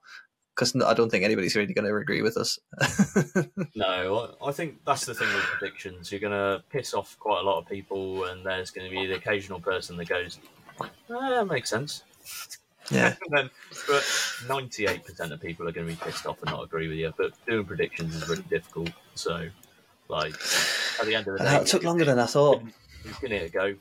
because 0.58 0.76
I 0.76 0.96
don't 0.96 1.12
think 1.12 1.24
anybody's 1.24 1.56
really 1.56 1.72
going 1.74 1.86
to 1.86 1.96
agree 1.96 2.22
with 2.24 2.36
us. 2.36 2.60
No, 3.76 4.36
I 4.44 4.52
think 4.52 4.84
that's 4.86 5.06
the 5.06 5.14
thing 5.14 5.28
with 5.28 5.44
predictions. 5.44 6.12
You're 6.12 6.20
going 6.20 6.32
to 6.32 6.64
piss 6.72 6.96
off 6.96 7.16
quite 7.20 7.42
a 7.42 7.44
lot 7.44 7.60
of 7.60 7.68
people, 7.68 8.24
and 8.24 8.44
there's 8.44 8.72
going 8.72 8.90
to 8.90 8.96
be 8.96 9.06
the 9.06 9.16
occasional 9.16 9.60
person 9.60 9.98
that 9.98 10.10
goes, 10.10 10.40
ah, 10.80 10.90
"That 11.10 11.46
makes 11.46 11.70
sense." 11.70 12.04
yeah. 12.90 13.14
And 13.22 13.38
then, 13.38 13.50
but 13.88 14.02
98% 14.02 15.32
of 15.32 15.40
people 15.40 15.68
are 15.68 15.72
going 15.72 15.86
to 15.88 15.94
be 15.94 16.00
pissed 16.04 16.26
off 16.26 16.42
and 16.42 16.52
not 16.52 16.64
agree 16.64 16.88
with 16.88 16.98
you. 16.98 17.14
But 17.16 17.34
doing 17.46 17.66
predictions 17.66 18.16
is 18.16 18.28
really 18.28 18.44
difficult. 18.50 18.90
So, 19.14 19.48
like, 20.08 20.34
at 21.00 21.06
the 21.06 21.14
end 21.14 21.28
of 21.28 21.38
the 21.38 21.44
day, 21.44 21.46
That 21.46 21.68
took 21.68 21.84
longer 21.84 22.06
than 22.06 22.18
I 22.18 22.26
thought. 22.26 22.64
Given 23.22 23.38
it 23.38 23.50
a 23.50 23.50
go, 23.50 23.76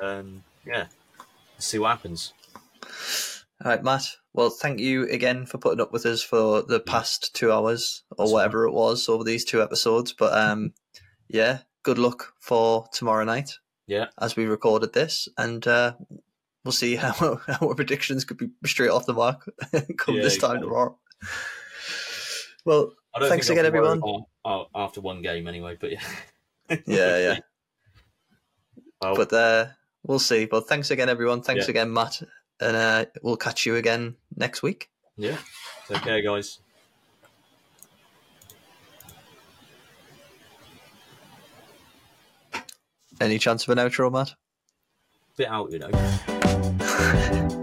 and 0.00 0.42
yeah, 0.64 0.86
see 1.58 1.78
what 1.78 1.90
happens. 1.90 2.32
All 3.64 3.70
right, 3.70 3.82
Matt. 3.82 4.02
Well, 4.34 4.50
thank 4.50 4.78
you 4.80 5.08
again 5.08 5.46
for 5.46 5.58
putting 5.58 5.80
up 5.80 5.92
with 5.92 6.04
us 6.04 6.22
for 6.22 6.62
the 6.62 6.80
past 6.80 7.34
two 7.34 7.50
hours 7.50 8.02
or 8.10 8.24
That's 8.26 8.32
whatever 8.32 8.66
it 8.66 8.72
was 8.72 9.08
over 9.08 9.24
these 9.24 9.44
two 9.44 9.62
episodes. 9.62 10.12
But 10.12 10.36
um, 10.36 10.74
yeah, 11.28 11.60
good 11.82 11.98
luck 11.98 12.34
for 12.40 12.86
tomorrow 12.92 13.24
night 13.24 13.58
Yeah, 13.86 14.06
as 14.20 14.36
we 14.36 14.44
recorded 14.44 14.92
this, 14.92 15.28
and 15.38 15.66
uh, 15.66 15.94
we'll 16.64 16.72
see 16.72 16.96
how, 16.96 17.12
how 17.46 17.68
our 17.68 17.74
predictions 17.74 18.24
could 18.24 18.36
be 18.36 18.48
straight 18.66 18.90
off 18.90 19.06
the 19.06 19.14
mark 19.14 19.48
come 19.96 20.16
Yeah, 20.16 20.22
this 20.22 20.36
time 20.36 20.56
exactly. 20.56 20.60
tomorrow. 20.68 20.98
Well, 22.66 22.92
Thanks 23.18 23.48
again, 23.48 23.64
I'll 23.64 23.70
be 23.72 23.78
worried 23.78 23.90
everyone. 24.02 24.24
about- 24.44 24.68
after 24.74 25.00
one 25.00 25.22
game, 25.22 25.46
anyway. 25.46 25.76
But 25.80 25.92
yeah, 25.92 26.00
yeah, 26.86 27.16
yeah. 27.18 27.38
Well, 29.00 29.14
But 29.16 29.32
uh, 29.32 29.66
we'll 30.02 30.18
see. 30.18 30.44
But 30.46 30.66
thanks 30.68 30.90
again, 30.90 31.08
everyone. 31.08 31.40
Thanks 31.40 31.66
Yeah. 31.66 31.70
again, 31.70 31.92
Matt. 31.92 32.20
And 32.60 32.76
uh, 32.76 33.04
we'll 33.22 33.36
catch 33.36 33.66
you 33.66 33.76
again 33.76 34.16
next 34.36 34.62
week. 34.62 34.88
yeah, 35.16 35.36
take 35.88 36.02
care, 36.02 36.22
guys. 36.22 36.60
Any 43.20 43.38
chance 43.38 43.66
of 43.66 43.76
an 43.76 43.78
outro, 43.78 44.10
Matt? 44.12 44.34
Bit 45.36 45.48
out, 45.48 45.70
you 45.70 45.78
know. 45.78 45.90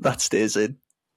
That 0.00 0.20
stays 0.20 0.56
in. 0.56 0.78